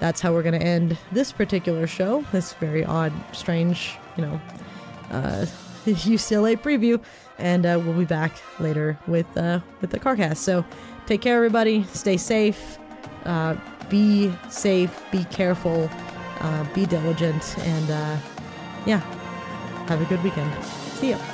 that's 0.00 0.20
how 0.20 0.32
we're 0.32 0.42
going 0.42 0.58
to 0.58 0.64
end 0.64 0.98
this 1.12 1.32
particular 1.32 1.86
show. 1.86 2.24
This 2.32 2.52
very 2.54 2.84
odd, 2.84 3.12
strange, 3.32 3.96
you 4.16 4.24
know, 4.24 4.40
uh, 5.10 5.46
UCLA 5.86 6.58
preview, 6.58 7.02
and 7.38 7.66
uh, 7.66 7.80
we'll 7.82 7.98
be 7.98 8.04
back 8.04 8.32
later 8.58 8.98
with 9.06 9.26
uh, 9.36 9.60
with 9.80 9.90
the 9.90 10.00
CarCast. 10.00 10.38
So 10.38 10.64
take 11.06 11.20
care, 11.20 11.36
everybody. 11.36 11.84
Stay 11.84 12.16
safe. 12.16 12.78
Uh, 13.24 13.56
be 13.88 14.32
safe. 14.50 15.02
Be 15.10 15.24
careful. 15.24 15.90
Uh, 16.40 16.64
be 16.74 16.86
diligent, 16.86 17.58
and 17.60 17.90
uh, 17.90 18.16
yeah, 18.86 19.00
have 19.86 20.00
a 20.00 20.06
good 20.06 20.22
weekend. 20.22 20.52
See 20.64 21.10
ya. 21.10 21.33